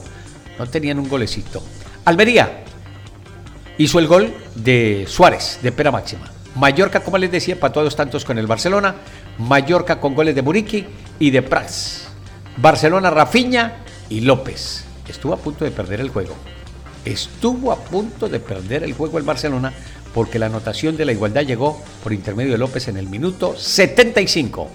no 0.59 0.67
tenían 0.67 0.99
un 0.99 1.09
golecito. 1.09 1.62
Almería 2.05 2.65
hizo 3.79 3.99
el 3.99 4.07
gol 4.07 4.33
de 4.55 5.05
Suárez, 5.09 5.59
de 5.62 5.73
pera 5.73 5.91
máxima. 5.91 6.31
Mallorca, 6.57 7.01
como 7.01 7.19
les 7.19 7.31
decía, 7.31 7.61
para 7.61 7.73
todos 7.73 7.95
tantos 7.95 8.25
con 8.25 8.38
el 8.38 8.47
Barcelona. 8.47 8.97
Mallorca 9.38 10.01
con 10.01 10.14
goles 10.14 10.35
de 10.35 10.42
Muriqui 10.42 10.87
y 11.19 11.31
de 11.31 11.42
Prats. 11.42 12.09
Barcelona, 12.57 13.11
Rafiña 13.11 13.85
y 14.09 14.21
López. 14.21 14.85
Estuvo 15.07 15.35
a 15.35 15.37
punto 15.37 15.64
de 15.64 15.71
perder 15.71 16.01
el 16.01 16.09
juego. 16.09 16.35
Estuvo 17.05 17.71
a 17.73 17.77
punto 17.77 18.29
de 18.29 18.40
perder 18.40 18.83
el 18.83 18.95
juego 18.95 19.19
el 19.19 19.25
Barcelona 19.25 19.73
porque 20.14 20.38
la 20.38 20.47
anotación 20.47 20.97
de 20.97 21.05
la 21.05 21.12
igualdad 21.12 21.42
llegó 21.42 21.81
por 22.03 22.12
intermedio 22.12 22.53
de 22.53 22.59
López 22.59 22.88
en 22.88 22.97
el 22.97 23.07
minuto 23.07 23.55
75. 23.55 24.69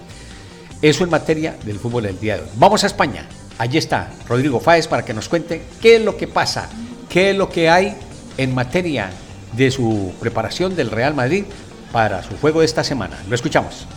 Eso 0.84 1.04
en 1.04 1.10
materia 1.10 1.58
del 1.66 1.80
fútbol 1.80 2.04
del 2.04 2.20
día 2.20 2.36
de 2.36 2.44
hoy. 2.44 2.50
Vamos 2.56 2.84
a 2.84 2.88
España. 2.88 3.28
Allí 3.58 3.80
está 3.80 4.12
Rodrigo 4.30 4.60
Fáez 4.60 4.88
para 4.88 5.04
que 5.04 5.16
nos 5.16 5.28
cuente 5.28 5.64
qué 5.82 5.96
es 5.96 6.02
lo 6.04 6.16
que 6.16 6.28
pasa, 6.28 6.70
qué 7.10 7.32
es 7.32 7.36
lo 7.36 7.50
que 7.50 7.70
hay 7.70 7.96
en 8.38 8.54
materia 8.54 9.10
de 9.54 9.72
su 9.72 10.14
preparación 10.20 10.76
del 10.76 10.92
Real 10.92 11.14
Madrid 11.14 11.46
para 11.92 12.24
su 12.24 12.38
juego 12.38 12.60
de 12.60 12.66
esta 12.66 12.84
semana. 12.84 13.18
Lo 13.28 13.36
escuchamos. 13.36 13.88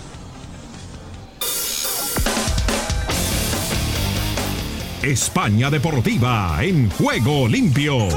España 5.03 5.69
Deportiva 5.69 6.57
en 6.63 6.89
juego 6.91 7.47
limpio. 7.47 8.09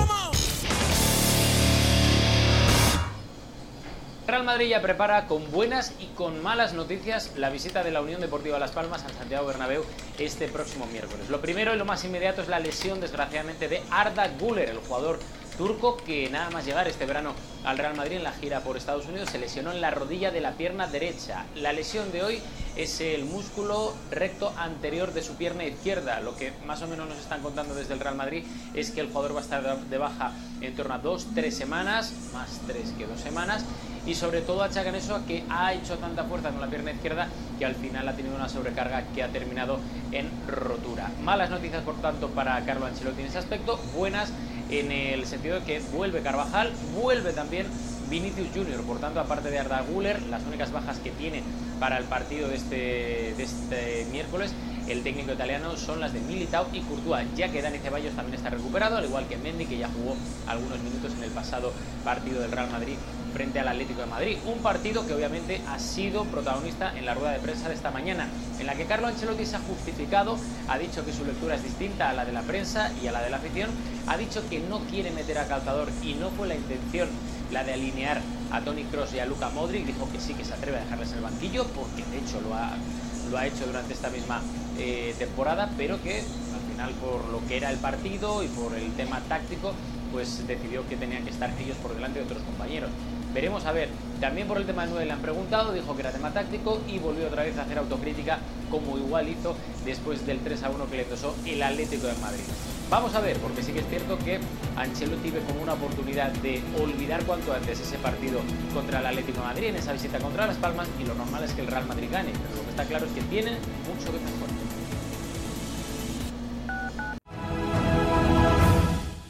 Real 4.26 4.44
Madrid 4.44 4.68
ya 4.70 4.82
prepara 4.82 5.28
con 5.28 5.52
buenas 5.52 5.94
y 6.00 6.08
con 6.08 6.42
malas 6.42 6.74
noticias 6.74 7.32
la 7.38 7.50
visita 7.50 7.84
de 7.84 7.92
la 7.92 8.02
Unión 8.02 8.22
Deportiva 8.22 8.60
Las 8.60 8.72
Palmas 8.72 9.04
a 9.04 9.10
Santiago 9.10 9.48
Bernabéu 9.48 9.84
este 10.18 10.48
próximo 10.48 10.86
miércoles. 10.86 11.30
Lo 11.30 11.42
primero 11.42 11.74
y 11.74 11.78
lo 11.78 11.86
más 11.86 12.04
inmediato 12.06 12.42
es 12.42 12.48
la 12.48 12.60
lesión, 12.60 13.02
desgraciadamente, 13.02 13.68
de 13.68 13.82
Arda 13.90 14.30
Güler, 14.40 14.70
el 14.70 14.80
jugador 14.80 15.20
turco 15.58 15.98
que 15.98 16.30
nada 16.30 16.50
más 16.52 16.66
llegar 16.66 16.88
este 16.88 17.06
verano 17.06 17.34
al 17.66 17.78
Real 17.78 17.96
Madrid 17.96 18.18
en 18.18 18.24
la 18.24 18.32
gira 18.32 18.62
por 18.62 18.78
Estados 18.78 19.08
Unidos 19.08 19.30
se 19.32 19.40
lesionó 19.40 19.72
en 19.72 19.82
la 19.82 19.92
rodilla 19.92 20.32
de 20.32 20.40
la 20.40 20.52
pierna 20.52 20.88
derecha. 20.88 21.46
La 21.56 21.74
lesión 21.74 22.12
de 22.12 22.24
hoy 22.24 22.40
es 22.76 23.02
el 23.02 23.26
músculo 23.26 23.94
recto 24.12 24.54
anterior 24.58 25.12
de 25.14 25.24
su 25.24 25.34
pierna 25.34 25.66
izquierda. 25.66 26.20
Lo 26.22 26.36
que 26.36 26.54
más 26.66 26.82
o 26.84 26.88
menos 26.88 27.10
nos 27.10 27.18
están 27.18 27.42
contando 27.42 27.74
desde 27.74 27.96
el 27.96 28.00
Real 28.00 28.16
Madrid 28.16 28.44
es 28.76 28.92
que 28.92 29.02
el 29.02 29.08
jugador 29.08 29.36
va 29.36 29.40
a 29.40 29.44
estar 29.44 29.80
de 29.80 29.98
baja 29.98 30.32
en 30.62 30.76
torno 30.76 30.94
a 30.94 31.00
dos, 31.00 31.28
tres 31.34 31.58
semanas, 31.58 32.14
más 32.34 32.62
tres 32.68 32.94
que 32.98 33.08
dos 33.08 33.20
semanas, 33.20 33.66
y 34.06 34.16
sobre 34.16 34.42
todo 34.42 34.64
achacan 34.64 34.96
eso 34.96 35.16
a 35.16 35.26
que 35.26 35.44
ha 35.50 35.74
hecho 35.74 35.98
tanta 35.98 36.24
fuerza 36.24 36.52
con 36.52 36.62
la 36.62 36.68
pierna 36.68 36.92
izquierda 36.92 37.28
que 37.58 37.66
al 37.66 37.76
final 37.76 38.08
ha 38.08 38.16
tenido 38.16 38.36
una 38.36 38.48
sobrecarga 38.48 39.04
que 39.14 39.24
ha 39.24 39.30
terminado 39.30 39.80
en 40.12 40.30
rotura. 40.48 41.12
Malas 41.24 41.50
noticias, 41.50 41.84
por 41.84 42.00
tanto, 42.00 42.30
para 42.30 42.64
Carlo 42.64 42.86
Ancelotti 42.86 43.22
en 43.22 43.28
ese 43.28 43.40
aspecto, 43.40 43.78
buenas 43.96 44.32
en 44.70 44.92
el 44.92 45.26
sentido 45.26 45.60
de 45.60 45.66
que 45.66 45.82
vuelve 45.94 46.22
Carvajal, 46.22 46.72
vuelve 47.00 47.34
también 47.34 47.68
Vinicius 48.10 48.48
Junior. 48.54 48.82
Por 48.82 49.00
tanto, 49.00 49.20
aparte 49.20 49.50
de 49.50 49.60
Arda 49.60 49.82
Guller, 49.82 50.22
las 50.24 50.44
únicas 50.44 50.72
bajas 50.72 51.00
que 51.00 51.12
tiene 51.12 51.44
para 51.80 51.98
el 51.98 52.06
partido 52.06 52.48
de 52.48 52.56
este, 52.56 53.34
de 53.38 53.44
este 53.44 54.08
miércoles 54.12 54.54
el 54.88 55.04
técnico 55.04 55.34
italiano 55.34 55.76
son 55.76 56.00
las 56.00 56.14
de 56.14 56.22
Militao 56.22 56.68
y 56.72 56.80
Courtois, 56.80 57.28
ya 57.36 57.50
que 57.50 57.62
Dani 57.62 57.78
Ceballos 57.80 58.14
también 58.16 58.36
está 58.36 58.50
recuperado, 58.50 58.98
al 58.98 59.04
igual 59.04 59.28
que 59.28 59.38
Mendy, 59.38 59.66
que 59.66 59.78
ya 59.78 59.90
jugó 59.90 60.16
algunos 60.48 60.80
minutos 60.80 61.12
en 61.18 61.24
el 61.24 61.32
pasado 61.32 61.74
partido 62.06 62.40
del 62.40 62.52
Real 62.52 62.72
Madrid 62.72 62.96
frente 63.38 63.60
al 63.60 63.68
Atlético 63.68 64.02
de 64.02 64.08
Madrid. 64.08 64.38
Un 64.48 64.64
partido 64.64 65.06
que 65.06 65.14
obviamente 65.14 65.62
ha 65.68 65.78
sido 65.78 66.26
protagonista 66.26 66.98
en 66.98 67.06
la 67.06 67.14
rueda 67.14 67.34
de 67.34 67.40
prensa 67.40 67.70
de 67.70 67.76
esta 67.76 67.92
mañana, 67.92 68.28
en 68.60 68.66
la 68.66 68.74
que 68.74 68.86
Carlo 68.86 69.06
Ancelotti 69.06 69.46
se 69.46 69.58
ha 69.58 69.60
justificado, 69.60 70.40
ha 70.68 70.80
dicho 70.80 71.06
que 71.06 71.14
su 71.14 71.24
lectura 71.24 71.54
es 71.54 71.62
distinta 71.62 72.10
a 72.10 72.14
la 72.14 72.26
de 72.26 72.32
la 72.32 72.42
prensa 72.42 72.92
y 73.00 73.06
a 73.06 73.12
la 73.12 73.22
de 73.22 73.30
la 73.30 73.38
afición, 73.38 73.70
ha 74.08 74.18
dicho 74.18 74.42
que 74.50 74.60
no 74.60 74.80
quiere 74.90 75.12
meter 75.12 75.38
a 75.38 75.48
Calzador 75.48 75.90
y 76.02 76.16
no 76.16 76.32
fue 76.32 76.48
la 76.48 76.56
intención 76.56 77.10
la 77.52 77.64
de 77.64 77.74
alinear 77.74 78.22
a 78.52 78.62
Tony 78.62 78.86
Cross 78.86 79.14
y 79.14 79.20
a 79.20 79.28
Luca 79.28 79.50
Modric, 79.50 79.86
dijo 79.86 80.10
que 80.12 80.20
sí 80.20 80.34
que 80.34 80.44
se 80.44 80.56
atreve 80.56 80.78
a 80.78 80.80
dejarles 80.82 81.14
el 81.14 81.22
banquillo, 81.22 81.66
porque 81.76 82.04
de 82.10 82.18
hecho 82.18 82.42
lo 82.42 82.56
ha, 82.56 82.72
lo 83.30 83.38
ha 83.38 83.46
hecho 83.46 83.68
durante 83.68 83.94
esta 83.94 84.10
misma 84.10 84.42
eh, 84.80 85.14
temporada, 85.20 85.70
pero 85.78 86.02
que 86.02 86.22
al 86.22 86.72
final 86.72 86.92
por 86.94 87.24
lo 87.30 87.46
que 87.48 87.58
era 87.58 87.70
el 87.70 87.78
partido 87.78 88.44
y 88.44 88.48
por 88.48 88.74
el 88.74 88.92
tema 88.94 89.20
táctico, 89.30 89.74
pues 90.12 90.48
decidió 90.48 90.88
que 90.90 90.98
tenían 90.98 91.24
que 91.24 91.30
estar 91.30 91.54
ellos 91.60 91.78
por 91.78 91.94
delante 91.94 92.18
de 92.18 92.26
otros 92.26 92.42
compañeros. 92.42 92.90
Veremos 93.34 93.66
a 93.66 93.72
ver. 93.72 93.90
También 94.20 94.48
por 94.48 94.58
el 94.58 94.66
tema 94.66 94.82
del 94.82 94.92
9 94.92 95.06
le 95.06 95.12
han 95.12 95.22
preguntado, 95.22 95.74
dijo 95.74 95.94
que 95.96 96.02
era 96.02 96.12
tema 96.12 96.34
táctico 96.34 96.82
y 96.88 96.98
volvió 96.98 97.28
otra 97.28 97.44
vez 97.44 97.58
a 97.58 97.62
hacer 97.62 97.78
autocrítica 97.78 98.40
como 98.72 98.98
igual 98.98 99.28
hizo 99.30 99.56
después 99.86 100.26
del 100.26 100.40
3 100.40 100.64
a 100.64 100.70
1 100.72 100.90
que 100.90 100.98
le 100.98 101.04
tosó 101.04 101.36
el 101.46 101.62
Atlético 101.62 102.08
de 102.08 102.14
Madrid. 102.16 102.44
Vamos 102.90 103.14
a 103.16 103.20
ver, 103.20 103.38
porque 103.38 103.62
sí 103.62 103.74
que 103.74 103.80
es 103.80 103.88
cierto 103.90 104.18
que 104.18 104.40
Ancelotti 104.76 105.30
ve 105.30 105.42
como 105.42 105.62
una 105.62 105.74
oportunidad 105.74 106.32
de 106.32 106.62
olvidar 106.82 107.24
cuanto 107.26 107.54
antes 107.54 107.80
ese 107.80 107.98
partido 107.98 108.40
contra 108.74 109.02
el 109.02 109.06
Atlético 109.06 109.42
de 109.42 109.46
Madrid 109.46 109.68
en 109.68 109.76
esa 109.76 109.94
visita 109.94 110.20
contra 110.20 110.48
Las 110.48 110.58
Palmas 110.58 110.88
y 111.00 111.06
lo 111.06 111.14
normal 111.14 111.44
es 111.44 111.52
que 111.52 111.62
el 111.62 111.68
Real 111.68 111.86
Madrid 111.86 112.08
gane, 112.12 112.32
pero 112.32 112.56
lo 112.56 112.64
que 112.64 112.70
está 112.70 112.86
claro 112.86 113.06
es 113.06 113.12
que 113.12 113.22
tienen 113.22 113.56
mucho 113.86 114.12
que 114.12 114.20
mejorar. 114.20 114.58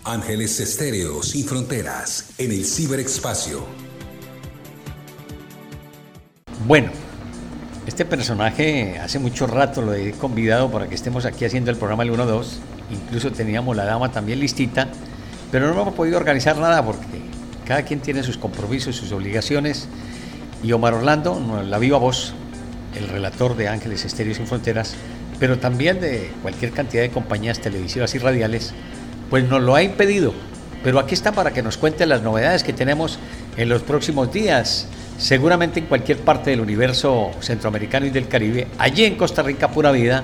Ángeles 0.04 0.60
Estéreo 0.62 1.22
sin 1.22 1.46
fronteras 1.46 2.30
en 2.38 2.52
el 2.52 2.64
ciberespacio. 2.64 3.87
Bueno, 6.68 6.90
este 7.88 8.04
personaje 8.04 9.00
hace 9.00 9.20
mucho 9.20 9.48
rato 9.48 9.82
lo 9.82 9.94
he 9.94 10.12
convidado 10.12 10.70
para 10.70 10.86
que 10.90 10.96
estemos 10.96 11.24
aquí 11.24 11.46
haciendo 11.46 11.72
el 11.72 11.78
programa 11.78 12.04
el 12.04 12.12
1-2. 12.12 12.46
Incluso 12.92 13.32
teníamos 13.32 13.74
la 13.78 13.86
dama 13.86 14.12
también 14.12 14.42
listita, 14.42 14.90
pero 15.50 15.74
no 15.74 15.82
hemos 15.82 15.94
podido 15.94 16.18
organizar 16.18 16.58
nada 16.58 16.84
porque 16.84 17.22
cada 17.66 17.84
quien 17.84 18.02
tiene 18.02 18.22
sus 18.22 18.38
compromisos, 18.38 18.98
sus 18.98 19.14
obligaciones. 19.14 19.88
Y 20.62 20.74
Omar 20.74 20.96
Orlando, 20.96 21.40
la 21.66 21.80
viva 21.80 22.00
voz, 22.00 22.34
el 22.98 23.08
relator 23.08 23.56
de 23.56 23.70
Ángeles 23.70 24.04
Estéreo 24.04 24.36
sin 24.36 24.46
Fronteras, 24.46 24.94
pero 25.40 25.60
también 25.60 26.02
de 26.02 26.30
cualquier 26.42 26.74
cantidad 26.74 27.02
de 27.02 27.12
compañías 27.12 27.62
televisivas 27.62 28.14
y 28.14 28.18
radiales, 28.18 28.74
pues 29.30 29.48
nos 29.48 29.62
lo 29.62 29.74
ha 29.74 29.84
impedido. 29.84 30.34
Pero 30.84 31.00
aquí 31.00 31.14
está 31.14 31.32
para 31.32 31.52
que 31.52 31.64
nos 31.64 31.78
cuente 31.78 32.06
las 32.06 32.24
novedades 32.24 32.66
que 32.66 32.74
tenemos 32.74 33.20
en 33.56 33.70
los 33.70 33.84
próximos 33.84 34.34
días 34.34 34.90
seguramente 35.18 35.80
en 35.80 35.88
cualquier 35.88 36.20
parte 36.20 36.52
del 36.52 36.62
universo 36.62 37.32
centroamericano 37.40 38.06
y 38.06 38.12
del 38.12 38.28
Caribe, 38.28 38.68
allí 38.78 39.06
en 39.06 39.16
Costa 39.16 39.42
Rica, 39.42 39.70
pura 39.70 39.92
vida, 39.92 40.24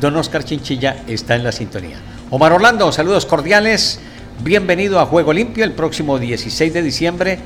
don 0.00 0.16
Oscar 0.16 0.44
Chinchilla 0.44 1.04
está 1.06 1.36
en 1.36 1.44
la 1.44 1.52
sintonía. 1.52 1.98
Omar 2.30 2.52
Orlando, 2.52 2.90
saludos 2.90 3.24
cordiales, 3.24 4.00
bienvenido 4.42 4.98
a 4.98 5.06
Juego 5.06 5.32
Limpio 5.32 5.64
el 5.64 5.72
próximo 5.72 6.18
16 6.18 6.74
de 6.74 6.82
diciembre, 6.82 7.38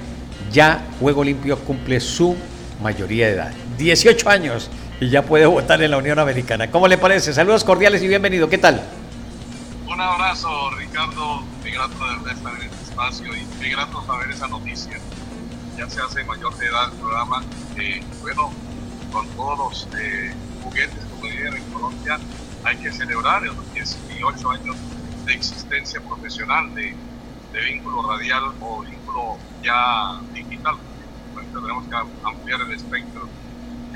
ya 0.51 0.87
Juego 0.99 1.23
Limpio 1.23 1.59
cumple 1.59 2.01
su 2.01 2.35
mayoría 2.83 3.27
de 3.27 3.33
edad, 3.33 3.53
18 3.77 4.31
años 4.31 4.71
y 4.99 5.11
ya 5.11 5.23
puede 5.23 5.45
votar 5.45 5.83
en 5.83 5.91
la 5.91 5.99
Unión 5.99 6.19
Americana. 6.19 6.71
¿Cómo 6.71 6.89
le 6.89 6.97
parece? 6.97 7.35
Saludos 7.35 7.63
cordiales 7.65 8.03
y 8.03 8.09
bienvenido, 8.09 8.49
¿qué 8.49 8.59
tal? 8.59 8.83
Un 9.87 10.01
abrazo, 10.01 10.71
Ricardo, 10.71 11.43
muy 11.61 11.71
grato 11.71 12.25
de 12.25 12.33
estar 12.33 12.55
en 12.55 12.63
este 12.63 12.85
espacio 12.85 13.37
y 13.37 13.45
muy 13.59 13.71
grato 13.71 14.03
saber 14.07 14.31
esa 14.31 14.49
noticia 14.49 14.99
ya 15.77 15.89
se 15.91 16.01
hace 16.01 16.25
mayor 16.25 16.57
de 16.57 16.67
edad 16.67 16.91
el 16.93 16.99
programa, 16.99 17.45
eh, 17.77 18.03
bueno, 18.23 18.51
con 19.13 19.29
todos 19.31 19.59
los 19.59 19.89
eh, 19.99 20.35
juguetes, 20.63 21.05
como 21.11 21.27
dirían 21.27 21.57
en 21.57 21.65
Colombia, 21.73 22.19
hay 22.65 22.77
que 22.79 22.93
celebrar 22.93 23.43
los 23.43 23.75
18 23.75 24.51
años 24.51 24.77
de 25.25 25.35
existencia 25.35 26.01
profesional, 26.01 26.75
de, 26.75 26.95
de 27.53 27.61
vínculo 27.61 28.03
radial 28.11 28.53
o 28.61 28.81
vínculo 28.81 29.39
ya 29.63 30.21
digital. 30.33 30.77
Pues 31.35 31.47
tenemos 31.47 31.87
que 31.87 31.95
ampliar 32.25 32.61
el 32.63 32.73
espectro. 32.73 33.29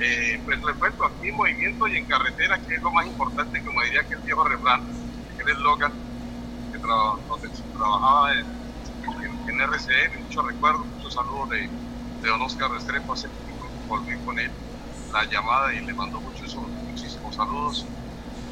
Eh, 0.00 0.40
pues 0.44 0.62
recuerdo 0.62 1.04
aquí 1.04 1.32
movimiento 1.32 1.86
y 1.86 1.96
en 1.96 2.06
carretera, 2.06 2.58
que 2.58 2.74
es 2.74 2.82
lo 2.82 2.90
más 2.90 3.06
importante, 3.06 3.62
como 3.62 3.82
diría 3.82 4.02
que 4.04 4.14
el 4.14 4.20
viejo 4.20 4.44
refrán, 4.44 4.82
el 5.38 5.62
Logan, 5.62 5.92
que 6.72 6.78
donde 6.78 7.48
trabajaba 7.76 8.32
en, 8.34 8.46
en, 9.48 9.60
RCN, 9.60 10.24
muchos 10.24 10.46
recuerdos, 10.46 10.86
muchos 11.10 11.26
saludos 11.26 11.50
de, 11.50 11.68
de 12.22 12.28
don 12.28 12.42
Oscar 12.42 12.70
Restrepo, 12.70 13.14
hace 13.14 13.28
poquito 13.28 13.68
volví 13.88 14.16
con 14.24 14.38
él 14.38 14.50
la 15.12 15.24
llamada 15.24 15.74
y 15.74 15.80
le 15.80 15.92
mando 15.92 16.20
muchos, 16.20 16.54
muchísimos 16.54 17.34
saludos. 17.34 17.84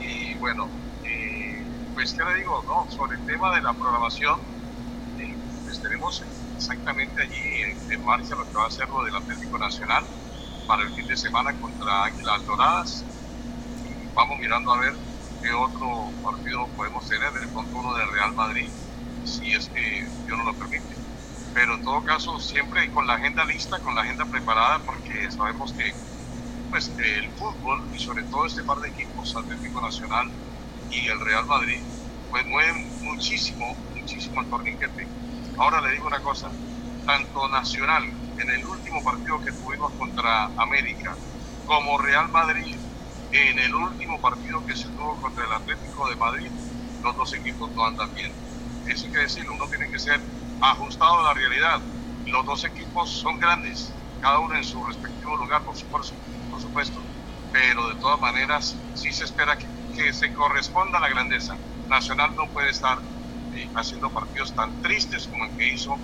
Y 0.00 0.34
bueno, 0.34 0.68
eh, 1.04 1.62
pues 1.94 2.14
qué 2.14 2.24
le 2.24 2.34
digo, 2.36 2.64
no, 2.66 2.90
sobre 2.90 3.16
el 3.16 3.26
tema 3.26 3.54
de 3.54 3.62
la 3.62 3.72
programación, 3.72 4.40
eh, 5.20 5.36
pues 5.64 5.80
tenemos 5.80 6.24
exactamente 6.56 7.22
allí 7.22 7.76
en, 7.90 8.04
marcha 8.04 8.34
lo 8.34 8.44
que 8.50 8.56
va 8.56 8.66
a 8.66 8.70
ser 8.70 8.88
lo 8.88 9.04
del 9.04 9.14
Atlético 9.14 9.58
Nacional 9.58 10.04
para 10.66 10.82
el 10.82 10.90
fin 10.90 11.06
de 11.06 11.16
semana 11.16 11.52
contra 11.52 12.04
Águilas 12.04 12.44
Doradas. 12.44 13.04
Y 13.84 14.14
vamos 14.14 14.38
mirando 14.40 14.72
a 14.72 14.78
ver 14.78 14.94
qué 15.42 15.52
otro 15.52 16.10
partido 16.24 16.66
podemos 16.76 17.08
tener, 17.08 17.30
el 17.40 17.48
pronto 17.50 17.78
uno 17.78 17.94
de 17.94 18.04
Real 18.06 18.34
Madrid, 18.34 18.68
si 19.24 19.52
es 19.52 19.68
que 19.68 20.08
Dios 20.26 20.38
nos 20.38 20.46
lo 20.46 20.54
permite. 20.54 20.97
Pero 21.52 21.74
en 21.74 21.82
todo 21.82 22.04
caso, 22.04 22.38
siempre 22.38 22.90
con 22.90 23.06
la 23.06 23.14
agenda 23.14 23.44
lista, 23.44 23.80
con 23.82 23.94
la 23.94 24.02
agenda 24.02 24.28
preparada, 24.28 24.84
porque 24.84 25.30
sabemos 25.30 25.74
que 25.74 25.84
pues, 26.70 26.94
el 26.98 27.32
fútbol 27.32 27.88
y 27.92 27.98
sobre 27.98 28.24
todo 28.26 28.46
este 28.46 28.64
par 28.64 28.78
de 28.80 28.88
equipos, 28.90 29.37
Atlético 29.37 29.80
Nacional 29.82 30.34
y 30.88 31.08
el 31.08 31.20
Real 31.20 31.46
Madrid, 31.46 31.84
pues 32.30 32.46
mueven 32.46 32.96
muchísimo, 33.00 33.64
muchísimo 33.94 34.40
el 34.42 34.48
torniquete. 34.48 35.12
Ahora 35.56 35.80
le 35.82 35.92
digo 35.92 36.06
una 36.06 36.22
cosa, 36.22 36.56
tanto 37.04 37.48
Nacional 37.48 38.04
en 38.37 38.50
el 38.50 38.66
último 38.66 39.02
partido 39.04 39.40
que 39.42 39.52
tuvimos 39.54 39.94
contra 39.96 40.52
América, 40.56 41.20
como 41.64 41.98
Real 41.98 42.30
Madrid 42.30 42.82
en 43.30 43.58
el 43.58 43.74
último 43.74 44.20
partido 44.20 44.64
que 44.64 44.76
se 44.76 44.90
tuvo 44.90 45.20
contra 45.20 45.44
el 45.46 45.52
Atlético 45.52 46.08
de 46.08 46.16
Madrid, 46.16 46.52
los 47.02 47.16
dos 47.16 47.34
equipos 47.34 47.72
no 47.74 47.84
andan 47.87 48.12
bien. 48.14 48.32
Eso 48.84 49.06
hay 49.06 49.12
que 49.12 49.18
decirlo, 49.20 49.54
uno 49.54 49.68
tiene 49.68 49.88
que 49.90 49.98
ser 49.98 50.28
ajustado 50.60 51.20
a 51.20 51.22
la 51.22 51.34
realidad. 51.34 51.80
Los 52.26 52.44
dos 52.44 52.64
equipos 52.64 53.10
son 53.10 53.38
grandes, 53.38 53.90
cada 54.20 54.38
uno 54.40 54.56
en 54.56 54.64
su 54.64 54.84
respectivo 54.84 55.36
lugar, 55.36 55.62
por 55.62 55.76
supuesto, 55.76 57.00
pero 57.52 57.88
de 57.88 57.94
todas 57.96 58.20
maneras 58.20 58.76
sí 58.94 59.12
se 59.12 59.24
espera 59.24 59.56
que, 59.56 59.66
se 60.12 60.32
corresponda 60.32 60.98
a 60.98 61.00
la 61.00 61.08
grandeza. 61.08 61.56
Nacional 61.88 62.36
no 62.36 62.46
puede 62.46 62.70
estar 62.70 62.98
eh, 63.54 63.68
haciendo 63.74 64.10
partidos 64.10 64.54
tan 64.54 64.80
tristes 64.80 65.26
como 65.26 65.44
el 65.44 65.50
que 65.56 65.66
hizo 65.66 65.98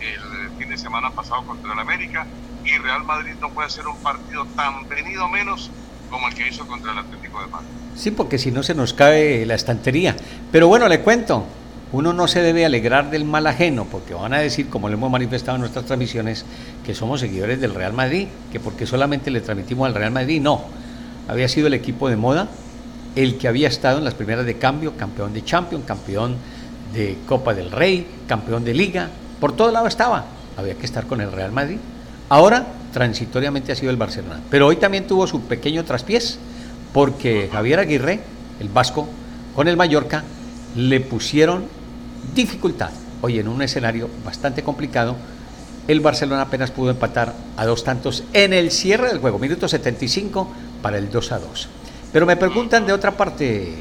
el 0.00 0.50
fin 0.56 0.68
de 0.68 0.78
semana 0.78 1.10
pasado 1.10 1.44
contra 1.44 1.72
el 1.72 1.78
América 1.78 2.26
y 2.64 2.78
Real 2.78 3.04
Madrid 3.04 3.32
no 3.40 3.50
puede 3.50 3.68
ser 3.70 3.86
un 3.86 3.96
partido 3.98 4.46
tan 4.56 4.88
venido 4.88 5.28
menos 5.28 5.70
como 6.10 6.28
el 6.28 6.34
que 6.34 6.48
hizo 6.48 6.66
contra 6.66 6.92
el 6.92 6.98
Atlético 6.98 7.40
de 7.40 7.48
Madrid. 7.48 7.68
Sí, 7.96 8.10
porque 8.10 8.38
si 8.38 8.50
no 8.50 8.62
se 8.62 8.74
nos 8.74 8.94
cae 8.94 9.44
la 9.46 9.54
estantería. 9.54 10.16
Pero 10.52 10.68
bueno, 10.68 10.88
le 10.88 11.00
cuento, 11.00 11.46
uno 11.92 12.12
no 12.12 12.28
se 12.28 12.40
debe 12.40 12.64
alegrar 12.64 13.10
del 13.10 13.24
mal 13.24 13.46
ajeno, 13.46 13.84
porque 13.84 14.14
van 14.14 14.32
a 14.32 14.38
decir, 14.38 14.68
como 14.68 14.88
lo 14.88 14.94
hemos 14.94 15.10
manifestado 15.10 15.56
en 15.56 15.62
nuestras 15.62 15.86
transmisiones, 15.86 16.44
que 16.84 16.94
somos 16.94 17.20
seguidores 17.20 17.60
del 17.60 17.74
Real 17.74 17.92
Madrid, 17.92 18.28
que 18.52 18.60
porque 18.60 18.86
solamente 18.86 19.30
le 19.30 19.40
transmitimos 19.40 19.86
al 19.86 19.94
Real 19.94 20.12
Madrid, 20.12 20.40
no. 20.40 20.62
Había 21.26 21.48
sido 21.48 21.66
el 21.66 21.74
equipo 21.74 22.08
de 22.08 22.16
moda, 22.16 22.48
el 23.16 23.38
que 23.38 23.48
había 23.48 23.68
estado 23.68 23.98
en 23.98 24.04
las 24.04 24.14
primeras 24.14 24.46
de 24.46 24.56
cambio, 24.56 24.96
campeón 24.96 25.32
de 25.32 25.44
Champions, 25.44 25.84
campeón 25.84 26.36
de 26.94 27.18
Copa 27.26 27.54
del 27.54 27.72
Rey, 27.72 28.06
campeón 28.28 28.64
de 28.64 28.74
Liga, 28.74 29.08
por 29.40 29.56
todo 29.56 29.72
lado 29.72 29.86
estaba. 29.86 30.26
Había 30.56 30.74
que 30.74 30.86
estar 30.86 31.06
con 31.06 31.20
el 31.20 31.32
Real 31.32 31.50
Madrid. 31.50 31.78
Ahora, 32.28 32.66
transitoriamente 32.92 33.72
ha 33.72 33.76
sido 33.76 33.90
el 33.90 33.96
Barcelona. 33.96 34.40
Pero 34.48 34.66
hoy 34.66 34.76
también 34.76 35.06
tuvo 35.06 35.26
su 35.26 35.42
pequeño 35.42 35.84
traspiés, 35.84 36.38
porque 36.92 37.48
Javier 37.50 37.80
Aguirre, 37.80 38.20
el 38.60 38.68
vasco, 38.68 39.08
con 39.56 39.66
el 39.66 39.76
Mallorca, 39.76 40.22
le 40.76 41.00
pusieron 41.00 41.79
dificultad. 42.34 42.90
Hoy 43.22 43.38
en 43.38 43.48
un 43.48 43.62
escenario 43.62 44.08
bastante 44.24 44.62
complicado, 44.62 45.16
el 45.88 46.00
Barcelona 46.00 46.42
apenas 46.42 46.70
pudo 46.70 46.90
empatar 46.90 47.34
a 47.56 47.66
dos 47.66 47.84
tantos 47.84 48.24
en 48.32 48.52
el 48.52 48.70
cierre 48.70 49.08
del 49.08 49.18
juego, 49.18 49.38
minuto 49.38 49.68
75 49.68 50.48
para 50.82 50.98
el 50.98 51.10
2 51.10 51.32
a 51.32 51.38
2. 51.38 51.68
Pero 52.12 52.26
me 52.26 52.36
preguntan 52.36 52.86
de 52.86 52.92
otra 52.92 53.16
parte, 53.16 53.74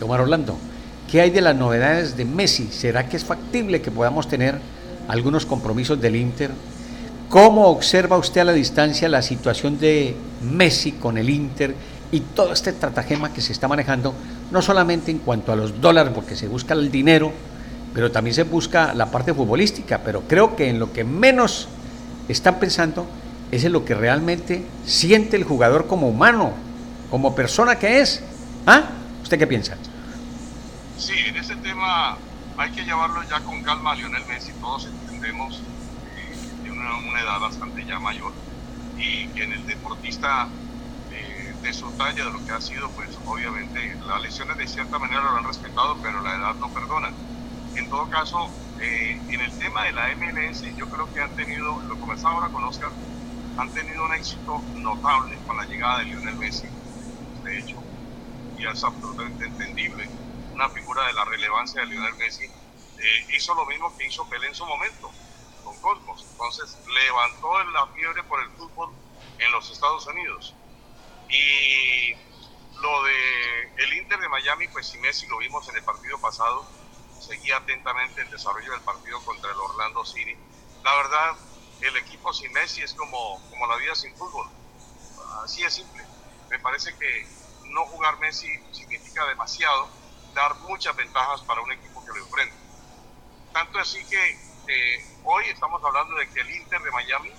Omar 0.00 0.20
Orlando, 0.20 0.56
¿qué 1.10 1.20
hay 1.20 1.30
de 1.30 1.40
las 1.40 1.56
novedades 1.56 2.16
de 2.16 2.24
Messi? 2.24 2.68
¿Será 2.72 3.08
que 3.08 3.16
es 3.16 3.24
factible 3.24 3.80
que 3.80 3.90
podamos 3.90 4.28
tener 4.28 4.58
algunos 5.08 5.46
compromisos 5.46 6.00
del 6.00 6.16
Inter? 6.16 6.50
¿Cómo 7.28 7.68
observa 7.68 8.18
usted 8.18 8.42
a 8.42 8.44
la 8.44 8.52
distancia 8.52 9.08
la 9.08 9.22
situación 9.22 9.78
de 9.78 10.14
Messi 10.42 10.92
con 10.92 11.16
el 11.16 11.30
Inter 11.30 11.74
y 12.12 12.20
todo 12.20 12.52
este 12.52 12.72
tratagema 12.74 13.32
que 13.32 13.40
se 13.40 13.52
está 13.52 13.66
manejando, 13.66 14.14
no 14.50 14.60
solamente 14.60 15.10
en 15.10 15.18
cuanto 15.18 15.50
a 15.50 15.56
los 15.56 15.80
dólares, 15.80 16.12
porque 16.14 16.36
se 16.36 16.46
busca 16.46 16.74
el 16.74 16.90
dinero, 16.90 17.32
pero 17.94 18.10
también 18.10 18.34
se 18.34 18.44
busca 18.44 18.94
la 18.94 19.10
parte 19.10 19.34
futbolística, 19.34 19.98
pero 19.98 20.22
creo 20.22 20.56
que 20.56 20.68
en 20.68 20.78
lo 20.78 20.92
que 20.92 21.04
menos 21.04 21.68
están 22.28 22.58
pensando 22.58 23.06
es 23.50 23.64
en 23.64 23.72
lo 23.72 23.84
que 23.84 23.94
realmente 23.94 24.66
siente 24.86 25.36
el 25.36 25.44
jugador 25.44 25.86
como 25.86 26.08
humano, 26.08 26.52
como 27.10 27.34
persona 27.34 27.78
que 27.78 28.00
es. 28.00 28.22
¿Ah? 28.66 28.84
¿Usted 29.22 29.38
qué 29.38 29.46
piensa? 29.46 29.76
Sí, 30.96 31.14
en 31.26 31.36
ese 31.36 31.56
tema 31.56 32.16
hay 32.56 32.70
que 32.70 32.84
llevarlo 32.84 33.22
ya 33.28 33.40
con 33.40 33.62
calma 33.62 33.92
a 33.92 33.94
Lionel 33.94 34.24
Messi, 34.26 34.52
todos 34.60 34.86
entendemos 34.86 35.60
que 36.14 36.62
tiene 36.62 36.78
una, 36.78 37.20
edad 37.20 37.40
bastante 37.40 37.84
ya 37.84 37.98
mayor 37.98 38.32
y 38.96 39.26
que 39.28 39.44
en 39.44 39.52
el 39.52 39.66
deportista 39.66 40.48
eh, 41.10 41.54
de 41.62 41.72
su 41.72 41.90
talla, 41.92 42.24
de 42.24 42.32
lo 42.32 42.44
que 42.44 42.52
ha 42.52 42.60
sido, 42.60 42.88
pues 42.90 43.10
obviamente 43.26 43.96
las 44.06 44.22
lesiones 44.22 44.56
de 44.56 44.66
cierta 44.66 44.98
manera 44.98 45.22
lo 45.22 45.36
han 45.36 45.44
respetado, 45.44 45.96
pero 46.02 46.22
la 46.22 46.36
edad 46.36 46.54
no 46.54 46.68
perdona. 46.72 47.10
En 47.74 47.88
todo 47.88 48.08
caso, 48.08 48.38
eh, 48.78 49.22
en 49.28 49.40
el 49.40 49.56
tema 49.58 49.84
de 49.84 49.92
la 49.92 50.14
MLS, 50.16 50.62
yo 50.76 50.88
creo 50.88 51.12
que 51.12 51.20
han 51.20 51.34
tenido, 51.34 51.80
lo 51.88 51.98
comenzaba 51.98 52.34
ahora 52.34 52.50
con 52.50 52.64
Oscar, 52.64 52.92
han 53.56 53.72
tenido 53.72 54.04
un 54.04 54.14
éxito 54.14 54.64
notable 54.74 55.38
con 55.46 55.56
la 55.56 55.64
llegada 55.64 55.98
de 56.00 56.06
Lionel 56.06 56.36
Messi. 56.36 56.68
De 57.44 57.58
hecho, 57.58 57.82
y 58.56 58.66
es 58.66 58.84
absolutamente 58.84 59.44
entendible, 59.46 60.08
una 60.52 60.68
figura 60.70 61.06
de 61.06 61.12
la 61.14 61.24
relevancia 61.24 61.80
de 61.80 61.86
Lionel 61.88 62.14
Messi 62.16 62.44
eh, 62.44 63.26
hizo 63.30 63.54
lo 63.54 63.64
mismo 63.66 63.96
que 63.96 64.06
hizo 64.06 64.28
Pelé 64.28 64.48
en 64.48 64.54
su 64.54 64.66
momento 64.66 65.10
con 65.64 65.80
Cosmos. 65.80 66.26
Entonces 66.30 66.78
levantó 66.86 67.64
la 67.64 67.86
fiebre 67.94 68.22
por 68.24 68.42
el 68.42 68.50
fútbol 68.50 68.94
en 69.38 69.52
los 69.52 69.70
Estados 69.70 70.06
Unidos. 70.06 70.54
Y 71.28 72.14
lo 72.82 73.02
de 73.04 73.72
el 73.78 73.94
Inter 73.94 74.20
de 74.20 74.28
Miami, 74.28 74.68
pues 74.68 74.88
si 74.88 74.98
Messi 74.98 75.26
lo 75.28 75.38
vimos 75.38 75.68
en 75.68 75.76
el 75.76 75.84
partido 75.84 76.18
pasado, 76.20 76.81
seguía 77.22 77.56
atentamente 77.56 78.20
el 78.22 78.30
desarrollo 78.30 78.72
del 78.72 78.80
partido 78.82 79.22
contra 79.24 79.50
el 79.50 79.58
Orlando 79.58 80.04
City. 80.04 80.36
La 80.82 80.94
verdad, 80.96 81.36
el 81.80 81.96
equipo 81.96 82.32
sin 82.32 82.52
Messi 82.52 82.82
es 82.82 82.94
como, 82.94 83.40
como 83.48 83.66
la 83.66 83.76
vida 83.76 83.94
sin 83.94 84.14
fútbol. 84.16 84.48
Así 85.44 85.62
es 85.62 85.74
simple. 85.74 86.04
Me 86.50 86.58
parece 86.58 86.96
que 86.98 87.26
no 87.70 87.86
jugar 87.86 88.18
Messi 88.18 88.48
significa 88.72 89.24
demasiado, 89.26 89.88
dar 90.34 90.54
muchas 90.60 90.96
ventajas 90.96 91.42
para 91.42 91.60
un 91.60 91.72
equipo 91.72 92.04
que 92.04 92.12
lo 92.12 92.24
enfrenta. 92.24 92.56
Tanto 93.52 93.78
así 93.78 94.04
que 94.06 94.38
eh, 94.68 95.20
hoy 95.24 95.44
estamos 95.46 95.82
hablando 95.84 96.16
de 96.16 96.28
que 96.28 96.40
el 96.40 96.50
Inter 96.50 96.82
de 96.82 96.90
Miami 96.90 97.30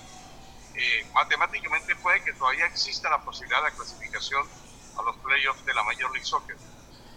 eh, 0.74 1.06
matemáticamente 1.12 1.94
puede 1.96 2.22
que 2.22 2.32
todavía 2.32 2.66
exista 2.66 3.10
la 3.10 3.22
posibilidad 3.22 3.64
de 3.64 3.72
clasificación 3.72 4.48
a 4.98 5.02
los 5.02 5.16
playoffs 5.18 5.64
de 5.64 5.74
la 5.74 5.82
Major 5.82 6.10
League 6.12 6.24
Soccer 6.24 6.56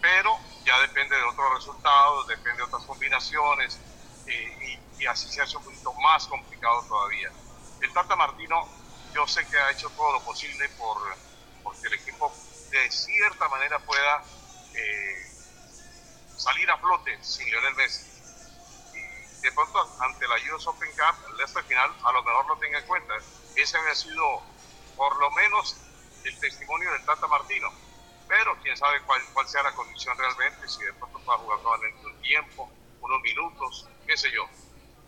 pero 0.02 0.38
ya 0.68 0.78
depende 0.82 1.16
de 1.16 1.24
otros 1.24 1.54
resultados, 1.56 2.28
depende 2.28 2.58
de 2.58 2.64
otras 2.64 2.84
combinaciones 2.84 3.80
eh, 4.26 4.80
y, 5.00 5.06
así 5.06 5.30
se 5.30 5.42
hace 5.42 5.56
un 5.56 5.64
poquito 5.64 5.94
más 5.94 6.28
complicado 6.28 6.84
todavía. 6.90 7.32
El 7.80 7.94
Tata 7.94 8.16
Martino, 8.18 8.68
yo 9.14 9.26
sé 9.26 9.48
que 9.48 9.58
ha 9.58 9.72
hecho 9.72 9.90
todo 9.92 10.12
lo 10.12 10.22
posible 10.26 10.68
por, 10.70 10.98
que 11.82 11.88
el 11.88 11.94
equipo 11.94 12.34
de 12.70 12.92
cierta 12.92 13.48
manera 13.48 13.80
pueda 13.80 14.24
eh, 14.74 15.32
salir 16.36 16.70
a 16.70 16.78
flote 16.78 17.18
sin 17.24 17.46
Lionel 17.46 17.76
Messi. 17.76 18.06
Y 18.94 19.42
de 19.42 19.52
pronto, 19.54 19.96
ante 20.02 20.28
la 20.28 20.36
US 20.54 20.68
Open 20.68 20.90
Cup, 20.92 21.34
el 21.34 21.46
este 21.46 21.64
final, 21.64 21.96
a 22.04 22.12
lo 22.12 22.24
mejor 22.24 22.48
lo 22.48 22.58
tenga 22.58 22.80
en 22.80 22.88
cuenta. 22.88 23.14
Ese 23.56 23.78
había 23.78 23.96
sido, 23.96 24.42
por 24.98 25.18
lo 25.18 25.32
menos, 25.32 25.78
el 26.26 26.38
testimonio 26.40 26.92
del 26.92 27.06
Tata 27.06 27.28
Martino 27.28 27.87
pero 28.28 28.58
quién 28.62 28.76
sabe 28.76 29.02
cuál, 29.04 29.22
cuál 29.34 29.48
sea 29.48 29.64
la 29.64 29.74
condición 29.74 30.18
realmente, 30.18 30.68
si 30.68 30.84
de 30.84 30.94
pronto 30.94 31.20
pueda 31.20 31.38
jugar 31.40 31.60
nuevamente 31.62 32.06
un 32.06 32.22
tiempo, 32.22 32.72
unos 33.02 33.22
minutos, 33.22 33.88
qué 34.06 34.18
sé 34.18 34.32
yo. 34.32 34.48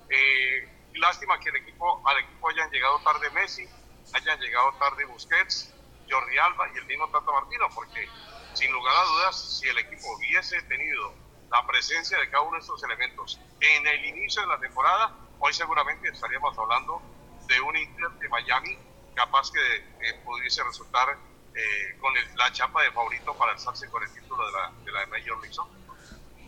Eh, 0.10 0.68
lástima 0.96 1.40
que 1.40 1.50
el 1.50 1.58
equipo, 1.58 2.02
al 2.08 2.20
equipo 2.20 2.50
hayan 2.50 2.70
llegado 2.72 3.00
tarde 3.00 3.30
Messi, 3.32 3.68
hayan 4.14 4.40
llegado 4.40 4.74
tarde 4.74 5.06
Busquets, 5.06 5.74
Jordi 6.10 6.38
Alba 6.38 6.70
y 6.74 6.78
el 6.78 6.86
mismo 6.86 7.10
Tata 7.10 7.32
Martino, 7.32 7.70
porque 7.74 8.08
sin 8.54 8.72
lugar 8.72 8.96
a 8.96 9.04
dudas, 9.04 9.60
si 9.60 9.68
el 9.68 9.78
equipo 9.78 10.12
hubiese 10.16 10.62
tenido 10.64 11.14
la 11.52 11.66
presencia 11.68 12.18
de 12.18 12.30
cada 12.30 12.44
uno 12.44 12.54
de 12.54 12.62
estos 12.62 12.84
elementos 12.84 13.40
en 13.60 13.88
el 13.88 14.06
inicio 14.06 14.42
de 14.42 14.48
la 14.48 14.60
temporada, 14.60 15.16
hoy 15.40 15.54
seguramente 15.54 16.10
estaríamos 16.10 16.58
hablando 16.58 17.02
de 17.48 17.62
un 17.62 17.76
Inter 17.76 18.10
de 18.12 18.30
Miami 18.30 18.78
capaz 19.16 19.52
que 19.52 19.76
eh, 20.08 20.14
pudiese 20.24 20.64
resultar 20.64 21.18
eh, 21.56 21.98
con 22.00 22.14
la 22.38 22.52
chapa 22.52 22.84
de 22.84 22.92
favorito 22.92 23.34
para 23.38 23.54
alzarse 23.54 23.88
con 23.88 24.04
el 24.04 24.10
título 24.10 24.46
de 24.46 24.52
la, 24.52 24.72
de 24.86 24.92
la 24.92 25.06
Major 25.08 25.40
League 25.42 25.54
Soccer. 25.54 25.80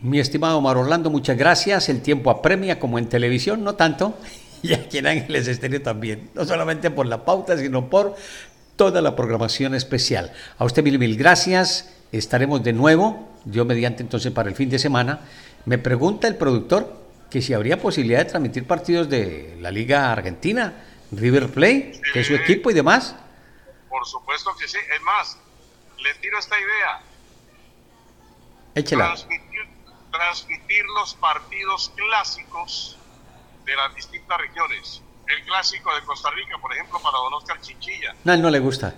Mi 0.02 0.18
estimado 0.18 0.58
Omar 0.58 0.76
Orlando, 0.76 1.10
muchas 1.10 1.36
gracias. 1.36 1.88
El 1.88 2.02
tiempo 2.02 2.30
apremia 2.30 2.80
como 2.80 2.98
en 2.98 3.08
televisión, 3.08 3.62
no 3.62 3.74
tanto, 3.74 4.18
y 4.62 4.74
aquí 4.74 4.98
en 4.98 5.06
Ángeles 5.06 5.46
Estéreo 5.46 5.82
también. 5.82 6.30
No 6.34 6.44
solamente 6.44 6.90
por 6.90 7.06
la 7.06 7.24
pauta, 7.24 7.56
sino 7.56 7.88
por 7.88 8.16
toda 8.76 9.00
la 9.00 9.14
programación 9.14 9.74
especial. 9.74 10.32
A 10.58 10.64
usted 10.64 10.82
mil, 10.82 10.98
mil 10.98 11.16
gracias. 11.16 11.94
Estaremos 12.10 12.62
de 12.62 12.72
nuevo, 12.72 13.28
yo 13.44 13.64
mediante 13.64 14.02
entonces 14.02 14.32
para 14.32 14.48
el 14.48 14.54
fin 14.54 14.70
de 14.70 14.78
semana. 14.78 15.20
Me 15.64 15.78
pregunta 15.78 16.26
el 16.26 16.36
productor 16.36 17.00
que 17.30 17.40
si 17.40 17.54
habría 17.54 17.80
posibilidad 17.80 18.18
de 18.18 18.24
transmitir 18.26 18.66
partidos 18.66 19.08
de 19.08 19.56
la 19.60 19.70
Liga 19.70 20.12
Argentina, 20.12 20.74
River 21.12 21.48
Plate, 21.48 22.00
que 22.12 22.20
es 22.20 22.26
su 22.26 22.34
equipo 22.34 22.70
y 22.70 22.74
demás. 22.74 23.14
Por 23.92 24.06
supuesto 24.06 24.56
que 24.56 24.66
sí. 24.66 24.78
Es 24.94 25.02
más, 25.02 25.38
le 25.98 26.14
tiro 26.14 26.38
esta 26.38 26.58
idea. 26.58 27.02
Échela. 28.74 29.04
Transmitir, 29.08 29.68
transmitir 30.10 30.84
los 30.86 31.14
partidos 31.16 31.92
clásicos 31.94 32.96
de 33.66 33.76
las 33.76 33.94
distintas 33.94 34.38
regiones. 34.38 35.02
El 35.28 35.44
clásico 35.44 35.94
de 35.94 36.00
Costa 36.04 36.30
Rica, 36.30 36.56
por 36.56 36.72
ejemplo, 36.72 37.00
para 37.00 37.18
don 37.18 37.34
Oscar 37.34 37.60
Chinchilla. 37.60 38.14
No, 38.24 38.32
él 38.32 38.40
no 38.40 38.48
le 38.48 38.60
gusta. 38.60 38.94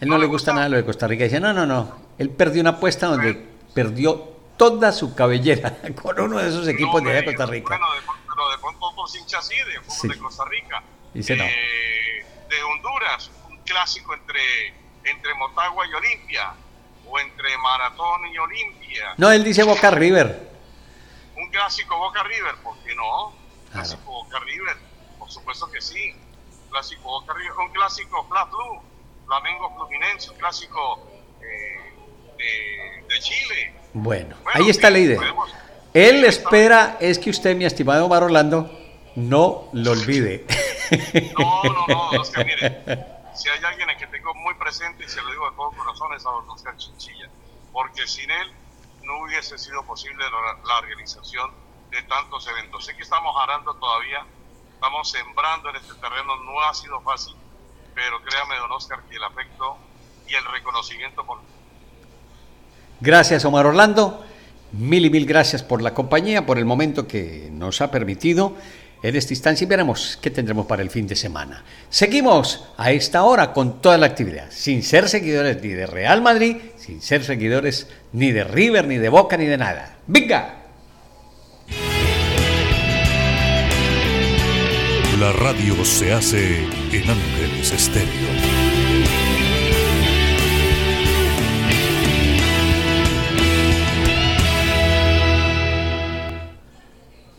Él 0.00 0.08
no, 0.08 0.18
le 0.18 0.26
gusta, 0.26 0.52
nada 0.52 0.68
lo 0.68 0.78
de 0.78 0.84
Costa 0.84 1.06
Rica. 1.06 1.22
Dice, 1.22 1.38
no, 1.38 1.52
no, 1.52 1.64
no. 1.64 1.96
Él 2.18 2.28
perdió 2.30 2.60
una 2.60 2.70
apuesta 2.70 3.06
donde 3.06 3.34
perdió 3.72 4.32
toda 4.56 4.90
su 4.90 5.14
cabellera 5.14 5.78
con 6.02 6.18
uno 6.18 6.38
de 6.38 6.48
esos 6.48 6.66
equipos 6.66 7.04
de, 7.04 7.24
Costa 7.24 7.46
Rica. 7.46 7.78
Bueno, 7.78 7.94
de, 7.94 8.00
pero 8.28 8.50
de 8.50 8.58
pronto 8.58 8.92
por 8.96 9.16
hinchas 9.16 9.46
sí, 9.46 9.54
de 9.54 9.80
fútbol 9.80 10.16
de 10.16 10.18
Costa 10.18 10.44
Rica. 10.46 10.82
Dice 11.14 11.36
no. 11.36 11.44
Eh, 11.44 12.26
de 12.48 12.62
Honduras, 12.64 13.30
clásico 13.64 14.14
entre, 14.14 14.40
entre 15.04 15.34
Motagua 15.34 15.86
y 15.86 15.94
Olimpia, 15.94 16.54
o 17.08 17.18
entre 17.18 17.56
Maratón 17.58 18.26
y 18.32 18.38
Olimpia. 18.38 19.14
No, 19.16 19.30
él 19.30 19.44
dice 19.44 19.62
Boca 19.62 19.90
River. 19.90 20.50
Un 21.36 21.48
clásico 21.50 21.98
Boca 21.98 22.22
River, 22.22 22.54
¿por 22.62 22.76
qué 22.84 22.94
no? 22.94 23.34
Clásico 23.70 24.12
Boca 24.12 24.38
River, 24.40 24.76
por 25.18 25.30
supuesto 25.30 25.70
que 25.70 25.80
sí. 25.80 26.14
Clásico 26.70 27.02
Boca 27.02 27.34
River, 27.34 27.52
un 27.52 27.72
clásico 27.72 28.26
Fla 28.28 28.44
Blue, 28.44 28.80
Flamengo 29.26 29.74
Fluminense, 29.76 30.30
un 30.30 30.36
clásico 30.36 31.06
eh, 31.40 31.92
de, 32.38 33.14
de, 33.14 33.20
Chile. 33.20 33.74
Bueno, 33.92 34.36
bueno 34.42 34.64
ahí 34.64 34.70
está 34.70 34.90
la 34.90 34.98
idea. 34.98 35.18
Podemos, 35.18 35.50
él 35.92 36.24
espera 36.24 36.96
es 37.00 37.18
que 37.18 37.30
usted, 37.30 37.54
mi 37.54 37.66
estimado 37.66 38.06
Omar 38.06 38.22
Orlando, 38.22 38.70
no 39.16 39.68
lo 39.72 39.92
olvide. 39.92 40.46
No, 41.38 41.62
no, 41.64 41.86
no, 41.88 42.10
Oscar, 42.20 42.44
mire, 42.44 43.11
si 43.34 43.48
hay 43.48 43.64
alguien 43.64 43.88
en 43.90 43.98
que 43.98 44.06
tengo 44.06 44.34
muy 44.34 44.54
presente 44.54 45.04
y 45.04 45.08
se 45.08 45.20
lo 45.22 45.30
digo 45.30 45.50
de 45.50 45.56
todo 45.56 45.72
corazón 45.72 46.12
es 46.14 46.26
a 46.26 46.30
don 46.30 46.48
Oscar 46.50 46.76
Chinchilla, 46.76 47.28
porque 47.72 48.06
sin 48.06 48.30
él 48.30 48.52
no 49.04 49.22
hubiese 49.22 49.58
sido 49.58 49.82
posible 49.84 50.24
la, 50.24 50.58
la, 50.64 50.78
organización 50.78 51.50
de 51.90 52.02
tantos 52.02 52.46
eventos. 52.46 52.84
Sé 52.84 52.94
que 52.94 53.02
estamos 53.02 53.34
arando 53.42 53.74
todavía, 53.74 54.24
estamos 54.74 55.10
sembrando 55.10 55.70
en 55.70 55.76
este 55.76 55.94
terreno, 55.94 56.36
no 56.44 56.62
ha 56.62 56.74
sido 56.74 57.00
fácil, 57.00 57.34
pero 57.94 58.22
créame, 58.22 58.56
don 58.58 58.72
Oscar, 58.72 59.02
que 59.08 59.16
el 59.16 59.24
afecto 59.24 59.76
y 60.28 60.34
el 60.34 60.44
reconocimiento 60.44 61.24
por... 61.24 61.40
Gracias, 63.00 63.44
Omar 63.44 63.66
Orlando. 63.66 64.24
Mil 64.72 65.04
y 65.04 65.10
mil 65.10 65.26
gracias 65.26 65.62
por 65.62 65.82
la 65.82 65.92
compañía, 65.92 66.46
por 66.46 66.56
el 66.56 66.64
momento 66.64 67.06
que 67.06 67.50
nos 67.52 67.82
ha 67.82 67.90
permitido 67.90 68.56
en 69.02 69.16
esta 69.16 69.32
instancia 69.32 69.64
y 69.64 69.68
veremos 69.68 70.18
qué 70.20 70.30
tendremos 70.30 70.66
para 70.66 70.82
el 70.82 70.90
fin 70.90 71.06
de 71.06 71.16
semana. 71.16 71.64
Seguimos 71.90 72.64
a 72.76 72.92
esta 72.92 73.24
hora 73.24 73.52
con 73.52 73.80
toda 73.80 73.98
la 73.98 74.06
actividad, 74.06 74.46
sin 74.50 74.82
ser 74.82 75.08
seguidores 75.08 75.62
ni 75.62 75.70
de 75.70 75.86
Real 75.86 76.22
Madrid, 76.22 76.56
sin 76.76 77.02
ser 77.02 77.24
seguidores 77.24 77.88
ni 78.12 78.32
de 78.32 78.44
River, 78.44 78.86
ni 78.86 78.98
de 78.98 79.08
Boca, 79.08 79.36
ni 79.36 79.46
de 79.46 79.58
nada. 79.58 79.96
¡Venga! 80.06 80.58
La 85.18 85.32
radio 85.32 85.84
se 85.84 86.12
hace 86.12 86.64
en 86.92 87.10
Ángeles 87.10 87.72
Estéreo. 87.72 88.61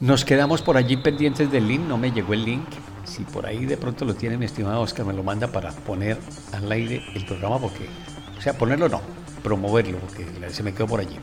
Nos 0.04 0.26
quedamos 0.26 0.62
por 0.62 0.76
allí 0.76 0.98
pendientes 0.98 1.50
del 1.50 1.66
link, 1.66 1.88
no 1.88 1.98
me 1.98 2.12
llegó 2.12 2.34
el 2.34 2.44
link. 2.44 2.66
Si 3.06 3.24
por 3.24 3.46
ahí 3.46 3.66
de 3.66 3.78
pronto 3.78 4.04
lo 4.04 4.14
tiene 4.14 4.38
mi 4.38 4.44
estimado 4.44 4.82
Oscar, 4.82 5.06
me 5.06 5.14
lo 5.14 5.24
manda 5.24 5.48
para 5.48 5.72
poner 5.72 6.18
al 6.52 6.70
aire 6.70 7.02
el 7.16 7.26
programa, 7.26 7.58
porque, 7.58 7.86
o 8.38 8.42
sea, 8.42 8.52
ponerlo 8.52 8.90
no, 8.90 9.00
promoverlo, 9.42 10.00
porque 10.00 10.28
se 10.52 10.62
me 10.62 10.74
quedó 10.74 10.88
por 10.88 11.00
allí. 11.00 11.18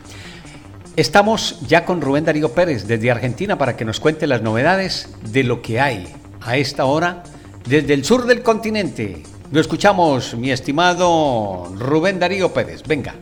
Estamos 0.96 1.60
ya 1.68 1.84
con 1.84 2.00
Rubén 2.00 2.24
Darío 2.24 2.54
Pérez 2.54 2.86
desde 2.86 3.10
Argentina 3.10 3.58
para 3.58 3.76
que 3.76 3.84
nos 3.84 4.00
cuente 4.00 4.26
las 4.26 4.40
novedades 4.40 5.10
de 5.30 5.44
lo 5.44 5.60
que 5.60 5.78
hay 5.78 6.08
a 6.40 6.56
esta 6.56 6.86
hora 6.86 7.22
desde 7.68 7.92
el 7.92 8.02
sur 8.02 8.24
del 8.24 8.42
continente. 8.42 9.24
Lo 9.52 9.60
escuchamos, 9.60 10.34
mi 10.36 10.52
estimado 10.52 11.70
Rubén 11.78 12.18
Darío 12.18 12.54
Pérez. 12.54 12.82
Venga. 12.88 13.14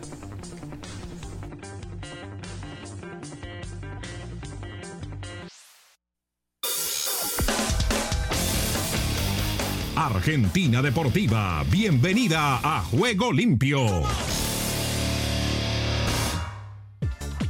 Argentina 10.19 10.83
Deportiva, 10.83 11.63
bienvenida 11.71 12.57
a 12.57 12.83
Juego 12.83 13.33
Limpio. 13.33 14.03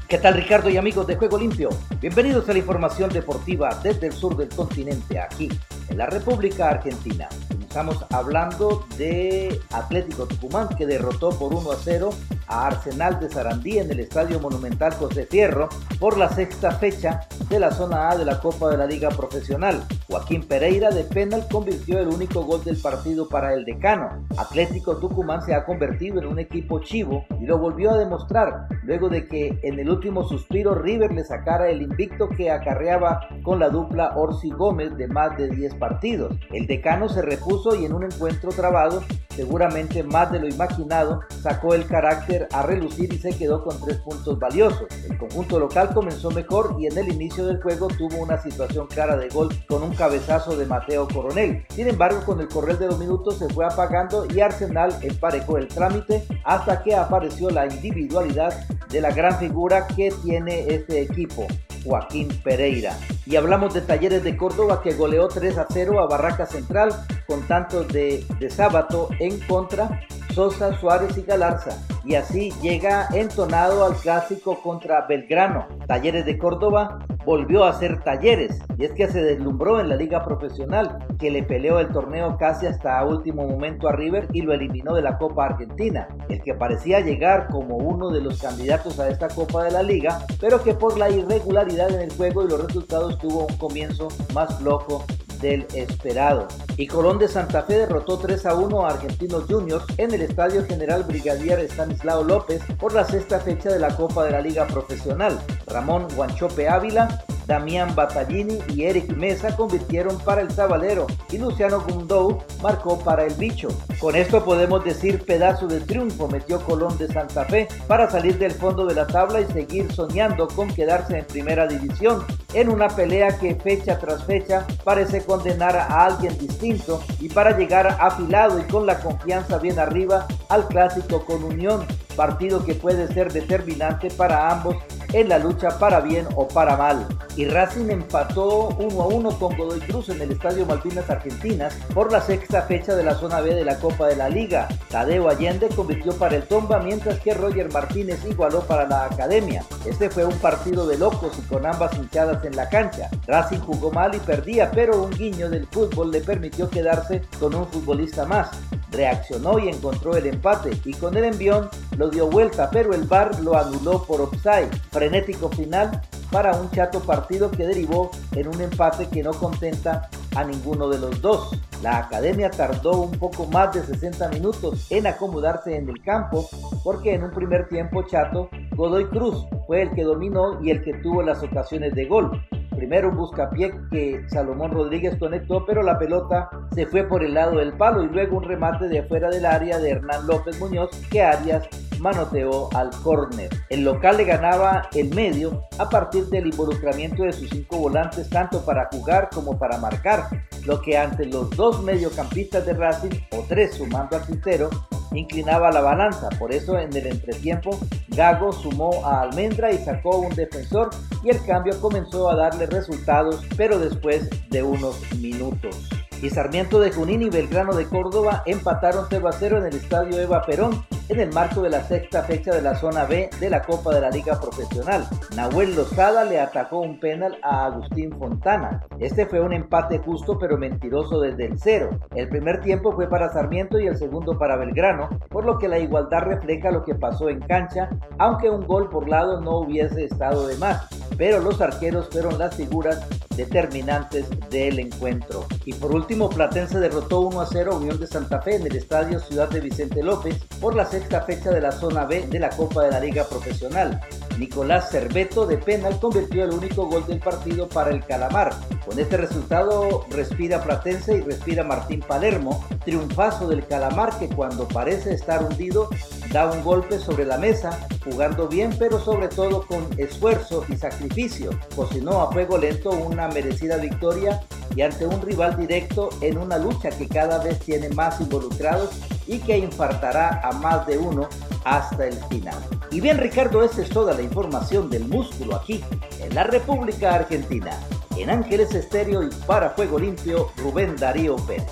¿Qué 0.06 0.18
tal 0.18 0.34
Ricardo 0.34 0.68
y 0.68 0.76
amigos 0.76 1.06
de 1.06 1.16
Juego 1.16 1.38
Limpio? 1.38 1.70
Bienvenidos 1.98 2.46
a 2.46 2.52
la 2.52 2.58
información 2.58 3.08
deportiva 3.08 3.80
desde 3.82 4.08
el 4.08 4.12
sur 4.12 4.36
del 4.36 4.50
continente, 4.50 5.18
aquí 5.18 5.48
en 5.88 5.96
la 5.96 6.04
República 6.06 6.68
Argentina. 6.68 7.30
Estamos 7.58 8.04
hablando 8.10 8.86
de 8.98 9.58
Atlético 9.70 10.26
Tucumán 10.26 10.68
que 10.76 10.84
derrotó 10.84 11.30
por 11.30 11.54
1 11.54 11.72
a 11.72 11.76
0 11.82 12.10
a 12.48 12.66
Arsenal 12.66 13.20
de 13.20 13.28
Sarandí 13.28 13.78
en 13.78 13.90
el 13.90 14.00
Estadio 14.00 14.40
Monumental 14.40 14.92
José 14.94 15.26
Fierro 15.26 15.68
por 16.00 16.18
la 16.18 16.28
sexta 16.28 16.72
fecha 16.72 17.20
de 17.48 17.60
la 17.60 17.70
zona 17.70 18.10
A 18.10 18.16
de 18.16 18.24
la 18.24 18.40
Copa 18.40 18.70
de 18.70 18.76
la 18.76 18.86
Liga 18.86 19.10
Profesional. 19.10 19.84
Joaquín 20.08 20.42
Pereira 20.42 20.90
de 20.90 21.04
penal 21.04 21.46
convirtió 21.50 21.98
el 22.00 22.08
único 22.08 22.42
gol 22.42 22.64
del 22.64 22.76
partido 22.76 23.28
para 23.28 23.54
el 23.54 23.64
decano. 23.64 24.26
Atlético 24.36 24.96
Tucumán 24.96 25.42
se 25.42 25.54
ha 25.54 25.64
convertido 25.64 26.18
en 26.18 26.26
un 26.26 26.38
equipo 26.38 26.80
chivo 26.80 27.24
y 27.40 27.46
lo 27.46 27.58
volvió 27.58 27.90
a 27.90 27.98
demostrar 27.98 28.68
luego 28.84 29.08
de 29.08 29.26
que 29.26 29.58
en 29.62 29.78
el 29.78 29.90
último 29.90 30.24
suspiro 30.24 30.74
River 30.74 31.12
le 31.12 31.24
sacara 31.24 31.68
el 31.68 31.82
invicto 31.82 32.28
que 32.28 32.50
acarreaba 32.50 33.28
con 33.42 33.58
la 33.58 33.68
dupla 33.68 34.12
Orsi 34.16 34.50
Gómez 34.50 34.96
de 34.96 35.08
más 35.08 35.36
de 35.36 35.48
10 35.48 35.74
partidos. 35.74 36.34
El 36.50 36.66
decano 36.66 37.08
se 37.08 37.22
repuso 37.22 37.74
y 37.74 37.84
en 37.84 37.92
un 37.92 38.04
encuentro 38.04 38.50
trabado, 38.50 39.02
seguramente 39.28 40.02
más 40.02 40.32
de 40.32 40.40
lo 40.40 40.48
imaginado, 40.48 41.20
sacó 41.42 41.74
el 41.74 41.86
carácter 41.86 42.37
a 42.52 42.62
relucir 42.62 43.12
y 43.12 43.18
se 43.18 43.30
quedó 43.30 43.64
con 43.64 43.80
tres 43.80 43.98
puntos 43.98 44.38
valiosos. 44.38 44.86
El 45.08 45.18
conjunto 45.18 45.58
local 45.58 45.90
comenzó 45.94 46.30
mejor 46.30 46.76
y 46.78 46.86
en 46.86 46.98
el 46.98 47.12
inicio 47.12 47.46
del 47.46 47.60
juego 47.62 47.88
tuvo 47.88 48.18
una 48.18 48.38
situación 48.38 48.86
clara 48.86 49.16
de 49.16 49.28
gol 49.28 49.48
con 49.66 49.82
un 49.82 49.94
cabezazo 49.94 50.56
de 50.56 50.66
Mateo 50.66 51.08
Coronel. 51.08 51.64
Sin 51.70 51.88
embargo, 51.88 52.22
con 52.24 52.40
el 52.40 52.48
correr 52.48 52.78
de 52.78 52.86
los 52.86 52.98
minutos 52.98 53.38
se 53.38 53.48
fue 53.48 53.64
apagando 53.64 54.26
y 54.32 54.40
Arsenal 54.40 54.94
emparejó 55.02 55.58
el 55.58 55.68
trámite 55.68 56.24
hasta 56.44 56.82
que 56.82 56.94
apareció 56.94 57.50
la 57.50 57.66
individualidad 57.66 58.66
de 58.88 59.00
la 59.00 59.10
gran 59.10 59.38
figura 59.38 59.86
que 59.86 60.12
tiene 60.22 60.68
este 60.68 61.02
equipo. 61.02 61.46
Joaquín 61.84 62.28
Pereira. 62.42 62.96
Y 63.26 63.36
hablamos 63.36 63.74
de 63.74 63.80
Talleres 63.80 64.24
de 64.24 64.36
Córdoba 64.36 64.82
que 64.82 64.94
goleó 64.94 65.28
3 65.28 65.58
a 65.58 65.66
0 65.70 66.00
a 66.00 66.06
Barraca 66.06 66.46
Central 66.46 66.90
con 67.26 67.42
tantos 67.46 67.88
de, 67.88 68.24
de 68.38 68.50
Sábato 68.50 69.08
en 69.18 69.38
contra 69.40 70.00
Sosa, 70.34 70.78
Suárez 70.78 71.16
y 71.16 71.22
Galarza. 71.22 71.82
Y 72.04 72.14
así 72.14 72.50
llega 72.62 73.08
entonado 73.12 73.84
al 73.84 73.94
clásico 73.94 74.60
contra 74.62 75.06
Belgrano. 75.06 75.66
Talleres 75.86 76.24
de 76.24 76.38
Córdoba 76.38 77.04
volvió 77.24 77.64
a 77.64 77.78
ser 77.78 78.02
Talleres. 78.02 78.58
Y 78.78 78.84
es 78.84 78.92
que 78.92 79.08
se 79.08 79.20
deslumbró 79.20 79.80
en 79.80 79.88
la 79.88 79.96
liga 79.96 80.24
profesional, 80.24 80.98
que 81.18 81.30
le 81.30 81.42
peleó 81.42 81.78
el 81.80 81.88
torneo 81.88 82.36
casi 82.38 82.66
hasta 82.66 83.04
último 83.04 83.46
momento 83.46 83.88
a 83.88 83.92
River 83.92 84.28
y 84.32 84.42
lo 84.42 84.54
eliminó 84.54 84.94
de 84.94 85.02
la 85.02 85.18
Copa 85.18 85.46
Argentina. 85.46 86.08
El 86.28 86.40
que 86.42 86.54
parecía 86.54 87.00
llegar 87.00 87.48
como 87.48 87.76
uno 87.76 88.10
de 88.10 88.22
los 88.22 88.40
candidatos 88.40 88.98
a 88.98 89.08
esta 89.08 89.28
Copa 89.28 89.64
de 89.64 89.72
la 89.72 89.82
Liga, 89.82 90.24
pero 90.40 90.62
que 90.62 90.74
por 90.74 90.96
la 90.96 91.10
irregularidad 91.10 91.90
en 91.90 92.00
el 92.00 92.16
juego 92.16 92.44
y 92.44 92.48
los 92.48 92.64
resultados 92.64 93.18
tuvo 93.18 93.46
un 93.46 93.56
comienzo 93.58 94.08
más 94.32 94.56
flojo 94.58 95.04
del 95.40 95.66
esperado. 95.74 96.48
Y 96.76 96.86
Colón 96.86 97.18
de 97.18 97.28
Santa 97.28 97.62
Fe 97.62 97.78
derrotó 97.78 98.18
3 98.18 98.46
a 98.46 98.54
1 98.54 98.84
a 98.84 98.90
Argentinos 98.90 99.44
Juniors 99.48 99.84
en 99.96 100.14
el 100.14 100.22
Estadio 100.22 100.64
General 100.64 101.02
Brigadier 101.02 101.60
Stanislao 101.60 102.24
López 102.24 102.62
por 102.78 102.92
la 102.92 103.04
sexta 103.04 103.40
fecha 103.40 103.70
de 103.70 103.78
la 103.78 103.96
Copa 103.96 104.24
de 104.24 104.32
la 104.32 104.40
Liga 104.40 104.66
Profesional. 104.66 105.38
Ramón 105.66 106.06
Guanchope 106.14 106.68
Ávila 106.68 107.24
Damián 107.48 107.94
Battaglini 107.94 108.58
y 108.74 108.84
Eric 108.84 109.16
Mesa 109.16 109.56
convirtieron 109.56 110.18
para 110.18 110.42
el 110.42 110.50
Sabalero 110.50 111.06
y 111.32 111.38
Luciano 111.38 111.80
Gundou 111.80 112.42
marcó 112.62 112.98
para 112.98 113.24
el 113.24 113.32
Bicho. 113.34 113.68
Con 113.98 114.14
esto 114.14 114.44
podemos 114.44 114.84
decir 114.84 115.24
pedazo 115.24 115.66
de 115.66 115.80
triunfo 115.80 116.28
metió 116.28 116.60
Colón 116.60 116.98
de 116.98 117.08
Santa 117.08 117.46
Fe 117.46 117.66
para 117.86 118.10
salir 118.10 118.38
del 118.38 118.52
fondo 118.52 118.84
de 118.84 118.94
la 118.94 119.06
tabla 119.06 119.40
y 119.40 119.46
seguir 119.46 119.90
soñando 119.90 120.46
con 120.46 120.68
quedarse 120.68 121.18
en 121.18 121.24
primera 121.24 121.66
división 121.66 122.22
en 122.52 122.68
una 122.68 122.88
pelea 122.88 123.38
que 123.38 123.54
fecha 123.54 123.98
tras 123.98 124.24
fecha 124.24 124.66
parece 124.84 125.24
condenar 125.24 125.74
a 125.74 126.04
alguien 126.04 126.36
distinto 126.38 127.02
y 127.18 127.30
para 127.30 127.56
llegar 127.56 127.96
afilado 127.98 128.60
y 128.60 128.64
con 128.64 128.84
la 128.84 129.00
confianza 129.00 129.58
bien 129.58 129.78
arriba 129.78 130.26
al 130.50 130.68
clásico 130.68 131.24
con 131.24 131.44
Unión, 131.44 131.86
partido 132.14 132.64
que 132.64 132.74
puede 132.74 133.08
ser 133.08 133.32
determinante 133.32 134.10
para 134.10 134.50
ambos 134.50 134.76
en 135.12 135.28
la 135.28 135.38
lucha 135.38 135.78
para 135.78 136.00
bien 136.00 136.26
o 136.34 136.46
para 136.46 136.76
mal. 136.76 137.06
Y 137.38 137.44
Racing 137.44 137.88
empató 137.90 138.70
1 138.80 139.00
a 139.00 139.06
1 139.06 139.38
con 139.38 139.56
Godoy 139.56 139.78
Cruz 139.78 140.08
en 140.08 140.20
el 140.20 140.32
Estadio 140.32 140.66
Malvinas 140.66 141.08
Argentinas 141.08 141.72
por 141.94 142.10
la 142.10 142.20
sexta 142.20 142.62
fecha 142.62 142.96
de 142.96 143.04
la 143.04 143.14
zona 143.14 143.40
B 143.40 143.54
de 143.54 143.64
la 143.64 143.78
Copa 143.78 144.08
de 144.08 144.16
la 144.16 144.28
Liga. 144.28 144.66
Tadeo 144.90 145.28
Allende 145.28 145.68
convirtió 145.68 146.12
para 146.14 146.34
el 146.34 146.42
Tomba 146.42 146.80
mientras 146.80 147.20
que 147.20 147.34
Roger 147.34 147.72
Martínez 147.72 148.18
igualó 148.28 148.62
para 148.62 148.88
la 148.88 149.04
Academia. 149.04 149.62
Este 149.86 150.10
fue 150.10 150.24
un 150.24 150.36
partido 150.38 150.84
de 150.88 150.98
locos 150.98 151.38
y 151.38 151.42
con 151.42 151.64
ambas 151.64 151.96
hinchadas 151.96 152.44
en 152.44 152.56
la 152.56 152.68
cancha. 152.68 153.08
Racing 153.28 153.60
jugó 153.60 153.92
mal 153.92 154.16
y 154.16 154.18
perdía, 154.18 154.72
pero 154.72 155.00
un 155.04 155.10
guiño 155.10 155.48
del 155.48 155.68
fútbol 155.68 156.10
le 156.10 156.22
permitió 156.22 156.68
quedarse 156.68 157.22
con 157.38 157.54
un 157.54 157.68
futbolista 157.68 158.24
más 158.24 158.50
reaccionó 158.90 159.58
y 159.58 159.68
encontró 159.68 160.16
el 160.16 160.26
empate 160.26 160.70
y 160.84 160.94
con 160.94 161.14
el 161.14 161.24
envión 161.24 161.68
lo 161.96 162.08
dio 162.08 162.26
vuelta, 162.28 162.70
pero 162.70 162.94
el 162.94 163.02
VAR 163.02 163.38
lo 163.40 163.56
anuló 163.56 164.02
por 164.04 164.22
offside. 164.22 164.70
Frenético 164.90 165.50
final 165.50 166.00
para 166.30 166.54
un 166.54 166.70
chato 166.70 167.00
partido 167.00 167.27
que 167.28 167.66
derivó 167.66 168.10
en 168.34 168.48
un 168.48 168.60
empate 168.60 169.06
que 169.06 169.22
no 169.22 169.32
contenta 169.32 170.08
a 170.34 170.44
ninguno 170.44 170.88
de 170.88 170.98
los 170.98 171.20
dos. 171.20 171.50
La 171.82 171.98
academia 171.98 172.50
tardó 172.50 173.02
un 173.02 173.12
poco 173.12 173.46
más 173.46 173.74
de 173.74 173.82
60 173.82 174.30
minutos 174.30 174.90
en 174.90 175.06
acomodarse 175.06 175.76
en 175.76 175.90
el 175.90 176.02
campo 176.02 176.48
porque 176.82 177.14
en 177.14 177.24
un 177.24 177.30
primer 177.30 177.68
tiempo 177.68 178.02
chato 178.02 178.48
Godoy 178.74 179.04
Cruz 179.10 179.46
fue 179.66 179.82
el 179.82 179.90
que 179.90 180.04
dominó 180.04 180.62
y 180.62 180.70
el 180.70 180.82
que 180.82 180.94
tuvo 180.94 181.22
las 181.22 181.42
ocasiones 181.42 181.94
de 181.94 182.06
gol. 182.06 182.42
Primero 182.78 183.08
un 183.08 183.16
buscapié 183.16 183.72
que 183.90 184.24
Salomón 184.28 184.70
Rodríguez 184.70 185.16
conectó, 185.18 185.66
pero 185.66 185.82
la 185.82 185.98
pelota 185.98 186.48
se 186.76 186.86
fue 186.86 187.02
por 187.02 187.24
el 187.24 187.34
lado 187.34 187.58
del 187.58 187.72
palo 187.72 188.04
y 188.04 188.06
luego 188.08 188.36
un 188.36 188.44
remate 188.44 188.86
de 188.86 189.00
afuera 189.00 189.30
del 189.30 189.46
área 189.46 189.80
de 189.80 189.90
Hernán 189.90 190.28
López 190.28 190.60
Muñoz 190.60 190.90
que 191.10 191.20
Arias 191.20 191.68
manoteó 191.98 192.68
al 192.76 192.90
córner. 193.02 193.50
El 193.68 193.82
local 193.82 194.18
le 194.18 194.26
ganaba 194.26 194.88
el 194.94 195.12
medio 195.12 195.64
a 195.80 195.88
partir 195.88 196.26
del 196.26 196.46
involucramiento 196.46 197.24
de 197.24 197.32
sus 197.32 197.50
cinco 197.50 197.78
volantes 197.78 198.30
tanto 198.30 198.64
para 198.64 198.88
jugar 198.92 199.28
como 199.34 199.58
para 199.58 199.78
marcar, 199.78 200.28
lo 200.64 200.80
que 200.80 200.96
ante 200.96 201.26
los 201.26 201.50
dos 201.50 201.82
mediocampistas 201.82 202.64
de 202.64 202.74
Racing, 202.74 203.10
o 203.32 203.44
tres 203.48 203.74
sumando 203.74 204.16
a 204.16 204.22
Quintero, 204.22 204.70
inclinaba 205.12 205.70
la 205.70 205.80
balanza. 205.80 206.28
Por 206.38 206.52
eso 206.52 206.78
en 206.78 206.94
el 206.96 207.06
entretiempo 207.06 207.78
Gago 208.08 208.52
sumó 208.52 209.04
a 209.04 209.22
Almendra 209.22 209.72
y 209.72 209.78
sacó 209.78 210.18
un 210.18 210.34
defensor 210.34 210.90
y 211.22 211.30
el 211.30 211.44
cambio 211.44 211.80
comenzó 211.80 212.30
a 212.30 212.36
darle 212.36 212.66
resultados, 212.66 213.44
pero 213.56 213.78
después 213.78 214.28
de 214.50 214.62
unos 214.62 214.96
minutos. 215.16 215.88
Y 216.22 216.30
Sarmiento 216.30 216.80
de 216.80 216.90
Junín 216.90 217.22
y 217.22 217.30
Belgrano 217.30 217.74
de 217.74 217.86
Córdoba 217.86 218.42
empataron 218.44 219.06
0 219.08 219.28
a 219.28 219.32
0 219.32 219.58
en 219.58 219.66
el 219.66 219.76
estadio 219.76 220.18
Eva 220.20 220.42
Perón 220.42 220.84
en 221.08 221.20
el 221.20 221.32
marco 221.32 221.62
de 221.62 221.70
la 221.70 221.82
sexta 221.84 222.22
fecha 222.22 222.54
de 222.54 222.62
la 222.62 222.74
zona 222.74 223.04
B 223.04 223.30
de 223.40 223.50
la 223.50 223.62
Copa 223.62 223.94
de 223.94 224.00
la 224.00 224.10
Liga 224.10 224.38
Profesional. 224.40 225.06
Nahuel 225.34 225.74
Lozada 225.74 226.24
le 226.24 226.40
atacó 226.40 226.80
un 226.80 227.00
penal 227.00 227.38
a 227.42 227.66
Agustín 227.66 228.12
Fontana. 228.18 228.84
Este 228.98 229.26
fue 229.26 229.40
un 229.40 229.52
empate 229.52 229.98
justo 229.98 230.38
pero 230.38 230.58
mentiroso 230.58 231.20
desde 231.20 231.46
el 231.46 231.58
cero. 231.58 231.90
El 232.14 232.28
primer 232.28 232.60
tiempo 232.60 232.92
fue 232.92 233.08
para 233.08 233.32
Sarmiento 233.32 233.78
y 233.78 233.86
el 233.86 233.96
segundo 233.96 234.38
para 234.38 234.56
Belgrano, 234.56 235.08
por 235.30 235.44
lo 235.44 235.58
que 235.58 235.68
la 235.68 235.78
igualdad 235.78 236.22
refleja 236.22 236.70
lo 236.70 236.84
que 236.84 236.94
pasó 236.94 237.28
en 237.28 237.40
cancha, 237.40 237.88
aunque 238.18 238.50
un 238.50 238.66
gol 238.66 238.90
por 238.90 239.08
lado 239.08 239.40
no 239.40 239.58
hubiese 239.58 240.04
estado 240.04 240.46
de 240.46 240.56
más. 240.56 240.88
Pero 241.16 241.40
los 241.40 241.60
arqueros 241.60 242.08
fueron 242.10 242.38
las 242.38 242.54
figuras 242.54 243.06
determinantes 243.36 244.28
del 244.50 244.78
encuentro. 244.78 245.46
Y 245.64 245.72
por 245.74 245.94
último, 245.94 246.28
Platense 246.28 246.78
derrotó 246.78 247.20
1 247.20 247.40
a 247.40 247.46
0 247.46 247.76
Unión 247.76 247.98
de 247.98 248.06
Santa 248.06 248.42
Fe 248.42 248.56
en 248.56 248.66
el 248.66 248.76
estadio 248.76 249.20
Ciudad 249.20 249.48
de 249.48 249.60
Vicente 249.60 250.02
López 250.02 250.36
por 250.60 250.74
la 250.74 250.84
sexta 250.98 251.20
fecha 251.20 251.50
de 251.50 251.60
la 251.60 251.70
zona 251.70 252.06
B 252.06 252.26
de 252.26 252.40
la 252.40 252.50
Copa 252.50 252.82
de 252.82 252.90
la 252.90 252.98
Liga 252.98 253.22
Profesional. 253.22 254.00
Nicolás 254.36 254.90
Cerveto 254.90 255.46
de 255.46 255.56
penal 255.56 256.00
convirtió 256.00 256.44
el 256.44 256.50
único 256.50 256.86
gol 256.86 257.06
del 257.06 257.20
partido 257.20 257.68
para 257.68 257.90
el 257.90 258.04
Calamar. 258.04 258.52
Con 258.84 258.98
este 258.98 259.16
resultado 259.16 260.04
respira 260.10 260.60
Platense 260.60 261.18
y 261.18 261.20
respira 261.20 261.62
Martín 261.62 262.00
Palermo, 262.00 262.64
triunfazo 262.84 263.46
del 263.46 263.64
Calamar 263.64 264.18
que 264.18 264.28
cuando 264.28 264.66
parece 264.66 265.12
estar 265.12 265.44
hundido 265.44 265.88
da 266.32 266.50
un 266.50 266.64
golpe 266.64 266.98
sobre 266.98 267.24
la 267.24 267.38
mesa, 267.38 267.86
jugando 268.04 268.48
bien 268.48 268.74
pero 268.76 268.98
sobre 268.98 269.28
todo 269.28 269.64
con 269.66 269.86
esfuerzo 269.98 270.64
y 270.68 270.76
sacrificio. 270.76 271.50
Cocinó 271.76 272.22
a 272.22 272.32
fuego 272.32 272.58
lento 272.58 272.90
una 272.90 273.28
merecida 273.28 273.76
victoria 273.76 274.40
y 274.74 274.82
ante 274.82 275.06
un 275.06 275.22
rival 275.22 275.56
directo 275.56 276.08
en 276.22 276.38
una 276.38 276.58
lucha 276.58 276.90
que 276.90 277.06
cada 277.06 277.38
vez 277.38 277.60
tiene 277.60 277.88
más 277.90 278.20
involucrados 278.20 278.90
y 279.28 279.38
que 279.38 279.58
infartará 279.58 280.40
a 280.42 280.52
más 280.52 280.86
de 280.86 280.98
uno 280.98 281.28
hasta 281.64 282.08
el 282.08 282.16
final. 282.24 282.56
Y 282.90 283.00
bien 283.00 283.18
Ricardo, 283.18 283.62
esta 283.62 283.82
es 283.82 283.90
toda 283.90 284.14
la 284.14 284.22
información 284.22 284.88
del 284.88 285.04
músculo 285.04 285.54
aquí 285.54 285.84
en 286.18 286.34
la 286.34 286.44
República 286.44 287.14
Argentina. 287.14 287.78
En 288.16 288.30
Ángeles 288.30 288.74
Estéreo 288.74 289.22
y 289.22 289.28
para 289.46 289.70
Fuego 289.70 289.98
Limpio, 289.98 290.50
Rubén 290.56 290.96
Darío 290.96 291.36
Pérez. 291.36 291.66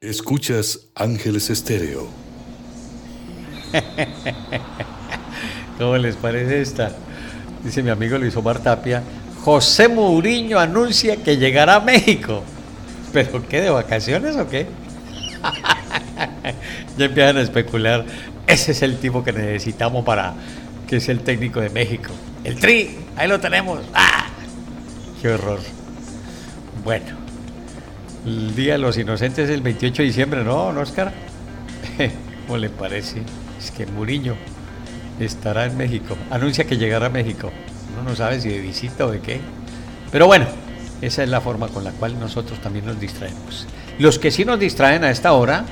Escuchas 0.00 0.88
Ángeles 0.94 1.50
Estéreo. 1.50 2.08
¿Cómo 5.78 5.96
les 5.98 6.16
parece 6.16 6.62
esta? 6.62 6.90
Dice 7.62 7.82
mi 7.82 7.90
amigo 7.90 8.16
Luis 8.16 8.34
Omar 8.34 8.60
Tapia, 8.60 9.02
José 9.44 9.88
Mourinho 9.88 10.58
anuncia 10.58 11.16
que 11.16 11.36
llegará 11.36 11.76
a 11.76 11.80
México. 11.80 12.42
¿Pero 13.12 13.46
qué, 13.48 13.60
de 13.60 13.70
vacaciones 13.70 14.36
o 14.36 14.48
qué? 14.48 14.66
ya 16.96 17.04
empiezan 17.04 17.36
a 17.38 17.40
especular. 17.40 18.04
Ese 18.46 18.72
es 18.72 18.82
el 18.82 18.98
tipo 18.98 19.24
que 19.24 19.32
necesitamos 19.32 20.04
para 20.04 20.34
que 20.86 20.96
es 20.96 21.08
el 21.08 21.20
técnico 21.20 21.60
de 21.60 21.70
México. 21.70 22.10
El 22.44 22.56
Tri, 22.56 22.98
ahí 23.16 23.28
lo 23.28 23.38
tenemos. 23.38 23.80
¡Ah! 23.94 24.26
¡Qué 25.20 25.28
horror! 25.28 25.60
Bueno, 26.84 27.06
el 28.26 28.54
Día 28.54 28.72
de 28.72 28.78
los 28.78 28.96
Inocentes 28.96 29.48
es 29.48 29.54
el 29.54 29.62
28 29.62 30.02
de 30.02 30.06
diciembre, 30.06 30.44
¿no, 30.44 30.72
¿no 30.72 30.80
Oscar? 30.80 31.12
¿Cómo 32.46 32.58
le 32.58 32.70
parece? 32.70 33.22
Es 33.58 33.70
que 33.70 33.86
Muriño 33.86 34.34
estará 35.20 35.66
en 35.66 35.76
México. 35.76 36.16
Anuncia 36.30 36.64
que 36.64 36.76
llegará 36.76 37.06
a 37.06 37.10
México. 37.10 37.52
Uno 37.92 38.10
no 38.10 38.16
sabe 38.16 38.40
si 38.40 38.48
de 38.48 38.58
visita 38.60 39.06
o 39.06 39.10
de 39.10 39.20
qué. 39.20 39.40
Pero 40.10 40.26
bueno, 40.26 40.46
esa 41.02 41.22
es 41.22 41.28
la 41.28 41.40
forma 41.40 41.68
con 41.68 41.84
la 41.84 41.92
cual 41.92 42.18
nosotros 42.18 42.60
también 42.60 42.86
nos 42.86 43.00
distraemos. 43.00 43.66
Los 43.98 44.18
que 44.18 44.30
sí 44.30 44.44
nos 44.44 44.58
distraen 44.58 45.04
a 45.04 45.10
esta 45.10 45.32
hora 45.32 45.64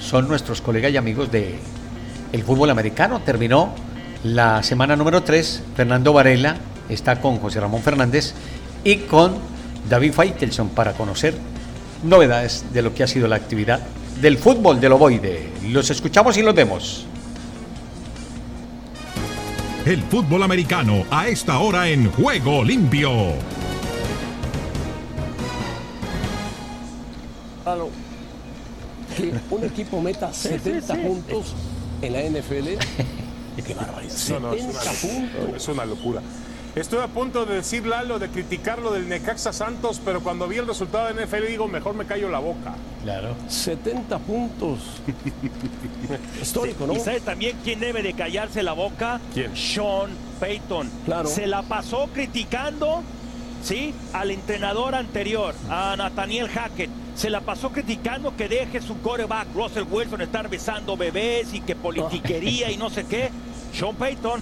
son 0.00 0.28
nuestros 0.28 0.60
colegas 0.60 0.92
y 0.92 0.96
amigos 0.96 1.30
de 1.30 1.58
el 2.32 2.42
fútbol 2.42 2.70
americano. 2.70 3.20
Terminó 3.20 3.74
la 4.24 4.62
semana 4.62 4.96
número 4.96 5.22
3. 5.22 5.62
Fernando 5.76 6.12
Varela 6.12 6.56
está 6.88 7.20
con 7.20 7.38
José 7.38 7.60
Ramón 7.60 7.82
Fernández 7.82 8.34
y 8.84 8.96
con 8.96 9.36
David 9.88 10.12
Faitelson 10.12 10.70
para 10.70 10.92
conocer 10.92 11.34
novedades 12.02 12.64
de 12.72 12.82
lo 12.82 12.94
que 12.94 13.02
ha 13.02 13.06
sido 13.08 13.26
la 13.26 13.36
actividad 13.36 13.80
del 14.20 14.38
fútbol 14.38 14.80
del 14.80 14.92
ovoide. 14.92 15.48
Los 15.68 15.90
escuchamos 15.90 16.36
y 16.36 16.42
los 16.42 16.54
vemos. 16.54 17.06
El 19.86 20.02
fútbol 20.02 20.42
americano 20.42 21.04
a 21.10 21.28
esta 21.28 21.58
hora 21.58 21.88
en 21.88 22.10
Juego 22.10 22.62
Limpio. 22.62 23.57
Que 29.16 29.32
un 29.50 29.64
equipo 29.64 30.00
meta 30.00 30.32
70 30.32 30.94
puntos 30.94 31.54
en 32.02 32.12
la 32.12 32.22
NFL. 32.22 32.68
Qué 33.66 33.74
barbaridad. 33.74 34.14
No, 34.30 34.40
no, 34.40 34.52
es, 34.52 34.62
una 34.62 34.80
70 34.80 34.84
locura, 34.84 34.92
puntos. 35.00 35.56
es 35.56 35.68
una 35.68 35.84
locura. 35.84 36.22
Estoy 36.76 37.00
a 37.00 37.08
punto 37.08 37.44
de 37.44 37.56
decir 37.56 37.84
Lalo, 37.86 38.20
de 38.20 38.28
criticarlo 38.28 38.92
del 38.92 39.08
Necaxa 39.08 39.52
Santos, 39.52 40.00
pero 40.04 40.22
cuando 40.22 40.46
vi 40.46 40.58
el 40.58 40.66
resultado 40.66 41.12
de 41.12 41.26
NFL 41.26 41.46
digo, 41.48 41.66
mejor 41.66 41.94
me 41.94 42.04
callo 42.04 42.28
la 42.28 42.38
boca. 42.38 42.74
Claro. 43.02 43.34
70 43.48 44.18
puntos. 44.20 44.78
Histórico, 46.40 46.86
¿no? 46.86 46.92
¿Y 46.92 47.00
sabe 47.00 47.20
también 47.20 47.56
quién 47.64 47.80
debe 47.80 48.02
de 48.02 48.12
callarse 48.12 48.62
la 48.62 48.74
boca? 48.74 49.20
¿Quién? 49.34 49.56
Sean 49.56 50.10
Payton. 50.38 50.88
Claro. 51.04 51.28
Se 51.28 51.48
la 51.48 51.62
pasó 51.62 52.08
criticando 52.12 53.02
¿sí? 53.62 53.94
Al 54.12 54.30
entrenador 54.30 54.94
anterior, 54.94 55.54
a 55.68 55.94
Nathaniel 55.96 56.48
Hackett. 56.48 56.90
Se 57.18 57.30
la 57.30 57.40
pasó 57.40 57.72
criticando 57.72 58.36
que 58.36 58.46
deje 58.46 58.80
su 58.80 59.00
coreback 59.00 59.48
Russell 59.52 59.82
Wilson 59.90 60.20
estar 60.20 60.48
besando 60.48 60.96
bebés 60.96 61.52
y 61.52 61.60
que 61.60 61.74
politiquería 61.74 62.70
y 62.70 62.76
no 62.76 62.90
sé 62.90 63.06
qué. 63.06 63.30
Sean 63.74 63.96
Payton, 63.96 64.40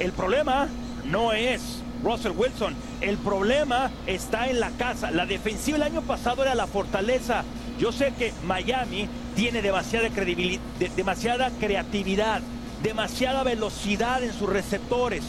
el 0.00 0.10
problema 0.10 0.66
no 1.04 1.32
es 1.32 1.80
Russell 2.02 2.32
Wilson. 2.32 2.74
El 3.00 3.18
problema 3.18 3.92
está 4.08 4.48
en 4.48 4.58
la 4.58 4.70
casa. 4.70 5.12
La 5.12 5.26
defensiva 5.26 5.76
el 5.76 5.84
año 5.84 6.02
pasado 6.02 6.42
era 6.42 6.56
la 6.56 6.66
fortaleza. 6.66 7.44
Yo 7.78 7.92
sé 7.92 8.12
que 8.18 8.32
Miami 8.44 9.08
tiene 9.36 9.62
demasiada 9.62 10.08
credibilidad, 10.10 10.60
demasiada 10.96 11.52
creatividad, 11.60 12.40
demasiada 12.82 13.44
velocidad 13.44 14.24
en 14.24 14.32
sus 14.32 14.48
receptores. 14.48 15.22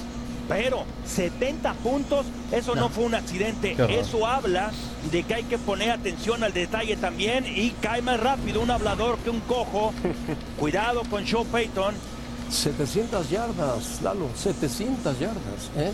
Pero 0.50 0.84
70 1.06 1.74
puntos, 1.76 2.26
eso 2.52 2.76
no, 2.76 2.90
fue 2.90 3.06
un 3.06 3.14
accidente. 3.14 3.78
Eso 3.88 4.26
habla 4.26 4.72
de 5.12 5.24
que 5.24 5.36
hay 5.36 5.44
que 5.44 5.60
poner 5.60 5.92
atención 5.92 6.44
al 6.44 6.54
detalle 6.54 6.98
también 6.98 7.46
y 7.46 7.70
cae 7.82 8.02
más 8.02 8.20
rápido 8.20 8.60
un 8.60 8.72
hablador 8.72 9.20
que 9.20 9.30
un 9.30 9.42
cojo. 9.42 9.94
Cuidado 10.60 11.04
con 11.10 11.26
Joe 11.26 11.46
Payton. 11.46 11.94
700 12.50 13.30
yardas, 13.30 14.02
Lalo, 14.02 14.28
700 14.36 15.20
yardas. 15.20 15.70
¿eh? 15.78 15.92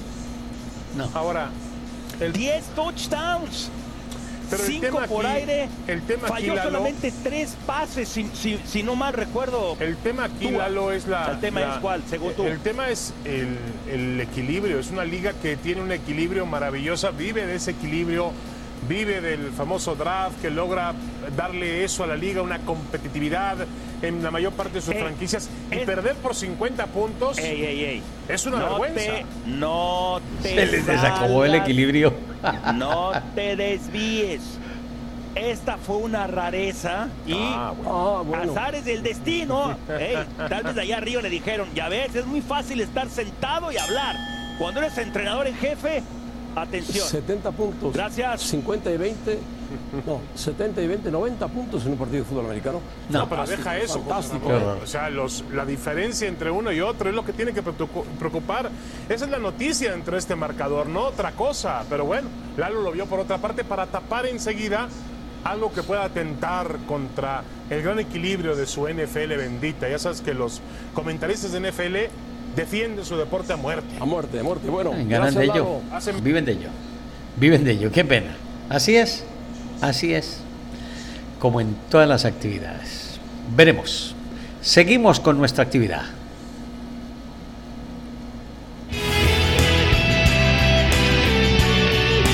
No. 0.95 1.10
Ahora, 1.14 1.49
el... 2.22 2.32
10 2.32 2.64
touchdowns. 2.76 3.70
Pero 4.49 4.63
Cinco 4.63 5.01
por 5.07 5.25
aire. 5.25 5.67
El 5.87 6.01
tema 6.03 6.27
falló 6.27 6.61
solamente 6.61 7.13
tres 7.23 7.55
pases, 7.65 8.09
si, 8.09 8.83
no 8.83 8.95
mal 8.95 9.13
recuerdo. 9.13 9.77
El 9.79 9.97
tema 9.97 10.25
aquí, 10.25 10.49
Lalo, 10.49 10.91
es 10.91 11.07
la. 11.07 11.31
¿El 11.31 11.39
tema 11.39 11.61
es 11.61 11.77
cuál, 11.79 12.03
según 12.09 12.33
tú? 12.33 12.43
El 12.43 12.59
tema 12.59 12.89
es 12.89 13.13
el, 13.25 13.57
el 13.91 14.21
equilibrio. 14.21 14.79
Es 14.79 14.91
una 14.91 15.05
liga 15.05 15.33
que 15.33 15.57
tiene 15.57 15.81
un 15.81 15.91
equilibrio 15.91 16.45
maravilloso, 16.45 17.11
vive 17.13 17.45
de 17.45 17.55
ese 17.55 17.71
equilibrio 17.71 18.31
vive 18.88 19.21
del 19.21 19.51
famoso 19.51 19.95
draft 19.95 20.41
que 20.41 20.49
logra 20.49 20.93
darle 21.36 21.83
eso 21.83 22.03
a 22.03 22.07
la 22.07 22.15
liga, 22.15 22.41
una 22.41 22.59
competitividad 22.59 23.57
en 24.01 24.23
la 24.23 24.31
mayor 24.31 24.53
parte 24.53 24.73
de 24.73 24.81
sus 24.81 24.95
franquicias 24.95 25.49
y 25.71 25.77
perder 25.86 26.15
por 26.15 26.36
50 26.36 26.86
puntos 26.88 27.38
es 27.38 28.45
una 28.45 28.57
vergüenza. 28.59 29.11
no 29.45 30.19
te 30.41 30.49
Se 30.49 30.65
les 30.65 30.86
desacomodó 30.86 31.45
el 31.45 31.55
equilibrio. 31.55 32.13
no 32.75 33.11
te 33.33 33.55
desvíes. 33.55 34.59
Esta 35.36 35.77
fue 35.77 35.97
una 35.97 36.27
rareza 36.27 37.09
y 37.27 37.33
ah, 37.36 37.73
ah, 37.86 38.23
azares 38.41 38.86
del 38.86 39.03
destino. 39.03 39.77
tal 40.49 40.63
vez 40.63 40.77
allá 40.77 40.97
arriba 40.97 41.21
le 41.21 41.29
dijeron, 41.29 41.67
ya 41.75 41.89
ves, 41.89 42.15
es 42.15 42.25
muy 42.25 42.39
fácil 42.39 42.79
estar 42.79 43.09
sentado 43.09 43.69
y 43.71 43.77
hablar. 43.77 44.15
Cuando 44.57 44.79
eres 44.79 44.97
entrenador 44.97 45.47
en 45.47 45.55
jefe, 45.55 46.03
Atención. 46.56 47.08
70 47.08 47.51
puntos. 47.51 47.93
Gracias. 47.93 48.41
50 48.41 48.91
y 48.91 48.97
20. 48.97 49.39
No, 50.06 50.22
70 50.36 50.82
y 50.82 50.88
20, 50.88 51.12
90 51.12 51.47
puntos 51.47 51.86
en 51.86 51.93
un 51.93 51.97
partido 51.97 52.24
de 52.24 52.30
fútbol 52.30 52.45
americano. 52.45 52.82
No, 53.10 53.28
pero 53.28 53.45
deja 53.45 53.78
eso. 53.78 53.99
Fantástico. 53.99 54.49
O 54.82 54.88
sea, 54.88 55.10
los, 55.10 55.43
la 55.51 55.66
diferencia 55.66 56.28
entre 56.28 56.51
uno 56.51 56.72
y 56.72 56.82
otro 56.82 57.10
es 57.10 57.16
lo 57.16 57.26
que 57.26 57.34
tiene 57.34 57.53
que 57.53 57.62
preocupar. 57.62 58.70
Esa 59.10 59.26
es 59.26 59.32
la 59.32 59.39
noticia 59.39 59.93
entre 59.93 60.18
este 60.18 60.36
marcador, 60.36 60.88
no 60.88 61.01
otra 61.01 61.32
cosa. 61.32 61.84
Pero 61.89 62.06
bueno, 62.06 62.30
Lalo 62.58 62.82
lo 62.82 62.91
vio 62.91 63.06
por 63.06 63.20
otra 63.20 63.38
parte 63.38 63.64
para 63.64 63.88
tapar 63.88 64.26
enseguida 64.26 64.88
algo 65.43 65.72
que 65.72 65.84
pueda 65.84 66.03
atentar 66.03 66.80
contra 66.88 67.43
el 67.70 67.82
gran 67.84 67.99
equilibrio 67.99 68.56
de 68.56 68.66
su 68.66 68.88
NFL 68.88 69.36
bendita. 69.38 69.88
Ya 69.88 69.99
sabes 69.99 70.22
que 70.22 70.34
los 70.34 70.62
comentaristas 70.93 71.51
de 71.51 71.72
NFL 71.72 71.95
defiende 72.56 73.03
su 73.06 73.18
deporte 73.18 73.53
a 73.53 73.58
muerte. 73.58 73.95
A 73.99 74.06
muerte, 74.06 74.39
a 74.39 74.43
muerte. 74.43 74.70
Bueno, 74.70 74.91
ganan 75.08 75.34
de 75.34 75.45
ello. 75.45 75.82
Viven 76.22 76.45
de 76.45 76.51
ello. 76.53 76.70
Viven 77.38 77.64
de 77.64 77.72
ello. 77.72 77.91
Qué 77.91 78.06
pena. 78.06 78.36
Así 78.70 78.95
es. 78.95 79.24
Así 79.82 80.14
es. 80.14 80.39
Como 81.39 81.62
en 81.62 81.76
todas 81.89 82.08
las 82.08 82.26
actividades. 82.26 83.20
Veremos. 83.56 84.16
Seguimos 84.62 85.20
con 85.20 85.38
nuestra 85.38 85.64
actividad. 85.64 86.03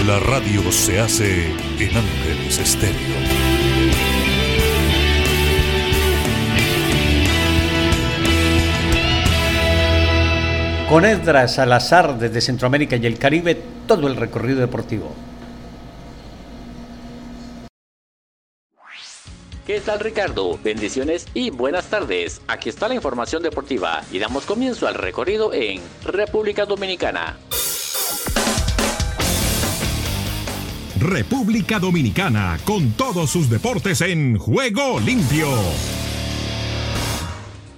La 0.07 0.19
radio 0.19 0.71
se 0.71 0.99
hace 0.99 1.51
en 1.79 1.97
Ángeles 1.97 2.57
Estéreo. 2.57 3.20
Con 10.91 11.05
Esdras 11.05 11.55
Salazar 11.55 12.19
desde 12.19 12.41
Centroamérica 12.41 12.97
y 12.97 13.05
el 13.05 13.17
Caribe, 13.17 13.57
todo 13.87 14.09
el 14.09 14.17
recorrido 14.17 14.59
deportivo. 14.59 15.15
¿Qué 19.65 19.79
tal 19.79 20.01
Ricardo? 20.01 20.59
Bendiciones 20.61 21.27
y 21.33 21.49
buenas 21.49 21.85
tardes. 21.85 22.41
Aquí 22.49 22.67
está 22.67 22.89
la 22.89 22.95
información 22.95 23.41
deportiva 23.41 24.01
y 24.11 24.19
damos 24.19 24.45
comienzo 24.45 24.85
al 24.85 24.95
recorrido 24.95 25.53
en 25.53 25.79
República 26.03 26.65
Dominicana. 26.65 27.37
República 30.99 31.79
Dominicana 31.79 32.59
con 32.65 32.91
todos 32.91 33.29
sus 33.29 33.49
deportes 33.49 34.01
en 34.01 34.37
juego 34.37 34.99
limpio. 34.99 35.47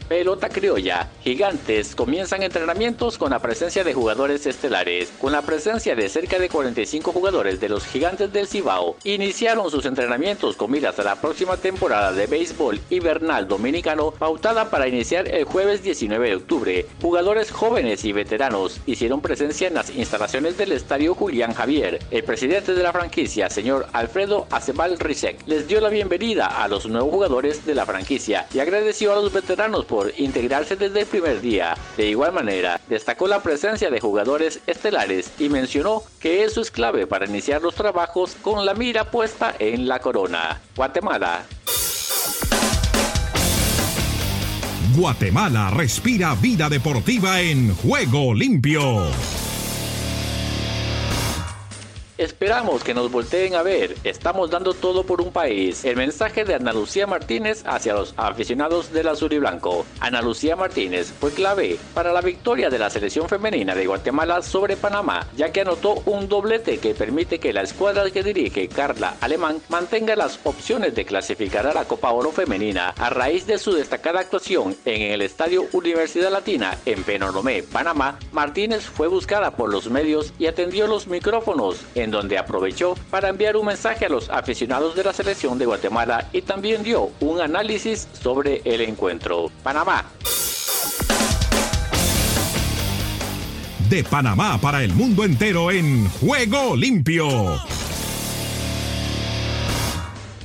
Pelota 0.08 0.50
criolla, 0.50 1.10
Gigantes 1.24 1.96
comienzan 1.96 2.44
entrenamientos 2.44 3.18
con 3.18 3.32
la 3.32 3.40
presencia 3.40 3.86
de 3.86 3.94
jugadores 3.94 4.46
estelares. 4.46 5.14
Con 5.20 5.32
la 5.32 5.42
presencia 5.42 5.96
de 5.96 6.10
cerca 6.10 6.40
de 6.40 6.50
45 6.50 7.14
jugadores 7.14 7.62
de 7.62 7.70
los 7.70 7.86
Gigantes 7.86 8.32
del 8.34 8.48
Cibao, 8.48 8.98
iniciaron 9.06 9.72
sus 9.72 9.86
entrenamientos 9.86 10.58
con 10.58 10.72
miras 10.72 11.00
a 11.00 11.04
la 11.04 11.16
próxima 11.22 11.56
temporada 11.56 12.12
de 12.12 12.28
béisbol 12.28 12.82
invernal 12.90 13.48
dominicano 13.48 14.12
pautada 14.12 14.70
para 14.70 14.90
iniciar 14.90 15.28
el 15.30 15.46
jueves 15.46 15.84
19 15.84 16.30
de 16.30 16.36
octubre. 16.36 16.86
Jugadores 17.02 17.50
jóvenes 17.52 18.04
y 18.04 18.12
veteranos 18.12 18.82
hicieron 18.86 19.22
presencia 19.22 19.70
en 19.70 19.76
las 19.76 19.90
instalaciones 19.90 20.58
del 20.58 20.74
estadio 20.74 21.16
Julián 21.16 21.54
Javier. 21.54 22.00
El 22.12 22.24
presidente 22.26 22.74
de 22.74 22.84
la 22.84 22.92
franquicia, 22.92 23.50
señor 23.50 23.88
Alfredo 23.94 24.48
Acebal 24.52 25.00
Rizek, 25.00 25.48
les 25.48 25.68
dio 25.68 25.80
la 25.80 25.90
bienvenida 25.90 26.48
a 26.48 26.68
los 26.68 26.86
nuevos 26.88 27.12
jugadores 27.12 27.66
de 27.66 27.76
la 27.76 27.86
franquicia 27.86 28.48
y 28.54 28.60
agradeció 28.60 29.14
a 29.14 29.16
los 29.16 29.32
veteranos 29.32 29.86
por 29.86 29.93
integrarse 30.18 30.76
desde 30.76 31.02
el 31.02 31.06
primer 31.06 31.42
día. 31.42 31.76
De 31.98 32.08
igual 32.08 32.34
manera, 32.34 32.80
destacó 32.90 33.28
la 33.28 33.42
presencia 33.42 33.90
de 33.90 34.00
jugadores 34.00 34.60
estelares 34.68 35.32
y 35.40 35.50
mencionó 35.50 36.04
que 36.20 36.44
eso 36.44 36.62
es 36.62 36.72
clave 36.72 37.08
para 37.08 37.26
iniciar 37.26 37.62
los 37.62 37.76
trabajos 37.76 38.36
con 38.42 38.66
la 38.66 38.74
mira 38.74 39.12
puesta 39.12 39.54
en 39.60 39.88
la 39.88 40.00
corona. 40.00 40.62
Guatemala. 40.76 41.46
Guatemala 44.96 45.72
respira 45.72 46.36
vida 46.36 46.70
deportiva 46.70 47.42
en 47.42 47.76
juego 47.76 48.34
limpio. 48.34 49.08
Esperamos 52.20 52.84
que 52.84 52.94
nos 52.94 53.12
volteen 53.12 53.56
a 53.56 53.64
ver. 53.64 53.96
Estamos 54.04 54.52
dando 54.52 54.76
todo 54.76 55.04
por 55.04 55.20
un 55.20 55.32
país. 55.32 55.84
El 55.84 55.96
mensaje 55.96 56.46
de 56.46 56.54
Ana 56.54 56.72
Lucía 56.72 57.08
Martínez 57.08 57.64
hacia 57.66 57.96
los 57.96 58.14
aficionados 58.18 58.94
del 58.94 59.08
azul 59.08 59.34
y 59.34 59.40
blanco. 59.40 59.84
Ana 60.00 60.22
Lucía 60.22 60.56
Martínez 60.56 61.12
fue 61.20 61.32
clave 61.32 61.80
para 61.96 62.14
la 62.14 62.22
victoria 62.22 62.70
de 62.70 62.78
la 62.78 62.92
selección 62.92 63.28
femenina 63.28 63.74
de 63.74 63.88
Guatemala 63.88 64.44
sobre 64.44 64.78
Panamá, 64.78 65.28
ya 65.36 65.52
que 65.52 65.62
anotó 65.62 66.04
un 66.06 66.30
doblete 66.30 66.78
que 66.78 66.94
permite 66.94 67.40
que 67.40 67.52
la 67.52 67.64
escuadra 67.64 68.12
que 68.12 68.22
dirige 68.22 68.68
Carla 68.68 69.16
Alemán 69.20 69.58
mantenga 69.70 70.16
las 70.16 70.40
opciones 70.44 70.94
de 70.94 71.06
clasificar 71.06 71.66
a 71.66 71.74
la 71.74 71.86
Copa 71.86 72.12
Oro 72.12 72.32
Femenina 72.32 72.90
a 72.90 73.10
raíz 73.10 73.48
de 73.48 73.58
su 73.58 73.74
destacada 73.74 74.20
actuación 74.20 74.76
en 74.86 75.02
el 75.14 75.24
Estadio 75.24 75.66
Universidad 75.72 76.32
Latina 76.32 76.78
en 76.86 77.04
Penonomé, 77.04 77.64
Panamá. 77.64 78.20
Martínez 78.32 78.84
fue 78.84 79.08
buscada 79.08 79.56
por 79.56 79.72
los 79.72 79.90
medios 79.90 80.32
y 80.38 80.46
atendió 80.46 80.86
los 80.86 81.08
micrófonos 81.08 81.78
donde 82.12 82.38
aprovechó 82.38 82.96
para 83.10 83.30
enviar 83.30 83.56
un 83.56 83.66
mensaje 83.66 84.06
a 84.06 84.10
los 84.10 84.30
aficionados 84.30 84.96
de 84.96 85.04
la 85.04 85.14
selección 85.14 85.58
de 85.58 85.66
Guatemala 85.66 86.28
y 86.32 86.42
también 86.42 86.84
dio 86.84 87.12
un 87.20 87.42
análisis 87.42 88.08
sobre 88.14 88.62
el 88.66 88.82
encuentro. 88.82 89.52
Panamá. 89.64 90.06
De 93.90 94.04
Panamá 94.04 94.60
para 94.60 94.84
el 94.84 94.94
mundo 94.94 95.24
entero 95.24 95.70
en 95.70 96.10
Juego 96.10 96.76
Limpio. 96.76 97.62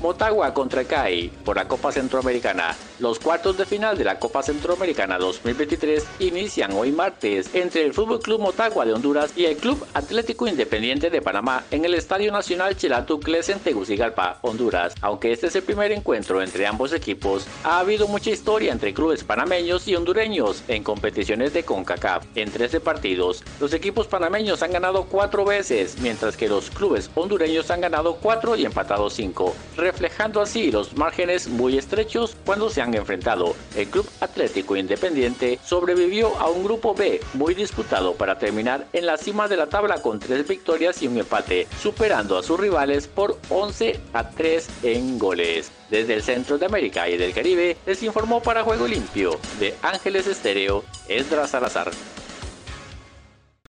Motagua 0.01 0.55
contra 0.55 0.85
CAI 0.85 1.31
por 1.45 1.57
la 1.57 1.67
Copa 1.67 1.91
Centroamericana. 1.91 2.77
Los 3.01 3.21
cuartos 3.21 3.57
de 3.57 3.65
final 3.65 3.97
de 3.97 4.03
la 4.03 4.19
Copa 4.19 4.43
Centroamericana 4.43 5.19
2023 5.19 6.05
inician 6.19 6.73
hoy 6.73 6.91
martes 6.91 7.55
entre 7.55 7.85
el 7.85 7.95
Fútbol 7.95 8.19
Club 8.19 8.41
Motagua 8.41 8.85
de 8.85 8.93
Honduras 8.93 9.33
y 9.37 9.45
el 9.45 9.57
Club 9.57 9.87
Atlético 9.95 10.49
Independiente 10.49 11.09
de 11.09 11.23
Panamá 11.23 11.63
en 11.71 11.85
el 11.85 11.95
Estadio 11.95 12.33
Nacional 12.33 12.77
Chelatucles 12.77 13.51
en 13.51 13.61
Tegucigalpa, 13.61 14.41
Honduras. 14.43 14.97
Aunque 15.01 15.31
este 15.31 15.47
es 15.47 15.55
el 15.55 15.63
primer 15.63 15.93
encuentro 15.93 16.43
entre 16.43 16.67
ambos 16.67 16.93
equipos, 16.93 17.47
ha 17.63 17.79
habido 17.79 18.09
mucha 18.09 18.31
historia 18.31 18.73
entre 18.73 18.93
clubes 18.93 19.23
panameños 19.23 19.87
y 19.87 19.95
hondureños 19.95 20.65
en 20.67 20.83
competiciones 20.83 21.53
de 21.53 21.63
CONCACAF. 21.63 22.25
En 22.35 22.51
13 22.51 22.81
partidos, 22.81 23.45
los 23.61 23.75
equipos 23.75 24.09
panameños 24.09 24.65
han 24.65 24.73
ganado 24.73 25.05
cuatro 25.05 25.45
veces, 25.45 25.99
mientras 26.01 26.37
que 26.37 26.49
los 26.49 26.69
clubes 26.71 27.13
hondureños 27.15 27.71
han 27.71 27.81
ganado 27.81 28.17
cuatro 28.17 28.57
y 28.57 28.65
empatado 28.65 29.09
cinco, 29.09 29.55
reflejando 29.77 30.41
así 30.41 30.73
los 30.73 30.97
márgenes 30.97 31.47
muy 31.47 31.79
estrechos 31.79 32.37
cuando 32.45 32.69
se 32.69 32.83
han 32.83 32.88
enfrentado. 32.95 33.55
El 33.77 33.89
Club 33.89 34.09
Atlético 34.21 34.77
Independiente 34.77 35.59
sobrevivió 35.65 36.37
a 36.39 36.49
un 36.49 36.65
grupo 36.65 36.95
B 36.95 37.21
muy 37.35 37.55
disputado 37.55 38.15
para 38.15 38.39
terminar 38.39 38.87
en 38.93 39.07
la 39.07 39.17
cima 39.17 39.49
de 39.49 39.57
la 39.57 39.67
tabla 39.67 40.03
con 40.03 40.19
tres 40.19 40.47
victorias 40.47 41.03
y 41.03 41.09
un 41.09 41.19
empate, 41.19 41.67
superando 41.81 42.39
a 42.39 42.43
sus 42.43 42.59
rivales 42.59 43.07
por 43.07 43.39
11 43.49 44.01
a 44.13 44.31
3 44.31 44.69
en 44.83 45.19
goles. 45.19 45.71
Desde 45.91 46.15
el 46.15 46.23
centro 46.23 46.59
de 46.59 46.67
América 46.67 47.09
y 47.09 47.17
del 47.17 47.33
Caribe 47.33 47.77
les 47.87 48.03
informó 48.03 48.43
para 48.43 48.63
Juego 48.63 48.87
Limpio 48.87 49.39
de 49.59 49.75
Ángeles 49.83 50.27
Estéreo, 50.27 50.85
Esdras 51.09 51.51
Salazar. 51.51 51.91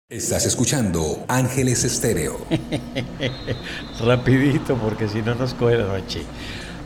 Estás 0.07 0.45
escuchando 0.45 1.25
Ángeles 1.27 1.83
Estéreo. 1.83 2.37
Rapidito 4.05 4.77
porque 4.77 5.09
si 5.09 5.23
no 5.23 5.33
nos 5.33 5.55
coge 5.55 5.77
la 5.77 5.87
noche. 5.87 6.21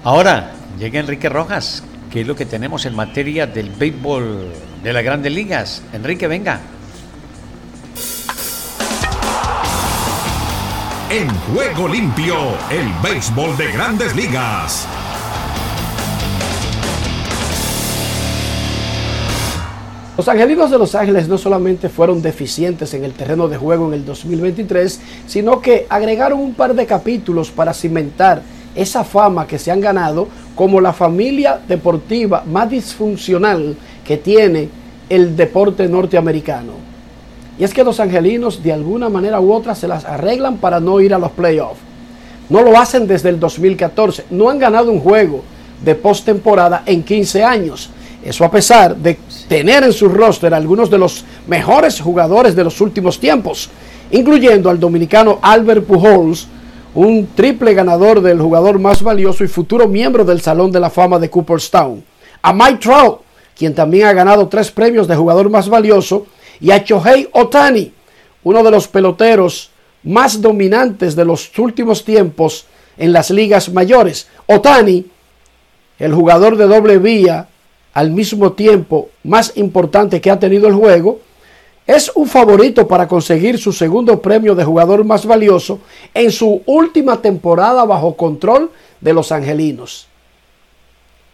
Ahora 0.05 0.53
llega 0.79 1.01
Enrique 1.01 1.27
Rojas 1.27 1.83
qué 2.09 2.21
es 2.21 2.27
lo 2.27 2.35
que 2.35 2.45
tenemos 2.45 2.85
en 2.85 2.95
materia 2.95 3.45
del 3.45 3.69
béisbol 3.69 4.51
de 4.83 4.93
las 4.93 5.03
grandes 5.03 5.31
ligas. 5.31 5.83
Enrique, 5.93 6.27
venga. 6.27 6.59
En 11.09 11.27
juego 11.27 11.87
limpio, 11.87 12.35
el 12.69 12.87
béisbol 13.03 13.57
de 13.57 13.71
grandes 13.71 14.15
ligas. 14.15 14.87
Los 20.17 20.27
Angelinos 20.27 20.69
de 20.69 20.77
Los 20.77 20.95
Ángeles 20.95 21.29
no 21.29 21.37
solamente 21.37 21.87
fueron 21.87 22.21
deficientes 22.21 22.93
en 22.93 23.05
el 23.05 23.13
terreno 23.13 23.47
de 23.47 23.57
juego 23.57 23.87
en 23.87 23.93
el 23.93 24.05
2023, 24.05 24.99
sino 25.25 25.61
que 25.61 25.87
agregaron 25.89 26.39
un 26.39 26.53
par 26.55 26.73
de 26.73 26.85
capítulos 26.85 27.51
para 27.51 27.73
cimentar 27.73 28.41
esa 28.75 29.03
fama 29.03 29.47
que 29.47 29.57
se 29.57 29.71
han 29.71 29.81
ganado 29.81 30.27
como 30.59 30.81
la 30.81 30.91
familia 30.91 31.57
deportiva 31.65 32.43
más 32.45 32.69
disfuncional 32.69 33.77
que 34.05 34.17
tiene 34.17 34.67
el 35.07 35.33
deporte 35.37 35.87
norteamericano. 35.87 36.73
Y 37.57 37.63
es 37.63 37.73
que 37.73 37.81
los 37.81 38.01
angelinos 38.01 38.61
de 38.61 38.73
alguna 38.73 39.07
manera 39.07 39.39
u 39.39 39.53
otra 39.53 39.73
se 39.73 39.87
las 39.87 40.03
arreglan 40.03 40.57
para 40.57 40.81
no 40.81 40.99
ir 40.99 41.13
a 41.13 41.17
los 41.17 41.31
playoffs. 41.31 41.79
No 42.49 42.61
lo 42.61 42.77
hacen 42.77 43.07
desde 43.07 43.29
el 43.29 43.39
2014. 43.39 44.25
No 44.31 44.49
han 44.49 44.59
ganado 44.59 44.91
un 44.91 44.99
juego 44.99 45.45
de 45.81 45.95
postemporada 45.95 46.83
en 46.85 47.03
15 47.03 47.41
años. 47.41 47.89
Eso 48.21 48.43
a 48.43 48.51
pesar 48.51 48.97
de 48.97 49.17
tener 49.47 49.85
en 49.85 49.93
su 49.93 50.09
roster 50.09 50.53
algunos 50.53 50.89
de 50.89 50.97
los 50.97 51.23
mejores 51.47 52.01
jugadores 52.01 52.53
de 52.53 52.65
los 52.65 52.81
últimos 52.81 53.17
tiempos, 53.17 53.69
incluyendo 54.11 54.69
al 54.69 54.77
dominicano 54.77 55.39
Albert 55.41 55.85
Pujols, 55.85 56.49
un 56.95 57.27
triple 57.35 57.73
ganador 57.73 58.21
del 58.21 58.41
jugador 58.41 58.79
más 58.79 59.01
valioso 59.03 59.43
y 59.43 59.47
futuro 59.47 59.87
miembro 59.87 60.25
del 60.25 60.41
Salón 60.41 60.71
de 60.71 60.79
la 60.79 60.89
Fama 60.89 61.19
de 61.19 61.29
Cooperstown. 61.29 62.03
A 62.41 62.53
Mike 62.53 62.79
Trout, 62.79 63.21
quien 63.55 63.75
también 63.75 64.07
ha 64.07 64.13
ganado 64.13 64.47
tres 64.47 64.71
premios 64.71 65.07
de 65.07 65.15
jugador 65.15 65.49
más 65.49 65.69
valioso, 65.69 66.25
y 66.59 66.71
a 66.71 66.83
Chohei 66.83 67.29
Otani, 67.31 67.93
uno 68.43 68.63
de 68.63 68.71
los 68.71 68.87
peloteros 68.87 69.71
más 70.03 70.41
dominantes 70.41 71.15
de 71.15 71.25
los 71.25 71.57
últimos 71.59 72.03
tiempos 72.03 72.65
en 72.97 73.13
las 73.13 73.29
ligas 73.29 73.71
mayores. 73.71 74.27
Otani, 74.45 75.05
el 75.99 76.13
jugador 76.13 76.57
de 76.57 76.67
doble 76.67 76.97
vía, 76.97 77.47
al 77.93 78.11
mismo 78.11 78.53
tiempo 78.53 79.09
más 79.23 79.57
importante 79.57 80.21
que 80.21 80.31
ha 80.31 80.39
tenido 80.39 80.67
el 80.67 80.73
juego, 80.73 81.19
es 81.89 82.11
un 82.13 82.27
favorito 82.27 82.87
para 82.87 83.07
conseguir 83.07 83.57
su 83.57 83.73
segundo 83.73 84.21
premio 84.21 84.53
de 84.53 84.63
jugador 84.63 85.03
más 85.03 85.25
valioso 85.25 85.79
en 86.13 86.31
su 86.31 86.61
última 86.67 87.19
temporada 87.19 87.83
bajo 87.83 88.15
control 88.15 88.69
de 89.01 89.11
los 89.11 89.31
Angelinos. 89.31 90.05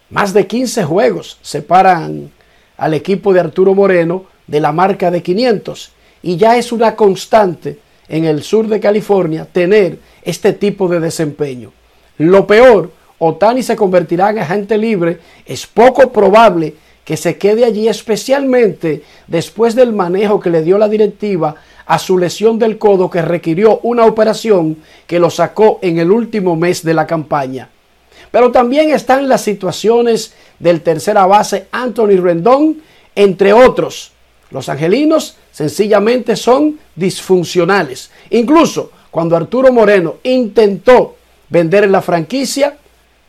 Más 0.10 0.34
de 0.34 0.47
15 0.47 0.86
juegos 0.86 1.38
separan 1.41 2.32
al 2.78 2.93
equipo 2.93 3.34
de 3.34 3.41
Arturo 3.41 3.76
Moreno 3.76 4.24
de 4.47 4.62
la 4.62 4.72
marca 4.72 5.12
de 5.12 5.22
500 5.22 5.91
y 6.24 6.38
ya 6.38 6.56
es 6.56 6.72
una 6.72 6.95
constante 6.95 7.78
en 8.08 8.24
el 8.24 8.41
sur 8.41 8.70
de 8.70 8.80
California 8.80 9.45
tener 9.51 9.99
este 10.22 10.53
tipo 10.53 10.88
de 10.88 11.01
desempeño. 11.01 11.74
Lo 12.18 12.47
peor, 12.47 12.91
Otani 13.18 13.62
se 13.62 13.76
convertirá 13.76 14.30
en 14.30 14.39
agente 14.39 14.78
libre, 14.78 15.20
es 15.45 15.68
poco 15.68 16.14
probable 16.14 16.76
que 17.06 17.16
se 17.16 17.38
quede 17.38 17.64
allí 17.64 17.88
especialmente 17.88 19.03
después 19.28 19.76
del 19.76 19.93
manejo 19.93 20.39
que 20.39 20.49
le 20.49 20.64
dio 20.64 20.78
la 20.78 20.89
directiva 20.89 21.56
a 21.86 21.99
su 21.99 22.18
lesión 22.18 22.58
del 22.58 22.80
codo 22.80 23.12
que 23.12 23.22
requirió 23.22 23.80
una 23.84 24.06
operación 24.06 24.78
que 25.06 25.20
lo 25.20 25.30
sacó 25.30 25.80
en 25.84 25.99
el 25.99 26.12
último 26.12 26.56
mes 26.56 26.84
de 26.84 26.95
la 26.95 27.06
campaña. 27.06 27.70
Pero 28.32 28.51
también 28.51 28.89
están 28.89 29.30
las 29.30 29.41
situaciones 29.41 30.34
del 30.58 30.82
tercera 30.82 31.28
base 31.28 31.68
Anthony 31.72 32.18
Rendón, 32.20 32.82
entre 33.14 33.53
otros. 33.53 34.12
Los 34.49 34.68
angelinos 34.68 35.38
sencillamente 35.51 36.36
son 36.36 36.80
disfuncionales. 36.95 38.10
Incluso 38.32 38.91
cuando 39.12 39.38
Arturo 39.38 39.72
Moreno 39.72 40.16
intentó 40.24 41.16
vender 41.49 41.88
la 41.89 42.01
franquicia, 42.01 42.76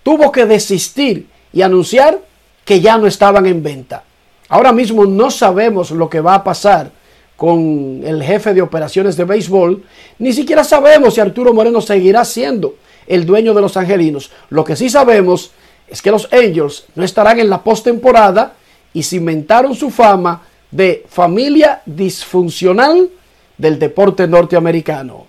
tuvo 0.03 0.33
que 0.33 0.47
desistir 0.47 1.27
y 1.53 1.63
anunciar 1.63 2.19
que 2.67 2.81
ya 2.81 2.99
no 2.99 3.07
estaban 3.07 3.47
en 3.47 3.63
venta. 3.63 4.03
Ahora 4.49 4.73
mismo 4.73 5.07
no 5.07 5.31
sabemos 5.31 5.93
lo 5.93 6.11
que 6.11 6.21
va 6.21 6.35
a 6.35 6.45
pasar 6.45 6.91
con 7.37 8.03
el 8.05 8.23
jefe 8.23 8.53
de 8.55 8.61
operaciones 8.61 9.17
de 9.17 9.25
béisbol, 9.25 9.85
ni 10.19 10.33
siquiera 10.33 10.65
sabemos 10.65 11.15
si 11.15 11.21
Arturo 11.21 11.55
Moreno 11.55 11.81
seguirá 11.81 12.25
siendo 12.25 12.75
el 13.07 13.25
dueño 13.25 13.55
de 13.55 13.61
los 13.61 13.77
Angelinos. 13.77 14.33
Lo 14.51 14.65
que 14.65 14.75
sí 14.75 14.91
sabemos 14.91 15.53
es 15.87 16.03
que 16.03 16.11
los 16.11 16.29
Angels 16.33 16.87
no 16.97 17.05
estarán 17.05 17.39
en 17.39 17.49
la 17.49 17.63
postemporada 17.63 18.55
y 18.93 19.05
cimentaron 19.05 19.75
su 19.75 19.91
fama 19.91 20.43
de 20.71 21.07
familia 21.09 21.83
disfuncional 21.87 23.09
del 23.57 23.79
deporte 23.79 24.27
norteamericano. 24.27 25.29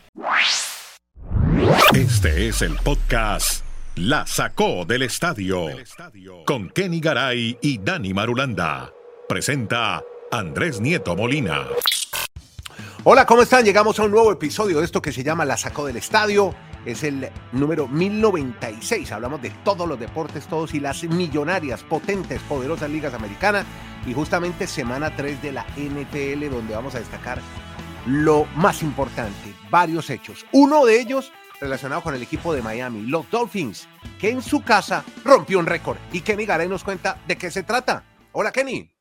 Este 1.93 2.47
es 2.47 2.61
el 2.63 2.75
podcast 2.77 3.66
la 3.97 4.27
sacó 4.27 4.85
del 4.85 5.01
estadio 5.01 5.69
con 6.45 6.69
Kenny 6.69 6.99
Garay 6.99 7.57
y 7.61 7.79
Dani 7.79 8.13
Marulanda. 8.13 8.93
Presenta 9.27 10.03
Andrés 10.31 10.79
Nieto 10.79 11.15
Molina. 11.15 11.65
Hola, 13.03 13.25
¿cómo 13.25 13.41
están? 13.41 13.65
Llegamos 13.65 13.99
a 13.99 14.03
un 14.03 14.11
nuevo 14.11 14.31
episodio 14.31 14.79
de 14.79 14.85
esto 14.85 15.01
que 15.01 15.11
se 15.11 15.23
llama 15.23 15.45
La 15.45 15.57
sacó 15.57 15.87
del 15.87 15.97
estadio. 15.97 16.53
Es 16.85 17.03
el 17.03 17.29
número 17.51 17.87
1096. 17.87 19.11
Hablamos 19.11 19.41
de 19.41 19.49
todos 19.63 19.87
los 19.87 19.99
deportes, 19.99 20.45
todos 20.45 20.75
y 20.75 20.79
las 20.79 21.03
millonarias, 21.03 21.81
potentes, 21.81 22.39
poderosas 22.43 22.91
ligas 22.91 23.15
americanas. 23.15 23.65
Y 24.05 24.13
justamente 24.13 24.67
semana 24.67 25.15
3 25.15 25.41
de 25.41 25.51
la 25.53 25.65
NFL, 25.75 26.51
donde 26.51 26.75
vamos 26.75 26.93
a 26.93 26.99
destacar 26.99 27.41
lo 28.05 28.45
más 28.55 28.83
importante, 28.83 29.53
varios 29.71 30.11
hechos. 30.11 30.45
Uno 30.51 30.85
de 30.85 31.01
ellos 31.01 31.31
relacionado 31.59 32.01
con 32.01 32.15
el 32.15 32.21
equipo 32.21 32.53
de 32.53 32.61
Miami, 32.61 33.01
los 33.07 33.29
Dolphins, 33.29 33.87
que 34.19 34.29
en 34.29 34.41
su 34.41 34.63
casa 34.63 35.03
rompió 35.23 35.59
un 35.59 35.65
récord. 35.65 35.97
Y 36.11 36.21
Kenny 36.21 36.45
Garay 36.45 36.67
nos 36.67 36.83
cuenta 36.83 37.21
de 37.27 37.37
qué 37.37 37.49
se 37.51 37.63
trata. 37.63 38.03
Hola, 38.31 38.51
Kenny. 38.51 38.91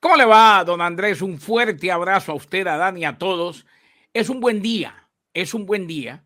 ¿Cómo 0.00 0.16
le 0.16 0.24
va, 0.24 0.62
don 0.64 0.80
Andrés? 0.80 1.22
Un 1.22 1.38
fuerte 1.38 1.90
abrazo 1.90 2.32
a 2.32 2.34
usted, 2.34 2.66
a 2.66 2.76
Dani, 2.76 3.04
a 3.04 3.16
todos. 3.16 3.66
Es 4.12 4.28
un 4.28 4.40
buen 4.40 4.60
día, 4.60 5.08
es 5.32 5.54
un 5.54 5.66
buen 5.66 5.86
día 5.86 6.24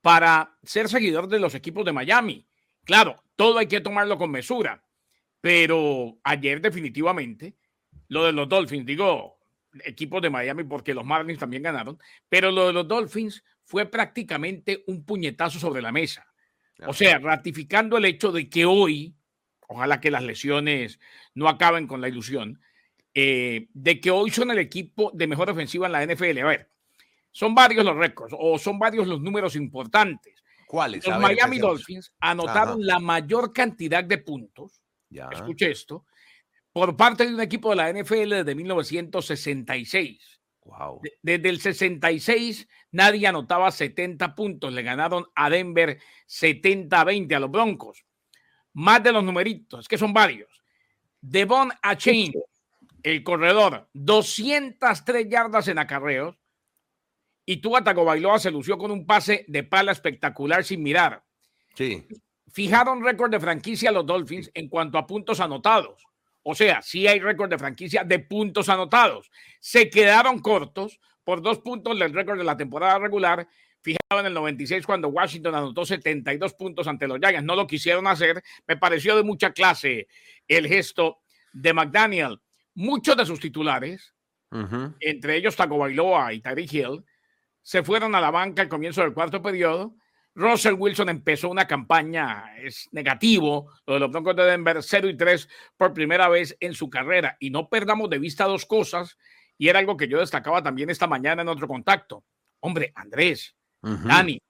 para 0.00 0.56
ser 0.62 0.88
seguidor 0.88 1.28
de 1.28 1.40
los 1.40 1.54
equipos 1.54 1.84
de 1.84 1.92
Miami. 1.92 2.46
Claro, 2.84 3.22
todo 3.36 3.58
hay 3.58 3.66
que 3.66 3.80
tomarlo 3.80 4.16
con 4.16 4.30
mesura, 4.30 4.84
pero 5.40 6.18
ayer 6.24 6.60
definitivamente 6.60 7.56
lo 8.08 8.24
de 8.24 8.32
los 8.32 8.48
Dolphins, 8.48 8.86
digo, 8.86 9.38
equipos 9.84 10.22
de 10.22 10.30
Miami 10.30 10.64
porque 10.64 10.94
los 10.94 11.04
Marlins 11.04 11.38
también 11.38 11.62
ganaron, 11.62 11.98
pero 12.28 12.50
lo 12.50 12.68
de 12.68 12.72
los 12.72 12.88
Dolphins 12.88 13.44
fue 13.68 13.84
prácticamente 13.84 14.82
un 14.86 15.04
puñetazo 15.04 15.58
sobre 15.58 15.82
la 15.82 15.92
mesa. 15.92 16.26
O 16.86 16.94
sea, 16.94 17.18
ratificando 17.18 17.98
el 17.98 18.06
hecho 18.06 18.32
de 18.32 18.48
que 18.48 18.64
hoy, 18.64 19.14
ojalá 19.66 20.00
que 20.00 20.10
las 20.10 20.22
lesiones 20.22 20.98
no 21.34 21.48
acaben 21.48 21.86
con 21.86 22.00
la 22.00 22.08
ilusión, 22.08 22.62
eh, 23.12 23.68
de 23.74 24.00
que 24.00 24.10
hoy 24.10 24.30
son 24.30 24.50
el 24.50 24.58
equipo 24.58 25.10
de 25.12 25.26
mejor 25.26 25.50
ofensiva 25.50 25.86
en 25.86 25.92
la 25.92 26.02
NFL. 26.06 26.38
A 26.38 26.46
ver, 26.46 26.70
son 27.30 27.54
varios 27.54 27.84
los 27.84 27.94
récords 27.94 28.34
o 28.38 28.58
son 28.58 28.78
varios 28.78 29.06
los 29.06 29.20
números 29.20 29.54
importantes. 29.54 30.34
¿Cuáles? 30.66 31.06
Los 31.06 31.20
Miami 31.20 31.58
Dolphins 31.58 32.14
anotaron 32.20 32.86
la 32.86 32.98
mayor 32.98 33.52
cantidad 33.52 34.02
de 34.02 34.18
puntos 34.18 34.80
escuche 35.10 35.70
esto, 35.70 36.06
por 36.72 36.96
parte 36.96 37.26
de 37.26 37.34
un 37.34 37.40
equipo 37.40 37.70
de 37.70 37.76
la 37.76 37.92
NFL 37.92 38.30
desde 38.30 38.54
1966. 38.54 40.37
Wow. 40.68 41.00
desde 41.22 41.48
el 41.48 41.60
66 41.60 42.68
nadie 42.92 43.26
anotaba 43.26 43.70
70 43.70 44.34
puntos. 44.34 44.72
Le 44.72 44.82
ganaron 44.82 45.26
a 45.34 45.48
Denver 45.48 45.98
70-20 46.28 47.34
a 47.34 47.40
los 47.40 47.50
Broncos. 47.50 48.04
Más 48.74 49.02
de 49.02 49.12
los 49.12 49.24
numeritos, 49.24 49.88
que 49.88 49.98
son 49.98 50.12
varios. 50.12 50.62
Devon 51.20 51.72
Achain, 51.82 52.32
el 53.02 53.24
corredor, 53.24 53.88
203 53.94 55.28
yardas 55.28 55.68
en 55.68 55.78
acarreos. 55.78 56.36
Y 57.46 57.56
Tua 57.56 57.82
Tagovailoa 57.82 58.38
se 58.38 58.50
lució 58.50 58.76
con 58.76 58.90
un 58.90 59.06
pase 59.06 59.46
de 59.48 59.64
pala 59.64 59.92
espectacular 59.92 60.64
sin 60.64 60.82
mirar. 60.82 61.24
Sí. 61.74 62.06
Fijaron 62.52 63.02
récord 63.02 63.30
de 63.30 63.40
franquicia 63.40 63.90
los 63.90 64.04
Dolphins 64.04 64.50
en 64.52 64.68
cuanto 64.68 64.98
a 64.98 65.06
puntos 65.06 65.40
anotados. 65.40 66.07
O 66.50 66.54
sea, 66.54 66.80
sí 66.80 67.06
hay 67.06 67.20
récord 67.20 67.50
de 67.50 67.58
franquicia 67.58 68.04
de 68.04 68.20
puntos 68.20 68.70
anotados. 68.70 69.30
Se 69.60 69.90
quedaron 69.90 70.38
cortos 70.38 70.98
por 71.22 71.42
dos 71.42 71.58
puntos 71.58 71.98
del 71.98 72.14
récord 72.14 72.38
de 72.38 72.44
la 72.44 72.56
temporada 72.56 72.98
regular, 72.98 73.46
fijado 73.82 74.20
en 74.20 74.24
el 74.24 74.32
96 74.32 74.86
cuando 74.86 75.08
Washington 75.08 75.54
anotó 75.54 75.84
72 75.84 76.54
puntos 76.54 76.88
ante 76.88 77.06
los 77.06 77.18
Giants. 77.18 77.44
No 77.44 77.54
lo 77.54 77.66
quisieron 77.66 78.06
hacer. 78.06 78.42
Me 78.66 78.78
pareció 78.78 79.14
de 79.14 79.24
mucha 79.24 79.52
clase 79.52 80.08
el 80.46 80.66
gesto 80.66 81.18
de 81.52 81.74
McDaniel. 81.74 82.40
Muchos 82.72 83.14
de 83.18 83.26
sus 83.26 83.40
titulares, 83.40 84.14
entre 85.00 85.36
ellos 85.36 85.54
Taco 85.54 85.76
Bailoa 85.76 86.32
y 86.32 86.40
Tyreek 86.40 86.72
Hill, 86.72 87.04
se 87.60 87.82
fueron 87.82 88.14
a 88.14 88.22
la 88.22 88.30
banca 88.30 88.62
al 88.62 88.70
comienzo 88.70 89.02
del 89.02 89.12
cuarto 89.12 89.42
periodo 89.42 89.96
Russell 90.38 90.74
Wilson 90.74 91.08
empezó 91.08 91.50
una 91.50 91.66
campaña, 91.66 92.56
es 92.62 92.88
negativo, 92.92 93.72
lo 93.84 93.94
de 93.94 94.00
los 94.00 94.10
Broncos 94.12 94.36
de 94.36 94.44
Denver, 94.44 94.78
0 94.80 95.08
y 95.08 95.16
3 95.16 95.48
por 95.76 95.92
primera 95.92 96.28
vez 96.28 96.56
en 96.60 96.74
su 96.74 96.88
carrera. 96.88 97.36
Y 97.40 97.50
no 97.50 97.68
perdamos 97.68 98.08
de 98.08 98.20
vista 98.20 98.44
dos 98.44 98.64
cosas, 98.64 99.18
y 99.58 99.66
era 99.66 99.80
algo 99.80 99.96
que 99.96 100.06
yo 100.06 100.20
destacaba 100.20 100.62
también 100.62 100.90
esta 100.90 101.08
mañana 101.08 101.42
en 101.42 101.48
otro 101.48 101.66
contacto. 101.66 102.24
Hombre, 102.60 102.92
Andrés, 102.94 103.56
Dani, 103.82 104.40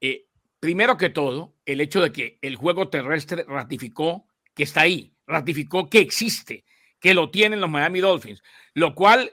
eh, 0.00 0.26
primero 0.60 0.96
que 0.96 1.10
todo, 1.10 1.56
el 1.64 1.80
hecho 1.80 2.00
de 2.00 2.12
que 2.12 2.38
el 2.40 2.54
juego 2.54 2.88
terrestre 2.88 3.44
ratificó 3.48 4.28
que 4.54 4.62
está 4.62 4.82
ahí, 4.82 5.12
ratificó 5.26 5.90
que 5.90 5.98
existe, 5.98 6.64
que 7.00 7.14
lo 7.14 7.32
tienen 7.32 7.60
los 7.60 7.68
Miami 7.68 7.98
Dolphins, 7.98 8.44
lo 8.74 8.94
cual 8.94 9.32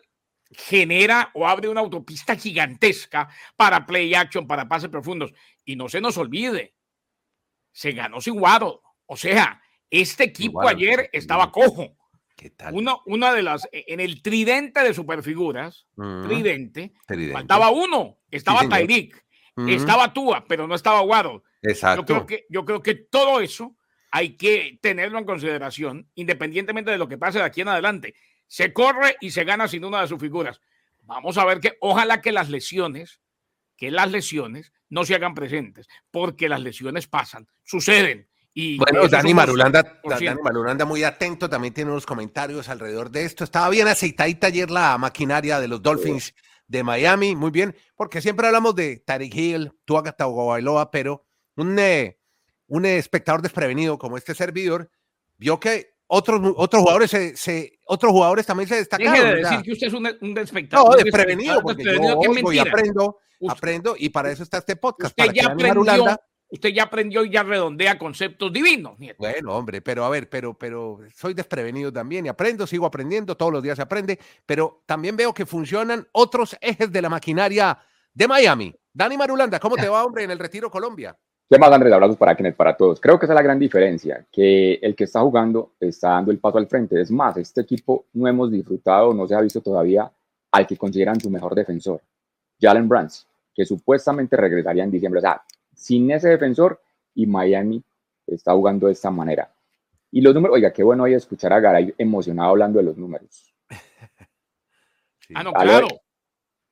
genera 0.56 1.32
o 1.34 1.48
abre 1.48 1.68
una 1.68 1.82
autopista 1.82 2.36
gigantesca 2.36 3.30
para 3.56 3.86
play 3.86 4.14
action, 4.14 4.48
para 4.48 4.68
pases 4.68 4.90
profundos. 4.90 5.34
Y 5.66 5.76
no 5.76 5.90
se 5.90 6.02
nos 6.02 6.18
olvide, 6.18 6.76
se 7.72 7.92
ganó 7.92 8.22
sin 8.22 8.40
Waddle. 8.40 8.80
O 9.06 9.18
sea, 9.18 9.62
este 9.90 10.26
equipo 10.26 10.68
ayer 10.68 11.10
estaba 11.12 11.52
cojo. 11.52 11.98
¿Qué 12.36 12.50
tal? 12.50 12.74
Uno, 12.74 13.02
una 13.06 13.32
de 13.34 13.44
las, 13.44 13.68
e, 13.72 13.86
en 13.88 14.00
el 14.00 14.22
tridente 14.22 14.84
de 14.84 14.94
superfiguras, 14.94 15.88
tridente, 15.96 16.94
faltaba 17.32 17.70
uno, 17.70 18.18
estaba 18.32 18.62
sí, 18.62 18.70
Tyreek, 18.70 19.26
estaba 19.68 20.14
Tua, 20.14 20.46
pero 20.48 20.68
no 20.68 20.76
estaba 20.76 21.02
Waddle. 21.02 21.42
Exacto. 21.62 22.02
Yo 22.02 22.06
creo, 22.06 22.26
que, 22.26 22.46
yo 22.50 22.66
creo 22.66 22.82
que 22.82 22.96
todo 22.96 23.40
eso 23.40 23.78
hay 24.12 24.36
que 24.36 24.78
tenerlo 24.82 25.18
en 25.18 25.26
consideración, 25.26 26.10
independientemente 26.16 26.92
de 26.92 26.98
lo 26.98 27.08
que 27.08 27.18
pase 27.18 27.40
de 27.40 27.46
aquí 27.46 27.62
en 27.62 27.70
adelante. 27.70 28.16
Se 28.48 28.74
corre 28.74 29.16
y 29.22 29.32
se 29.32 29.44
gana 29.44 29.68
sin 29.68 29.86
una 29.86 30.02
de 30.02 30.08
sus 30.08 30.20
figuras. 30.20 30.62
Vamos 31.02 31.38
a 31.38 31.46
ver 31.46 31.60
que 31.60 31.78
ojalá 31.82 32.22
que 32.22 32.32
las 32.32 32.50
lesiones, 32.50 33.20
que 33.78 33.92
las 33.92 34.12
lesiones 34.12 34.72
no 34.90 35.06
se 35.06 35.16
hagan 35.16 35.34
presentes, 35.34 35.88
porque 36.12 36.50
las 36.50 36.62
lesiones 36.62 37.08
pasan, 37.08 37.48
suceden. 37.64 38.30
Y 38.54 38.78
bueno, 38.78 39.08
Dani 39.08 39.34
Marulanda, 39.34 40.00
Dani 40.04 40.42
Marulanda 40.44 40.86
muy 40.86 41.04
atento, 41.04 41.50
también 41.50 41.74
tiene 41.74 41.90
unos 41.90 42.06
comentarios 42.06 42.70
alrededor 42.70 43.10
de 43.10 43.26
esto. 43.26 43.44
Estaba 43.44 43.70
bien 43.70 43.88
aceitadita 43.88 44.48
ayer 44.48 44.70
la 44.70 44.98
maquinaria 45.00 45.60
de 45.60 45.68
los 45.68 45.82
Dolphins 45.82 46.36
de 46.68 46.84
Miami, 46.84 47.36
muy 47.36 47.50
bien, 47.50 47.76
porque 47.96 48.22
siempre 48.22 48.48
hablamos 48.48 48.76
de 48.76 48.98
Tariq 48.98 49.34
Hill, 49.34 49.72
Tua 49.86 50.04
Tagovailoa, 50.04 50.92
pero 50.92 51.26
un, 51.56 51.78
eh, 51.80 52.20
un 52.68 52.86
espectador 52.86 53.42
desprevenido 53.42 53.98
como 53.98 54.18
este 54.18 54.36
servidor 54.36 54.90
vio 55.38 55.60
que 55.60 55.93
otros, 56.14 56.54
otros 56.58 56.82
jugadores 56.82 57.10
se, 57.10 57.36
se, 57.36 57.80
otros 57.86 58.12
jugadores 58.12 58.46
también 58.46 58.70
se 58.70 58.76
destacaron. 58.76 59.14
Deje 59.14 59.26
de 59.26 59.36
decir 59.36 59.62
que 59.62 59.72
usted 59.72 59.88
es 59.88 59.94
un, 59.94 60.10
un 60.22 60.38
espectador. 60.38 60.92
No, 60.92 61.04
desprevenido, 61.04 61.62
porque 61.62 61.84
yo 61.84 62.20
oigo 62.20 62.54
y 62.54 62.60
aprendo, 62.60 63.20
usted, 63.40 63.58
aprendo, 63.58 63.96
y 63.98 64.10
para 64.10 64.32
eso 64.32 64.44
está 64.44 64.60
este 64.60 64.76
podcast. 64.76 65.18
Usted, 65.20 65.34
ya 65.34 65.48
aprendió, 65.48 66.06
usted 66.50 66.70
ya 66.70 66.84
aprendió 66.84 67.26
y 67.26 67.32
ya 67.32 67.44
redondea 67.44 67.98
conceptos 67.98 68.54
divinos. 68.54 68.98
Nieto. 69.00 69.18
Bueno, 69.18 69.56
hombre, 69.56 69.82
pero 69.82 70.06
a 70.06 70.10
ver, 70.10 70.30
pero, 70.30 70.54
pero 70.58 71.00
soy 71.16 71.34
desprevenido 71.34 71.92
también 71.92 72.26
y 72.26 72.30
aprendo, 72.30 72.68
sigo 72.68 72.86
aprendiendo, 72.86 73.36
todos 73.36 73.52
los 73.52 73.64
días 73.64 73.76
se 73.76 73.82
aprende, 73.82 74.20
pero 74.46 74.84
también 74.86 75.18
veo 75.18 75.34
que 75.34 75.46
funcionan 75.46 76.08
otros 76.12 76.56
ejes 76.62 76.92
de 76.92 77.02
la 77.02 77.10
maquinaria 77.10 77.78
de 78.14 78.28
Miami. 78.28 78.74
Dani 78.94 79.18
Marulanda, 79.18 79.60
¿cómo 79.60 79.76
te 79.76 79.90
va, 79.90 80.06
hombre, 80.06 80.24
en 80.24 80.32
el 80.32 80.38
Retiro 80.38 80.70
Colombia? 80.70 81.18
¿Qué 81.50 81.60
más, 81.60 81.72
Andrés? 81.72 81.94
Abrazos 81.94 82.18
para 82.18 82.36
quienes, 82.36 82.56
para 82.56 82.76
todos. 82.76 83.00
Creo 83.00 83.20
que 83.20 83.26
esa 83.26 83.34
es 83.34 83.36
la 83.36 83.42
gran 83.42 83.60
diferencia, 83.60 84.26
que 84.32 84.76
el 84.76 84.96
que 84.96 85.04
está 85.04 85.22
jugando 85.22 85.74
está 85.80 86.10
dando 86.10 86.32
el 86.32 86.40
paso 86.40 86.58
al 86.58 86.68
frente. 86.68 87.00
Es 87.00 87.12
más, 87.12 87.38
este 87.38 87.62
equipo 87.62 88.06
no 88.14 88.28
hemos 88.28 88.52
disfrutado, 88.52 89.14
no 89.14 89.28
se 89.28 89.36
ha 89.36 89.42
visto 89.42 89.62
todavía 89.62 90.12
al 90.52 90.68
que 90.68 90.78
consideran 90.78 91.20
su 91.20 91.30
mejor 91.30 91.54
defensor, 91.54 92.02
Jalen 92.60 92.88
Brands, 92.88 93.28
que 93.54 93.66
supuestamente 93.66 94.38
regresaría 94.38 94.84
en 94.84 94.92
diciembre. 94.92 95.20
O 95.20 95.22
sea, 95.22 95.42
sin 95.76 96.10
ese 96.12 96.30
defensor 96.30 96.82
y 97.14 97.26
Miami 97.26 97.84
está 98.26 98.54
jugando 98.54 98.88
de 98.88 98.94
esta 98.94 99.12
manera. 99.12 99.52
Y 100.12 100.22
los 100.22 100.34
números, 100.34 100.56
oiga, 100.56 100.72
qué 100.72 100.84
bueno 100.84 101.04
hoy 101.04 101.14
escuchar 101.14 101.54
a 101.54 101.60
Garay 101.60 101.94
emocionado 101.98 102.52
hablando 102.52 102.80
de 102.80 102.86
los 102.86 102.98
números. 102.98 103.54
sí. 105.20 105.34
Ah, 105.36 105.44
no, 105.44 105.52
claro. 105.54 105.88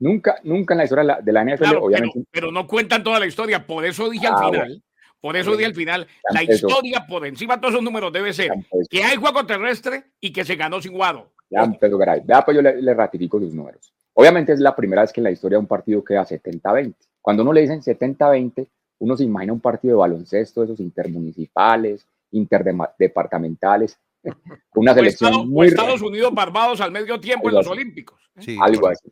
Nunca, 0.02 0.40
nunca 0.44 0.74
en 0.74 0.80
la 0.80 0.84
historia 0.86 1.20
de 1.22 1.32
la 1.32 1.44
NFL, 1.46 1.58
claro, 1.58 1.84
obviamente. 1.84 2.14
Pero, 2.16 2.28
pero, 2.32 2.52
no 2.52 2.66
cuentan 2.66 3.04
toda 3.04 3.20
la 3.20 3.28
historia, 3.28 3.66
por 3.68 3.86
eso 3.86 4.10
dije 4.10 4.26
ah, 4.26 4.34
al 4.36 4.46
final. 4.46 4.68
Bueno. 4.68 4.82
Por 5.22 5.38
eso 5.38 5.52
dije 5.52 5.66
al 5.66 5.76
final, 5.76 6.08
la 6.32 6.42
historia 6.42 7.06
por 7.08 7.28
encima 7.28 7.56
de 7.56 7.62
todos 7.62 7.76
esos 7.76 7.84
números 7.84 8.12
debe 8.12 8.34
ser 8.34 8.52
que 8.90 9.04
hay 9.04 9.18
juego 9.18 9.46
terrestre 9.46 10.06
y 10.20 10.34
que 10.34 10.44
se 10.44 10.56
ganó 10.56 10.82
sin 10.82 10.94
Guado. 10.94 11.32
Ya 11.52 11.64
empezó 11.64 11.96
Garay. 12.00 12.22
Vea, 12.26 12.44
pues 12.44 12.56
yo 12.56 12.64
le, 12.64 12.82
le, 12.82 12.94
ratifico 12.96 13.40
sus 13.40 13.54
números. 13.54 13.94
Obviamente 14.14 14.54
es 14.54 14.60
la 14.60 14.76
primera 14.76 15.04
vez 15.04 15.14
que 15.14 15.20
en 15.20 15.26
la 15.26 15.32
historia 15.32 15.60
un 15.60 15.68
partido 15.68 16.04
queda 16.04 16.26
70-20. 16.26 16.96
Cuando 17.22 17.44
uno 17.44 17.54
le 17.54 17.62
dicen 17.62 17.82
70-20, 17.82 18.68
uno 18.98 19.16
se 19.16 19.24
imagina 19.24 19.54
un 19.54 19.60
partido 19.60 19.94
de 19.94 20.00
baloncesto, 20.00 20.64
esos 20.64 20.80
intermunicipales, 20.80 22.08
interdepartamentales, 22.32 24.00
una 24.76 24.96
selección 24.96 25.30
Estados, 25.30 25.48
muy 25.48 25.68
Estados 25.68 26.02
Unidos 26.02 26.34
Barbados 26.34 26.82
al 26.82 26.92
medio 26.92 27.20
tiempo 27.20 27.50
en 27.50 27.56
los 27.56 27.68
así. 27.68 27.74
Olímpicos. 27.74 28.20
Sí, 28.40 28.58
algo 28.60 28.88
así. 28.88 29.12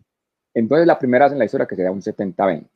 Entonces, 0.60 0.86
la 0.86 1.00
primera 1.00 1.26
vez 1.26 1.32
en 1.32 1.40
la 1.40 1.46
historia 1.46 1.66
que 1.66 1.76
se 1.78 1.84
da 1.84 1.92
un 1.92 2.02
70-20. 2.02 2.68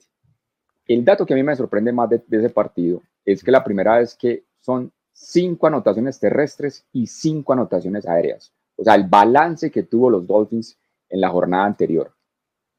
El 0.87 1.03
dato 1.03 1.25
que 1.25 1.33
a 1.33 1.35
mí 1.35 1.43
me 1.43 1.55
sorprende 1.55 1.91
más 1.91 2.09
de, 2.09 2.23
de, 2.25 2.37
ese 2.37 2.49
partido 2.49 3.01
es 3.25 3.43
que 3.43 3.51
la 3.51 3.63
primera 3.63 3.97
vez 3.97 4.15
que 4.15 4.45
son 4.61 4.91
cinco 5.11 5.67
anotaciones 5.67 6.17
terrestres 6.17 6.85
y 6.93 7.07
cinco 7.07 7.51
anotaciones 7.51 8.07
aéreas. 8.07 8.53
O 8.77 8.85
sea, 8.85 8.95
el 8.95 9.03
balance 9.03 9.69
que 9.69 9.83
tuvo 9.83 10.09
los 10.09 10.25
Dolphins 10.25 10.77
en 11.09 11.19
la 11.19 11.29
jornada 11.29 11.65
anterior. 11.65 12.09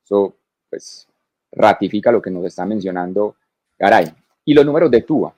Eso, 0.03 0.37
pues, 0.71 1.07
ratifica 1.53 2.11
lo 2.11 2.23
que 2.23 2.31
nos 2.31 2.47
está 2.47 2.65
mencionando 2.65 3.37
Garay. 3.79 4.07
Y 4.47 4.55
los 4.55 4.65
números 4.65 4.91
de 4.91 5.03
Tua. 5.03 5.35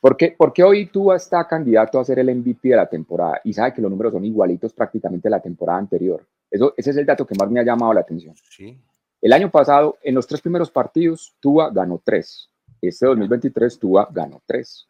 ¿Por 0.00 0.16
qué, 0.16 0.34
¿Por 0.36 0.52
qué 0.52 0.64
hoy 0.64 0.86
Tua 0.86 1.16
está 1.16 1.46
candidato 1.46 2.00
a 2.00 2.04
ser 2.04 2.18
el 2.18 2.34
MVP 2.34 2.70
de 2.70 2.76
la 2.76 2.88
temporada? 2.88 3.40
Y 3.44 3.52
sabe 3.52 3.72
que 3.72 3.82
los 3.82 3.90
números 3.90 4.12
son 4.12 4.24
igualitos 4.24 4.72
prácticamente 4.72 5.28
a 5.28 5.32
la 5.32 5.40
temporada 5.40 5.78
anterior. 5.78 6.26
Eso, 6.50 6.74
ese 6.76 6.90
es 6.90 6.96
el 6.96 7.06
dato 7.06 7.26
que 7.26 7.34
más 7.38 7.50
me 7.50 7.60
ha 7.60 7.64
llamado 7.64 7.92
la 7.92 8.00
atención. 8.00 8.34
Sí. 8.48 8.78
El 9.20 9.32
año 9.32 9.50
pasado, 9.50 9.98
en 10.02 10.14
los 10.14 10.26
tres 10.26 10.40
primeros 10.40 10.70
partidos, 10.70 11.34
Tua 11.40 11.70
ganó 11.70 12.00
tres. 12.02 12.50
Este 12.80 13.06
2023, 13.06 13.78
Tua 13.78 14.08
ganó 14.10 14.42
tres. 14.46 14.88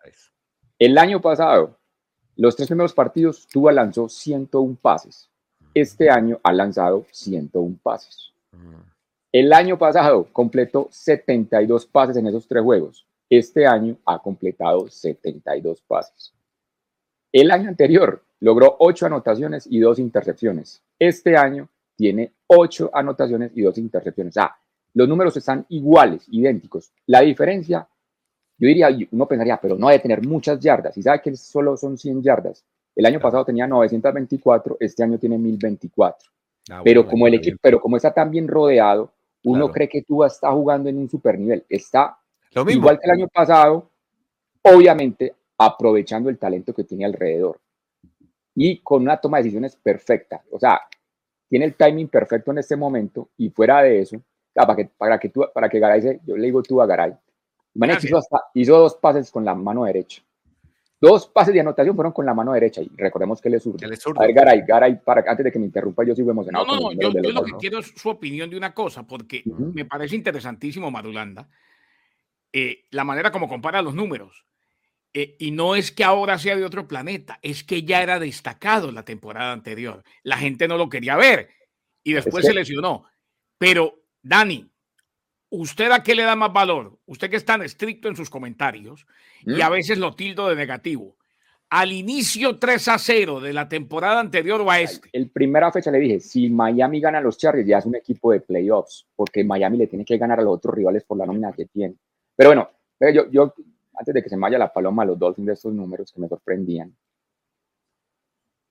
El 0.78 0.96
año 0.96 1.20
pasado, 1.20 1.76
los 2.36 2.54
tres 2.56 2.68
primeros 2.68 2.94
partidos, 2.94 3.46
Tua 3.48 3.72
lanzó 3.72 4.08
101 4.08 4.78
pases. 4.80 5.28
Este 5.74 6.08
año 6.08 6.40
ha 6.42 6.52
lanzado 6.52 7.04
101 7.10 7.78
pases. 7.82 8.32
El 9.32 9.52
año 9.52 9.78
pasado 9.78 10.28
completó 10.32 10.88
72 10.90 11.86
pases 11.86 12.16
en 12.16 12.26
esos 12.26 12.48
tres 12.48 12.62
juegos. 12.62 13.06
Este 13.28 13.66
año 13.66 13.96
ha 14.06 14.18
completado 14.20 14.88
72 14.88 15.82
pases. 15.82 16.32
El 17.32 17.50
año 17.50 17.68
anterior 17.68 18.24
logró 18.40 18.76
8 18.78 19.06
anotaciones 19.06 19.66
y 19.68 19.78
2 19.78 19.98
intercepciones. 19.98 20.82
Este 21.00 21.36
año 21.36 21.68
tiene 21.96 22.32
8 22.46 22.90
anotaciones 22.92 23.52
y 23.54 23.62
2 23.62 23.78
intercepciones. 23.78 24.36
O 24.36 24.40
sea, 24.40 24.56
los 24.94 25.08
números 25.08 25.36
están 25.36 25.64
iguales, 25.70 26.26
idénticos. 26.28 26.92
La 27.06 27.20
diferencia, 27.22 27.88
yo 28.58 28.68
diría, 28.68 28.88
uno 29.10 29.26
pensaría, 29.26 29.58
pero 29.60 29.76
no 29.76 29.88
debe 29.88 30.00
tener 30.00 30.26
muchas 30.26 30.60
yardas. 30.60 30.96
Y 30.98 31.02
sabe 31.02 31.22
que 31.22 31.34
solo 31.36 31.76
son 31.76 31.96
100 31.96 32.22
yardas. 32.22 32.64
El 32.94 33.06
año 33.06 33.18
pasado 33.18 33.44
tenía 33.44 33.66
924, 33.66 34.76
este 34.78 35.02
año 35.02 35.18
tiene 35.18 35.38
1024. 35.38 36.30
Ah, 36.70 36.82
pero, 36.84 37.00
bueno, 37.00 37.10
como 37.10 37.26
el 37.26 37.34
equipo, 37.34 37.58
pero 37.62 37.80
como 37.80 37.96
está 37.96 38.12
tan 38.12 38.30
bien 38.30 38.46
rodeado, 38.46 39.10
uno 39.44 39.60
claro. 39.60 39.72
cree 39.72 39.88
que 39.88 40.02
tú 40.02 40.22
está 40.22 40.52
jugando 40.52 40.90
en 40.90 40.98
un 40.98 41.08
super 41.08 41.38
nivel. 41.38 41.64
Está 41.68 42.18
igual 42.68 42.98
que 42.98 43.06
el 43.06 43.12
año 43.12 43.28
pasado, 43.28 43.90
obviamente 44.62 45.34
aprovechando 45.56 46.28
el 46.28 46.38
talento 46.38 46.74
que 46.74 46.84
tiene 46.84 47.04
alrededor. 47.04 47.58
Y 48.54 48.78
con 48.78 49.02
una 49.02 49.18
toma 49.18 49.38
de 49.38 49.44
decisiones 49.44 49.76
perfecta. 49.76 50.42
O 50.50 50.58
sea, 50.58 50.80
tiene 51.48 51.64
el 51.64 51.74
timing 51.74 52.08
perfecto 52.08 52.50
en 52.50 52.58
este 52.58 52.76
momento 52.76 53.30
y 53.36 53.50
fuera 53.50 53.82
de 53.82 54.00
eso, 54.00 54.22
para 54.52 54.76
que, 54.76 54.84
para 54.96 55.18
que, 55.18 55.28
tú, 55.28 55.44
para 55.52 55.68
que 55.68 55.78
Garay, 55.78 56.02
se, 56.02 56.20
yo 56.24 56.36
le 56.36 56.46
digo 56.46 56.62
tú 56.62 56.80
a 56.80 56.86
Garay, 56.86 57.12
hizo, 58.02 58.20
hizo 58.54 58.78
dos 58.78 58.96
pases 58.96 59.30
con 59.30 59.44
la 59.44 59.54
mano 59.54 59.84
derecha. 59.84 60.22
Dos 61.00 61.28
pases 61.28 61.54
de 61.54 61.60
anotación 61.60 61.96
fueron 61.96 62.12
con 62.12 62.26
la 62.26 62.34
mano 62.34 62.52
derecha 62.52 62.82
y 62.82 62.90
recordemos 62.94 63.40
que 63.40 63.48
él 63.48 63.54
es 63.54 63.62
zurdo. 63.62 63.86
A 64.16 64.26
ver, 64.26 64.34
Garay, 64.34 64.62
Garay, 64.66 65.00
para, 65.02 65.24
antes 65.26 65.44
de 65.44 65.50
que 65.50 65.58
me 65.58 65.64
interrumpa, 65.64 66.04
yo 66.04 66.14
sigo 66.14 66.30
emocionado. 66.30 66.66
No, 66.66 66.74
no, 66.74 66.80
no, 66.80 66.92
yo, 66.92 67.10
yo 67.10 67.32
lo 67.32 67.42
que 67.42 67.52
quiero 67.52 67.78
es 67.78 67.92
su 67.96 68.10
opinión 68.10 68.50
de 68.50 68.58
una 68.58 68.74
cosa, 68.74 69.06
porque 69.06 69.42
me 69.46 69.86
parece 69.86 70.14
interesantísimo, 70.14 70.90
Madulanda, 70.90 71.48
eh, 72.52 72.84
la 72.90 73.04
manera 73.04 73.32
como 73.32 73.48
compara 73.48 73.80
los 73.80 73.94
números. 73.94 74.44
Eh, 75.12 75.36
y 75.40 75.50
no 75.50 75.74
es 75.74 75.90
que 75.90 76.04
ahora 76.04 76.38
sea 76.38 76.56
de 76.56 76.64
otro 76.64 76.86
planeta, 76.86 77.38
es 77.42 77.64
que 77.64 77.82
ya 77.82 78.02
era 78.02 78.20
destacado 78.20 78.92
la 78.92 79.04
temporada 79.04 79.52
anterior. 79.52 80.04
La 80.22 80.36
gente 80.36 80.68
no 80.68 80.76
lo 80.76 80.88
quería 80.88 81.16
ver 81.16 81.50
y 82.04 82.12
después 82.12 82.46
se 82.46 82.54
lesionó. 82.54 83.04
Pero, 83.58 84.04
Dani, 84.22 84.70
¿usted 85.50 85.90
a 85.90 86.02
qué 86.02 86.14
le 86.14 86.22
da 86.22 86.36
más 86.36 86.52
valor? 86.52 86.98
Usted 87.06 87.28
que 87.28 87.36
es 87.36 87.44
tan 87.44 87.62
estricto 87.62 88.08
en 88.08 88.16
sus 88.16 88.30
comentarios 88.30 89.04
y 89.44 89.60
a 89.60 89.68
mm. 89.68 89.72
veces 89.72 89.98
lo 89.98 90.14
tildo 90.14 90.48
de 90.48 90.54
negativo. 90.54 91.16
Al 91.70 91.92
inicio 91.92 92.58
3 92.58 92.88
a 92.88 92.98
0 92.98 93.40
de 93.40 93.52
la 93.52 93.68
temporada 93.68 94.18
anterior 94.18 94.60
o 94.60 94.70
a 94.70 94.80
este. 94.80 95.08
El 95.12 95.30
primera 95.30 95.70
fecha 95.70 95.90
le 95.90 96.00
dije, 96.00 96.20
si 96.20 96.48
Miami 96.50 97.00
gana 97.00 97.20
los 97.20 97.38
Chargers 97.38 97.66
ya 97.66 97.78
es 97.78 97.86
un 97.86 97.94
equipo 97.94 98.32
de 98.32 98.40
playoffs, 98.40 99.06
porque 99.14 99.44
Miami 99.44 99.78
le 99.78 99.86
tiene 99.86 100.04
que 100.04 100.18
ganar 100.18 100.40
a 100.40 100.42
los 100.42 100.54
otros 100.54 100.74
rivales 100.74 101.04
por 101.04 101.18
la 101.18 101.26
nómina 101.26 101.52
que 101.52 101.66
tiene. 101.66 101.94
Pero 102.34 102.50
bueno, 102.50 102.70
yo, 103.12 103.30
yo 103.30 103.54
antes 104.00 104.14
de 104.14 104.22
que 104.22 104.30
se 104.30 104.36
me 104.36 104.42
vaya 104.42 104.58
la 104.58 104.72
paloma 104.72 105.02
a 105.02 105.06
los 105.06 105.18
Dolphins 105.18 105.46
de 105.46 105.52
estos 105.52 105.74
números 105.74 106.10
que 106.10 106.20
me 106.20 106.28
sorprendían, 106.28 106.94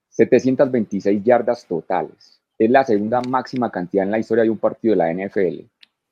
726 0.09 1.23
yardas 1.23 1.65
totales. 1.65 2.41
Es 2.57 2.69
la 2.69 2.84
segunda 2.84 3.21
máxima 3.21 3.71
cantidad 3.71 4.03
en 4.03 4.11
la 4.11 4.17
historia 4.17 4.43
de 4.43 4.49
un 4.49 4.57
partido 4.57 4.95
de 4.95 4.97
la 4.97 5.13
NFL. 5.13 5.65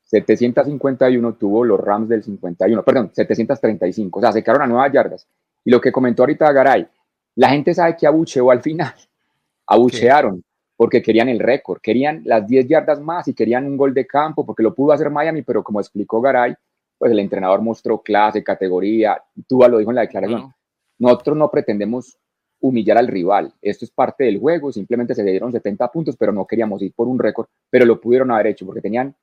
751 0.04 1.34
tuvo 1.34 1.66
los 1.66 1.80
Rams 1.80 2.08
del 2.08 2.24
51, 2.24 2.84
perdón, 2.84 3.12
735, 3.14 4.20
o 4.20 4.22
sea, 4.22 4.32
se 4.32 4.44
quedaron 4.44 4.62
a 4.62 4.68
nuevas 4.68 4.94
yardas. 4.94 5.28
Y 5.66 5.72
lo 5.72 5.82
que 5.82 5.92
comentó 5.92 6.24
ahorita 6.24 6.52
Garay, 6.52 6.88
la 7.36 7.50
gente 7.50 7.74
sabe 7.74 7.98
que 7.98 8.08
abucheó 8.08 8.52
al 8.52 8.62
final, 8.62 8.94
abuchearon 9.66 10.44
porque 10.78 11.02
querían 11.02 11.28
el 11.28 11.40
récord, 11.40 11.82
querían 11.82 12.22
las 12.24 12.48
10 12.48 12.68
yardas 12.68 13.02
más 13.02 13.28
y 13.28 13.34
querían 13.34 13.66
un 13.66 13.76
gol 13.78 13.96
de 13.96 14.06
campo 14.06 14.46
porque 14.46 14.62
lo 14.62 14.76
pudo 14.76 14.94
hacer 14.94 15.10
Miami, 15.10 15.42
pero 15.42 15.64
como 15.64 15.82
explicó 15.82 16.22
Garay, 16.22 16.56
pues 16.98 17.12
el 17.12 17.20
entrenador 17.20 17.62
mostró 17.62 18.02
clase, 18.02 18.44
categoría, 18.44 19.22
tú 19.48 19.60
lo 19.70 19.78
dijo 19.78 19.92
en 19.92 19.96
la 19.96 20.02
declaración, 20.02 20.54
nosotros 20.98 21.38
no 21.38 21.52
pretendemos 21.52 22.18
humillar 22.60 22.98
al 22.98 23.08
rival. 23.08 23.54
Esto 23.62 23.86
es 23.86 23.92
parte 23.92 24.24
del 24.24 24.40
juego, 24.40 24.72
simplemente 24.72 25.14
se 25.14 25.24
dieron 25.24 25.52
70 25.52 25.88
puntos, 25.92 26.16
pero 26.18 26.32
no 26.32 26.46
queríamos 26.46 26.82
ir 26.82 26.94
por 26.94 27.08
un 27.08 27.20
récord, 27.20 27.48
pero 27.70 27.86
lo 27.86 28.02
pudieron 28.02 28.32
haber 28.32 28.48
hecho 28.48 28.66
porque 28.66 28.82
tenían 28.82 29.16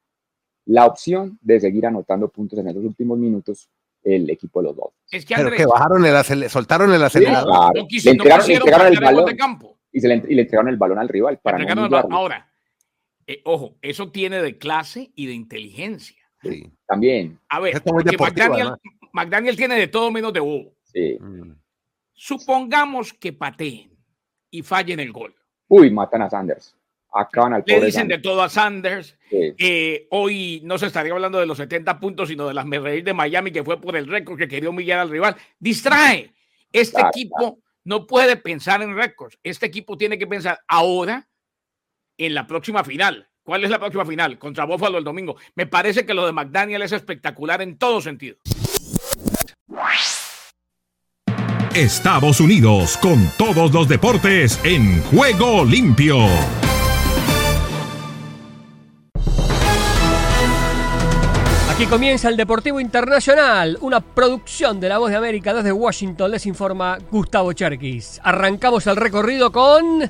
la 0.67 0.87
opción 0.87 1.39
de 1.43 1.61
seguir 1.61 1.87
anotando 1.87 2.29
puntos 2.29 2.59
en 2.59 2.69
esos 2.69 2.85
últimos 2.85 3.19
minutos 3.19 3.69
el 4.03 4.29
equipo 4.31 4.61
de 4.61 4.69
los 4.69 4.77
dos. 4.77 4.91
Es 5.11 5.25
que, 5.25 5.35
que 5.35 5.67
bajaron 5.67 6.05
el 6.05 6.51
soltaron 6.51 6.93
el 6.93 7.03
acelerador. 7.03 7.75
le 7.75 8.11
entregaron, 8.11 8.51
el 8.93 9.01
balón 9.01 9.35
Y, 9.91 10.01
se 10.01 10.09
le, 10.09 10.23
y, 10.29 10.35
le, 10.35 10.43
entregaron 10.43 10.69
el 10.69 10.77
balón 10.77 10.99
al 10.99 11.09
rival 11.09 11.39
para 11.43 11.59
Ahora, 12.11 12.51
eh, 13.27 13.41
ojo, 13.45 13.77
eso 13.81 14.11
tiene 14.11 14.43
de 14.43 14.59
clase 14.59 15.11
y 15.15 15.27
de 15.27 15.33
inteligencia. 15.33 16.24
Sí. 16.45 16.71
También. 16.87 17.39
A 17.49 17.61
ver, 17.61 17.83
McDaniel, 18.19 18.75
McDaniel, 19.13 19.57
tiene 19.57 19.77
de 19.77 19.89
todo 19.89 20.11
menos 20.11 20.33
de 20.33 20.41
bobo. 20.41 20.75
Sí. 20.85 21.19
Supongamos 22.13 23.13
que 23.13 23.33
pateen 23.33 23.97
y 24.51 24.63
fallen 24.63 25.01
el 25.01 25.13
gol. 25.13 25.35
Uy, 25.69 25.91
matan 25.91 26.23
a 26.23 26.31
Sanders. 26.31 26.77
Acaban 27.13 27.55
al 27.55 27.63
Le 27.67 27.81
dicen 27.81 28.09
de 28.09 28.19
todo 28.19 28.43
a 28.43 28.49
Sanders. 28.49 29.17
Eh, 29.31 30.09
hoy 30.11 30.61
no 30.65 30.79
se 30.79 30.87
estaría 30.87 31.13
hablando 31.13 31.39
de 31.39 31.47
los 31.47 31.57
70 31.59 32.01
puntos, 32.01 32.29
sino 32.29 32.49
de 32.49 32.55
las 32.55 32.67
Merreír 32.67 33.05
de 33.05 33.15
Miami, 33.15 33.53
que 33.53 33.63
fue 33.63 33.81
por 33.81 33.97
el 33.97 34.09
récord 34.09 34.37
que 34.37 34.49
quería 34.49 34.71
humillar 34.71 34.99
al 34.99 35.11
rival. 35.11 35.37
Distrae. 35.59 36.33
Este 36.73 37.01
equipo 37.01 37.61
no 37.85 38.07
puede 38.07 38.37
pensar 38.37 38.83
en 38.83 38.97
récords. 38.97 39.39
Este 39.45 39.67
equipo 39.67 39.97
tiene 39.97 40.19
que 40.19 40.27
pensar 40.27 40.59
ahora 40.67 41.29
en 42.19 42.35
la 42.35 42.47
próxima 42.47 42.83
final. 42.83 43.29
¿Cuál 43.45 43.63
es 43.63 43.69
la 43.69 43.79
próxima 43.79 44.07
final? 44.07 44.39
Contra 44.39 44.65
Buffalo 44.65 44.97
el 44.97 45.05
domingo. 45.05 45.37
Me 45.55 45.67
parece 45.67 46.07
que 46.07 46.15
lo 46.15 46.25
de 46.25 46.33
McDaniel 46.33 46.81
es 46.81 46.93
espectacular 46.93 47.61
en 47.61 47.77
todo 47.77 48.01
sentido. 48.01 48.39
Estados 51.75 52.41
Unidos 52.41 52.97
con 52.97 53.29
todos 53.37 53.71
los 53.75 53.87
deportes 53.87 54.59
en 54.65 55.03
juego 55.03 55.63
limpio. 55.65 56.17
Aquí 61.71 61.85
comienza 61.87 62.29
el 62.29 62.37
Deportivo 62.37 62.81
Internacional, 62.81 63.77
una 63.81 64.01
producción 64.01 64.81
de 64.81 64.89
La 64.89 64.99
Voz 64.99 65.11
de 65.11 65.17
América 65.17 65.53
desde 65.53 65.73
Washington, 65.73 66.31
les 66.31 66.47
informa 66.47 66.97
Gustavo 67.11 67.53
Cherkis. 67.53 68.21
Arrancamos 68.23 68.87
el 68.87 68.97
recorrido 68.97 69.51
con 69.51 70.09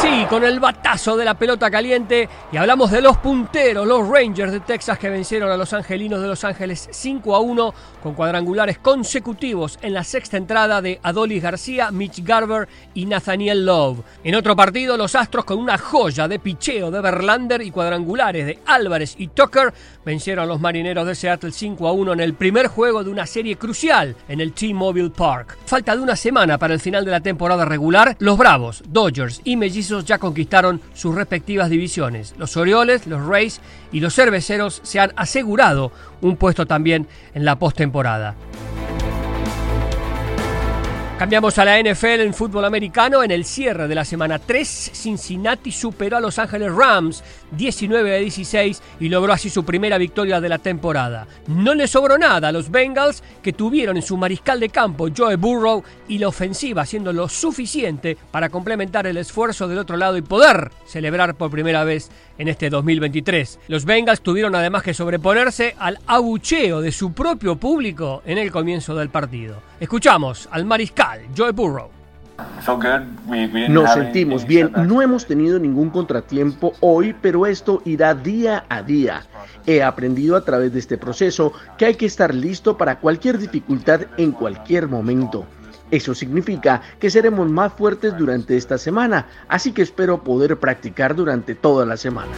Sí, 0.00 0.26
con 0.28 0.44
el 0.44 0.60
batazo 0.60 1.16
de 1.16 1.24
la 1.24 1.34
pelota 1.34 1.70
caliente 1.70 2.28
y 2.52 2.56
hablamos 2.58 2.90
de 2.90 3.00
los 3.00 3.16
punteros, 3.16 3.86
los 3.86 4.06
Rangers 4.06 4.52
de 4.52 4.60
Texas 4.60 4.98
que 4.98 5.08
vencieron 5.08 5.50
a 5.50 5.56
los 5.56 5.72
Angelinos 5.72 6.20
de 6.20 6.28
Los 6.28 6.44
Ángeles 6.44 6.88
5 6.92 7.34
a 7.34 7.40
1 7.40 7.74
con 8.02 8.14
cuadrangulares 8.14 8.78
consecutivos 8.78 9.78
en 9.80 9.94
la 9.94 10.04
sexta 10.04 10.36
entrada 10.36 10.82
de 10.82 11.00
Adolis 11.02 11.42
García, 11.42 11.90
Mitch 11.90 12.22
Garber 12.22 12.68
y 12.92 13.06
Nathaniel 13.06 13.64
Love. 13.64 14.00
En 14.22 14.34
otro 14.34 14.54
partido, 14.54 14.98
los 14.98 15.14
Astros 15.14 15.46
con 15.46 15.58
una 15.58 15.78
joya 15.78 16.28
de 16.28 16.38
picheo 16.40 16.90
de 16.90 17.00
Verlander 17.00 17.62
y 17.62 17.70
cuadrangulares 17.70 18.44
de 18.44 18.58
Álvarez 18.66 19.14
y 19.16 19.28
Tucker 19.28 19.72
vencieron 20.06 20.46
los 20.46 20.60
Marineros 20.60 21.04
de 21.04 21.16
Seattle 21.16 21.50
5 21.50 21.88
a 21.88 21.92
1 21.92 22.12
en 22.12 22.20
el 22.20 22.34
primer 22.34 22.68
juego 22.68 23.02
de 23.02 23.10
una 23.10 23.26
serie 23.26 23.56
crucial 23.56 24.14
en 24.28 24.40
el 24.40 24.52
T-Mobile 24.52 25.10
Park. 25.10 25.58
Falta 25.66 25.96
de 25.96 26.00
una 26.00 26.14
semana 26.14 26.58
para 26.58 26.74
el 26.74 26.80
final 26.80 27.04
de 27.04 27.10
la 27.10 27.20
temporada 27.20 27.64
regular, 27.64 28.16
los 28.20 28.38
Bravos, 28.38 28.84
Dodgers 28.86 29.40
y 29.42 29.56
Mellizos 29.56 30.04
ya 30.04 30.18
conquistaron 30.18 30.80
sus 30.94 31.12
respectivas 31.12 31.70
divisiones. 31.70 32.36
Los 32.38 32.56
Orioles, 32.56 33.08
los 33.08 33.26
Rays 33.26 33.60
y 33.90 33.98
los 33.98 34.14
Cerveceros 34.14 34.80
se 34.84 35.00
han 35.00 35.12
asegurado 35.16 35.90
un 36.20 36.36
puesto 36.36 36.66
también 36.66 37.08
en 37.34 37.44
la 37.44 37.58
postemporada. 37.58 38.36
Cambiamos 41.18 41.56
a 41.56 41.64
la 41.64 41.80
NFL 41.80 42.20
en 42.20 42.34
fútbol 42.34 42.66
americano. 42.66 43.22
En 43.22 43.30
el 43.30 43.46
cierre 43.46 43.88
de 43.88 43.94
la 43.94 44.04
semana 44.04 44.38
3, 44.38 44.90
Cincinnati 44.92 45.72
superó 45.72 46.18
a 46.18 46.20
Los 46.20 46.38
Ángeles 46.38 46.70
Rams 46.70 47.24
19 47.52 48.16
a 48.16 48.18
16 48.18 48.82
y 49.00 49.08
logró 49.08 49.32
así 49.32 49.48
su 49.48 49.64
primera 49.64 49.96
victoria 49.96 50.42
de 50.42 50.50
la 50.50 50.58
temporada. 50.58 51.26
No 51.46 51.74
le 51.74 51.88
sobró 51.88 52.18
nada 52.18 52.48
a 52.48 52.52
los 52.52 52.70
Bengals 52.70 53.22
que 53.42 53.54
tuvieron 53.54 53.96
en 53.96 54.02
su 54.02 54.18
mariscal 54.18 54.60
de 54.60 54.68
campo 54.68 55.08
Joe 55.16 55.36
Burrow 55.36 55.82
y 56.06 56.18
la 56.18 56.28
ofensiva 56.28 56.82
haciendo 56.82 57.14
lo 57.14 57.30
suficiente 57.30 58.18
para 58.30 58.50
complementar 58.50 59.06
el 59.06 59.16
esfuerzo 59.16 59.68
del 59.68 59.78
otro 59.78 59.96
lado 59.96 60.18
y 60.18 60.22
poder 60.22 60.70
celebrar 60.84 61.34
por 61.34 61.50
primera 61.50 61.82
vez 61.84 62.10
en 62.38 62.48
este 62.48 62.70
2023. 62.70 63.60
Los 63.68 63.84
Bengals 63.84 64.20
tuvieron 64.20 64.54
además 64.54 64.82
que 64.82 64.94
sobreponerse 64.94 65.74
al 65.78 65.98
abucheo 66.06 66.80
de 66.80 66.92
su 66.92 67.12
propio 67.12 67.56
público 67.56 68.22
en 68.24 68.38
el 68.38 68.50
comienzo 68.50 68.94
del 68.94 69.10
partido. 69.10 69.56
Escuchamos 69.80 70.48
al 70.50 70.64
mariscal 70.64 71.20
Joe 71.36 71.52
Burrow. 71.52 71.90
Nos 73.68 73.94
sentimos 73.94 74.46
bien, 74.46 74.70
no 74.86 75.00
hemos 75.00 75.26
tenido 75.26 75.58
ningún 75.58 75.90
contratiempo 75.90 76.74
hoy, 76.80 77.14
pero 77.20 77.46
esto 77.46 77.80
irá 77.84 78.14
día 78.14 78.64
a 78.68 78.82
día. 78.82 79.22
He 79.66 79.82
aprendido 79.82 80.36
a 80.36 80.44
través 80.44 80.72
de 80.72 80.78
este 80.78 80.98
proceso 80.98 81.52
que 81.78 81.86
hay 81.86 81.94
que 81.94 82.06
estar 82.06 82.34
listo 82.34 82.76
para 82.76 83.00
cualquier 83.00 83.38
dificultad 83.38 84.02
en 84.18 84.32
cualquier 84.32 84.86
momento. 84.86 85.46
Eso 85.90 86.14
significa 86.14 86.82
que 86.98 87.10
seremos 87.10 87.50
más 87.50 87.72
fuertes 87.72 88.16
durante 88.16 88.56
esta 88.56 88.78
semana, 88.78 89.26
así 89.48 89.72
que 89.72 89.82
espero 89.82 90.22
poder 90.22 90.58
practicar 90.58 91.14
durante 91.14 91.54
toda 91.54 91.86
la 91.86 91.96
semana. 91.96 92.32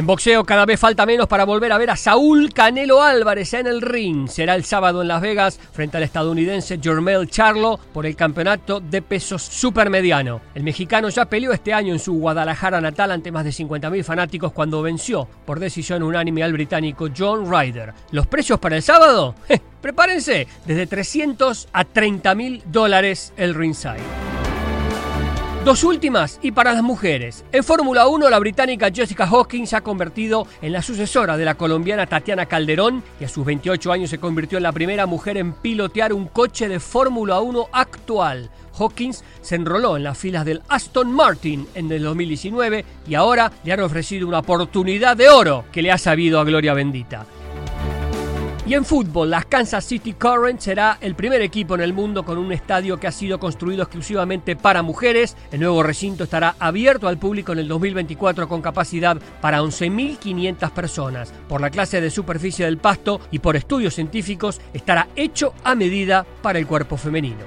En 0.00 0.06
boxeo 0.06 0.44
cada 0.44 0.64
vez 0.64 0.80
falta 0.80 1.04
menos 1.04 1.26
para 1.26 1.44
volver 1.44 1.70
a 1.72 1.76
ver 1.76 1.90
a 1.90 1.94
Saúl 1.94 2.54
Canelo 2.54 3.02
Álvarez 3.02 3.52
en 3.52 3.66
el 3.66 3.82
ring. 3.82 4.28
Será 4.28 4.54
el 4.54 4.64
sábado 4.64 5.02
en 5.02 5.08
Las 5.08 5.20
Vegas 5.20 5.60
frente 5.74 5.98
al 5.98 6.04
estadounidense 6.04 6.80
Jermel 6.82 7.28
Charlo 7.28 7.78
por 7.92 8.06
el 8.06 8.16
campeonato 8.16 8.80
de 8.80 9.02
pesos 9.02 9.42
supermediano. 9.42 10.40
El 10.54 10.62
mexicano 10.62 11.10
ya 11.10 11.26
peleó 11.26 11.52
este 11.52 11.74
año 11.74 11.92
en 11.92 11.98
su 11.98 12.14
Guadalajara 12.14 12.80
natal 12.80 13.10
ante 13.10 13.30
más 13.30 13.44
de 13.44 13.50
50.000 13.50 14.02
fanáticos 14.02 14.52
cuando 14.52 14.80
venció 14.80 15.28
por 15.44 15.60
decisión 15.60 16.02
unánime 16.02 16.44
al 16.44 16.54
británico 16.54 17.08
John 17.14 17.52
Ryder. 17.52 17.92
¿Los 18.10 18.26
precios 18.26 18.58
para 18.58 18.76
el 18.76 18.82
sábado? 18.82 19.34
prepárense, 19.82 20.48
desde 20.64 20.86
300 20.86 21.68
a 21.74 21.84
30 21.84 22.34
mil 22.34 22.62
dólares 22.64 23.34
el 23.36 23.54
ringside. 23.54 24.00
Dos 25.64 25.84
últimas 25.84 26.40
y 26.42 26.52
para 26.52 26.72
las 26.72 26.82
mujeres. 26.82 27.44
En 27.52 27.62
Fórmula 27.62 28.06
1, 28.06 28.30
la 28.30 28.38
británica 28.38 28.90
Jessica 28.90 29.26
Hawkins 29.26 29.68
se 29.68 29.76
ha 29.76 29.82
convertido 29.82 30.46
en 30.62 30.72
la 30.72 30.80
sucesora 30.80 31.36
de 31.36 31.44
la 31.44 31.54
colombiana 31.54 32.06
Tatiana 32.06 32.46
Calderón 32.46 33.02
y 33.20 33.24
a 33.24 33.28
sus 33.28 33.44
28 33.44 33.92
años 33.92 34.08
se 34.08 34.16
convirtió 34.16 34.56
en 34.56 34.62
la 34.62 34.72
primera 34.72 35.04
mujer 35.04 35.36
en 35.36 35.52
pilotear 35.52 36.14
un 36.14 36.28
coche 36.28 36.66
de 36.66 36.80
Fórmula 36.80 37.40
1 37.40 37.68
actual. 37.72 38.50
Hawkins 38.78 39.22
se 39.42 39.56
enroló 39.56 39.98
en 39.98 40.04
las 40.04 40.16
filas 40.16 40.46
del 40.46 40.62
Aston 40.66 41.12
Martin 41.12 41.66
en 41.74 41.92
el 41.92 42.04
2019 42.04 42.86
y 43.06 43.14
ahora 43.14 43.52
le 43.62 43.74
han 43.74 43.80
ofrecido 43.80 44.26
una 44.26 44.38
oportunidad 44.38 45.14
de 45.14 45.28
oro 45.28 45.66
que 45.70 45.82
le 45.82 45.92
ha 45.92 45.98
sabido 45.98 46.40
a 46.40 46.44
gloria 46.44 46.72
bendita. 46.72 47.26
Y 48.70 48.74
en 48.74 48.84
fútbol, 48.84 49.30
las 49.30 49.46
Kansas 49.46 49.84
City 49.84 50.12
Current 50.12 50.60
será 50.60 50.98
el 51.00 51.16
primer 51.16 51.42
equipo 51.42 51.74
en 51.74 51.80
el 51.80 51.92
mundo 51.92 52.24
con 52.24 52.38
un 52.38 52.52
estadio 52.52 53.00
que 53.00 53.08
ha 53.08 53.10
sido 53.10 53.40
construido 53.40 53.82
exclusivamente 53.82 54.54
para 54.54 54.84
mujeres. 54.84 55.36
El 55.50 55.58
nuevo 55.58 55.82
recinto 55.82 56.22
estará 56.22 56.54
abierto 56.60 57.08
al 57.08 57.18
público 57.18 57.50
en 57.50 57.58
el 57.58 57.66
2024 57.66 58.46
con 58.46 58.62
capacidad 58.62 59.16
para 59.40 59.60
11.500 59.60 60.70
personas. 60.70 61.32
Por 61.48 61.60
la 61.60 61.70
clase 61.70 62.00
de 62.00 62.12
superficie 62.12 62.64
del 62.64 62.78
pasto 62.78 63.20
y 63.32 63.40
por 63.40 63.56
estudios 63.56 63.94
científicos, 63.94 64.60
estará 64.72 65.08
hecho 65.16 65.52
a 65.64 65.74
medida 65.74 66.24
para 66.40 66.60
el 66.60 66.68
cuerpo 66.68 66.96
femenino. 66.96 67.42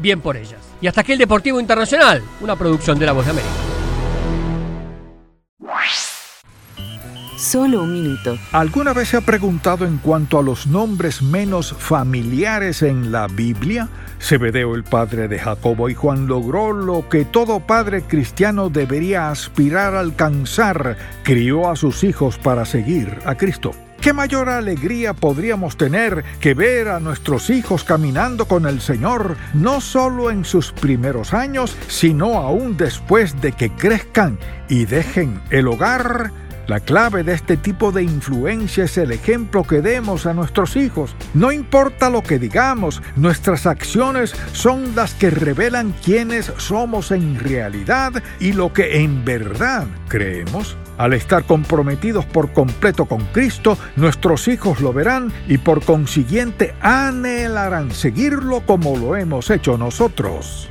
Bien 0.00 0.20
por 0.20 0.36
ellas. 0.36 0.60
Y 0.80 0.86
hasta 0.86 1.00
aquí 1.00 1.10
el 1.10 1.18
Deportivo 1.18 1.58
Internacional, 1.58 2.22
una 2.40 2.54
producción 2.54 2.96
de 2.96 3.06
La 3.06 3.12
Voz 3.12 3.24
de 3.24 3.32
América. 3.32 3.70
Solo 7.40 7.84
un 7.84 7.94
minuto. 7.94 8.38
¿Alguna 8.52 8.92
vez 8.92 9.08
se 9.08 9.16
ha 9.16 9.22
preguntado 9.22 9.86
en 9.86 9.96
cuanto 9.96 10.38
a 10.38 10.42
los 10.42 10.66
nombres 10.66 11.22
menos 11.22 11.72
familiares 11.72 12.82
en 12.82 13.12
la 13.12 13.28
Biblia? 13.28 13.88
Zebedeo, 14.20 14.74
el 14.74 14.84
padre 14.84 15.26
de 15.26 15.38
Jacobo 15.38 15.88
y 15.88 15.94
Juan, 15.94 16.26
logró 16.26 16.74
lo 16.74 17.08
que 17.08 17.24
todo 17.24 17.60
padre 17.60 18.02
cristiano 18.02 18.68
debería 18.68 19.30
aspirar 19.30 19.94
a 19.94 20.00
alcanzar. 20.00 20.98
Crió 21.22 21.70
a 21.70 21.76
sus 21.76 22.04
hijos 22.04 22.36
para 22.36 22.66
seguir 22.66 23.20
a 23.24 23.34
Cristo. 23.36 23.72
¿Qué 24.02 24.12
mayor 24.12 24.50
alegría 24.50 25.14
podríamos 25.14 25.78
tener 25.78 26.22
que 26.40 26.52
ver 26.52 26.88
a 26.88 27.00
nuestros 27.00 27.48
hijos 27.48 27.84
caminando 27.84 28.44
con 28.44 28.66
el 28.66 28.82
Señor, 28.82 29.38
no 29.54 29.80
solo 29.80 30.30
en 30.30 30.44
sus 30.44 30.72
primeros 30.72 31.32
años, 31.32 31.74
sino 31.88 32.34
aún 32.34 32.76
después 32.76 33.40
de 33.40 33.52
que 33.52 33.70
crezcan 33.70 34.38
y 34.68 34.84
dejen 34.84 35.40
el 35.48 35.68
hogar? 35.68 36.32
La 36.70 36.78
clave 36.78 37.24
de 37.24 37.32
este 37.32 37.56
tipo 37.56 37.90
de 37.90 38.04
influencia 38.04 38.84
es 38.84 38.96
el 38.96 39.10
ejemplo 39.10 39.64
que 39.64 39.82
demos 39.82 40.24
a 40.24 40.34
nuestros 40.34 40.76
hijos. 40.76 41.16
No 41.34 41.50
importa 41.50 42.08
lo 42.10 42.22
que 42.22 42.38
digamos, 42.38 43.02
nuestras 43.16 43.66
acciones 43.66 44.36
son 44.52 44.94
las 44.94 45.14
que 45.14 45.30
revelan 45.30 45.92
quiénes 46.04 46.52
somos 46.58 47.10
en 47.10 47.40
realidad 47.40 48.22
y 48.38 48.52
lo 48.52 48.72
que 48.72 49.00
en 49.00 49.24
verdad 49.24 49.88
creemos. 50.06 50.76
Al 50.96 51.12
estar 51.12 51.42
comprometidos 51.42 52.24
por 52.24 52.52
completo 52.52 53.06
con 53.06 53.24
Cristo, 53.32 53.76
nuestros 53.96 54.46
hijos 54.46 54.80
lo 54.80 54.92
verán 54.92 55.32
y 55.48 55.58
por 55.58 55.84
consiguiente 55.84 56.76
anhelarán 56.80 57.90
seguirlo 57.90 58.60
como 58.64 58.96
lo 58.96 59.16
hemos 59.16 59.50
hecho 59.50 59.76
nosotros. 59.76 60.70